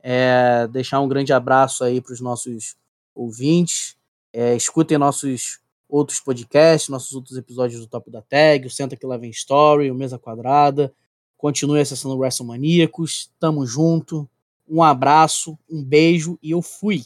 É, 0.00 0.68
deixar 0.68 1.00
um 1.00 1.08
grande 1.08 1.32
abraço 1.32 1.82
aí 1.82 2.00
para 2.00 2.12
os 2.12 2.20
nossos 2.20 2.76
ouvintes. 3.12 3.96
É, 4.32 4.54
escutem 4.54 4.98
nossos 4.98 5.58
outros 5.88 6.20
podcasts, 6.20 6.88
nossos 6.88 7.12
outros 7.12 7.36
episódios 7.36 7.80
do 7.80 7.88
Top 7.88 8.08
da 8.08 8.22
Tag, 8.22 8.68
o 8.68 8.70
Senta 8.70 8.96
Que 8.96 9.04
Lá 9.04 9.16
Vem 9.16 9.30
Story, 9.30 9.90
o 9.90 9.96
Mesa 9.96 10.16
Quadrada. 10.16 10.94
Continue 11.36 11.80
acessando 11.80 12.14
o 12.14 12.18
WrestleManiacos. 12.18 13.32
Tamo 13.40 13.66
junto. 13.66 14.30
Um 14.68 14.80
abraço, 14.80 15.58
um 15.68 15.82
beijo 15.82 16.38
e 16.40 16.52
eu 16.52 16.62
fui. 16.62 17.04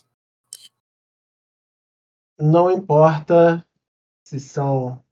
Não 2.38 2.70
importa 2.70 3.66
se 4.22 4.38
são 4.38 5.02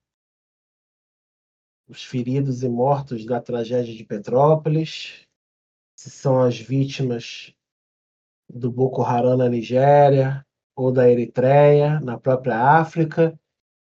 os 1.89 2.05
feridos 2.05 2.63
e 2.63 2.69
mortos 2.69 3.25
da 3.27 3.41
tragédia 3.41 3.95
de 3.95 4.05
Petrópolis, 4.05 5.27
se 5.97 6.11
são 6.11 6.41
as 6.41 6.59
vítimas 6.59 7.55
do 8.49 8.71
Boko 8.71 9.03
Haram 9.03 9.37
na 9.37 9.49
Nigéria 9.49 10.45
ou 10.77 10.91
da 10.91 11.09
Eritreia, 11.09 12.01
na 12.01 12.19
própria 12.19 12.59
África, 12.59 13.39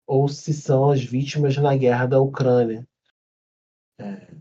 ou 0.07 0.29
se 0.29 0.53
são 0.53 0.91
as 0.91 1.03
vítimas 1.03 1.57
na 1.57 1.77
guerra 1.77 2.07
da 2.07 2.21
Ucrânia. 2.21 2.87
É. 3.99 4.35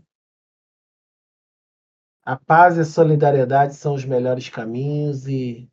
A 2.22 2.36
paz 2.36 2.76
e 2.76 2.80
a 2.80 2.84
solidariedade 2.84 3.74
são 3.74 3.94
os 3.94 4.04
melhores 4.04 4.48
caminhos 4.48 5.26
e 5.26 5.70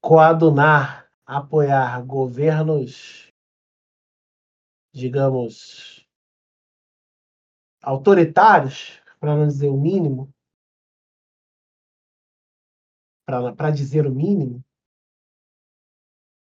coadunar, 0.00 1.10
apoiar 1.24 2.00
governos, 2.04 3.32
digamos, 4.92 6.05
autoritários, 7.86 9.00
para 9.20 9.36
não 9.36 9.46
dizer 9.46 9.68
o 9.68 9.76
mínimo, 9.76 10.28
para 13.24 13.70
dizer 13.70 14.06
o 14.06 14.10
mínimo, 14.10 14.60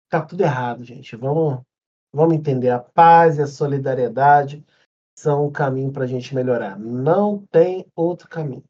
tá 0.10 0.22
tudo 0.22 0.42
errado, 0.42 0.84
gente. 0.84 1.16
Vamos, 1.16 1.64
vamos 2.12 2.36
entender. 2.36 2.70
A 2.70 2.80
paz 2.80 3.38
e 3.38 3.42
a 3.42 3.48
solidariedade 3.48 4.66
são 5.18 5.46
o 5.48 5.52
caminho 5.52 5.94
para 5.94 6.04
a 6.04 6.08
gente 6.08 6.36
melhorar. 6.36 6.78
Não 6.78 7.46
tem 7.48 7.90
outro 7.96 8.28
caminho. 8.28 8.64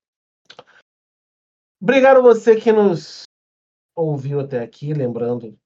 Obrigado 1.81 2.21
você 2.21 2.55
que 2.59 2.71
nos 2.71 3.23
ouviu 3.95 4.39
até 4.39 4.61
aqui. 4.61 4.93
Lembrando, 4.93 5.57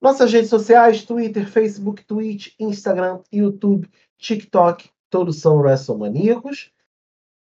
nossas 0.00 0.32
redes 0.32 0.48
sociais, 0.48 1.04
Twitter, 1.04 1.46
Facebook, 1.46 2.04
Twitch, 2.04 2.54
Instagram, 2.58 3.20
YouTube, 3.30 3.88
TikTok, 4.18 4.90
todos 5.10 5.40
são 5.40 5.58
WrestleManiacos. 5.58 6.72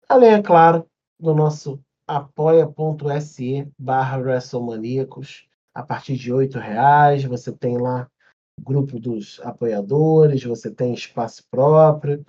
Além, 0.09 0.32
é 0.32 0.42
claro, 0.42 0.86
do 1.20 1.34
nosso 1.34 1.80
apoia.se 2.06 3.68
barra 3.78 4.18
WrestleManiacos. 4.18 5.46
A 5.72 5.82
partir 5.82 6.16
de 6.16 6.32
R$ 6.32 6.48
reais 6.59 7.24
você 7.24 7.52
tem 7.52 7.78
lá 7.78 8.10
grupo 8.60 8.98
dos 8.98 9.40
apoiadores, 9.44 10.42
você 10.42 10.70
tem 10.70 10.92
espaço 10.92 11.44
próprio. 11.48 12.24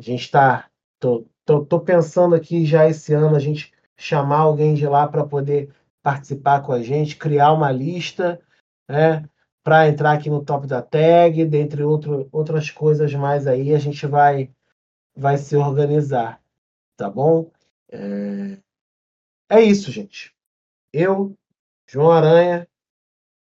A 0.00 0.02
gente 0.02 0.22
está... 0.22 0.68
Tô, 0.98 1.26
tô, 1.44 1.64
tô 1.64 1.80
pensando 1.80 2.34
aqui 2.34 2.66
já 2.66 2.88
esse 2.88 3.14
ano 3.14 3.36
a 3.36 3.40
gente 3.40 3.72
chamar 3.96 4.38
alguém 4.38 4.74
de 4.74 4.86
lá 4.86 5.06
para 5.06 5.24
poder 5.24 5.72
participar 6.02 6.62
com 6.62 6.72
a 6.72 6.82
gente, 6.82 7.16
criar 7.16 7.52
uma 7.52 7.70
lista 7.70 8.40
né? 8.90 9.28
Para 9.62 9.88
entrar 9.88 10.12
aqui 10.12 10.28
no 10.28 10.44
top 10.44 10.66
da 10.66 10.82
tag, 10.82 11.44
dentre 11.44 11.84
outro, 11.84 12.28
outras 12.32 12.70
coisas 12.70 13.14
mais 13.14 13.46
aí, 13.46 13.72
a 13.72 13.78
gente 13.78 14.04
vai, 14.06 14.52
vai 15.14 15.38
se 15.38 15.54
organizar, 15.56 16.42
tá 16.96 17.08
bom? 17.08 17.50
É... 17.88 18.58
é 19.48 19.62
isso, 19.62 19.92
gente. 19.92 20.34
Eu, 20.92 21.36
João 21.86 22.10
Aranha, 22.10 22.66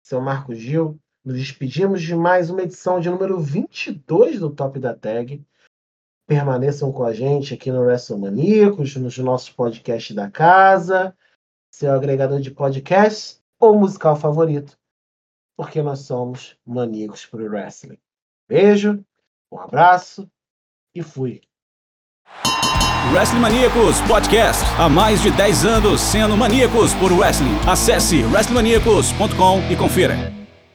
seu 0.03 0.22
Marco 0.22 0.53
Gil, 0.53 0.99
nos 1.26 1.36
despedimos 1.38 2.02
de 2.02 2.15
mais 2.15 2.49
uma 2.52 2.61
edição 2.61 2.99
de 2.99 3.10
número 3.10 3.40
22 3.40 4.40
do 4.40 4.52
Top 4.52 4.77
da 4.77 4.94
Tag. 4.94 5.44
Permaneçam 6.30 6.91
com 6.91 7.03
a 7.03 7.11
gente 7.11 7.53
aqui 7.53 7.72
no 7.72 7.81
WrestleManiacos, 7.81 8.95
nos 8.95 9.18
nossos 9.18 9.49
podcasts 9.49 10.15
da 10.15 10.30
casa, 10.30 11.14
seu 11.72 11.91
agregador 11.91 12.39
de 12.39 12.51
podcast 12.51 13.41
ou 13.60 13.77
musical 13.77 14.15
favorito 14.15 14.80
porque 15.60 15.81
nós 15.81 15.99
somos 15.99 16.56
maníacos 16.65 17.26
por 17.26 17.41
wrestling. 17.41 17.97
Beijo, 18.47 19.03
um 19.51 19.60
abraço 19.60 20.26
e 20.95 21.03
fui. 21.03 21.41
Wrestling 23.14 23.41
Maníacos 23.41 23.99
Podcast. 24.07 24.64
Há 24.80 24.88
mais 24.88 25.22
de 25.22 25.31
10 25.31 25.65
anos 25.65 25.99
sendo 25.99 26.38
maníacos 26.38 26.93
por 26.93 27.11
wrestling. 27.11 27.57
Acesse 27.68 28.23
wrestlingmaníacos.com 28.23 29.69
e 29.69 29.76
confira. 29.76 30.39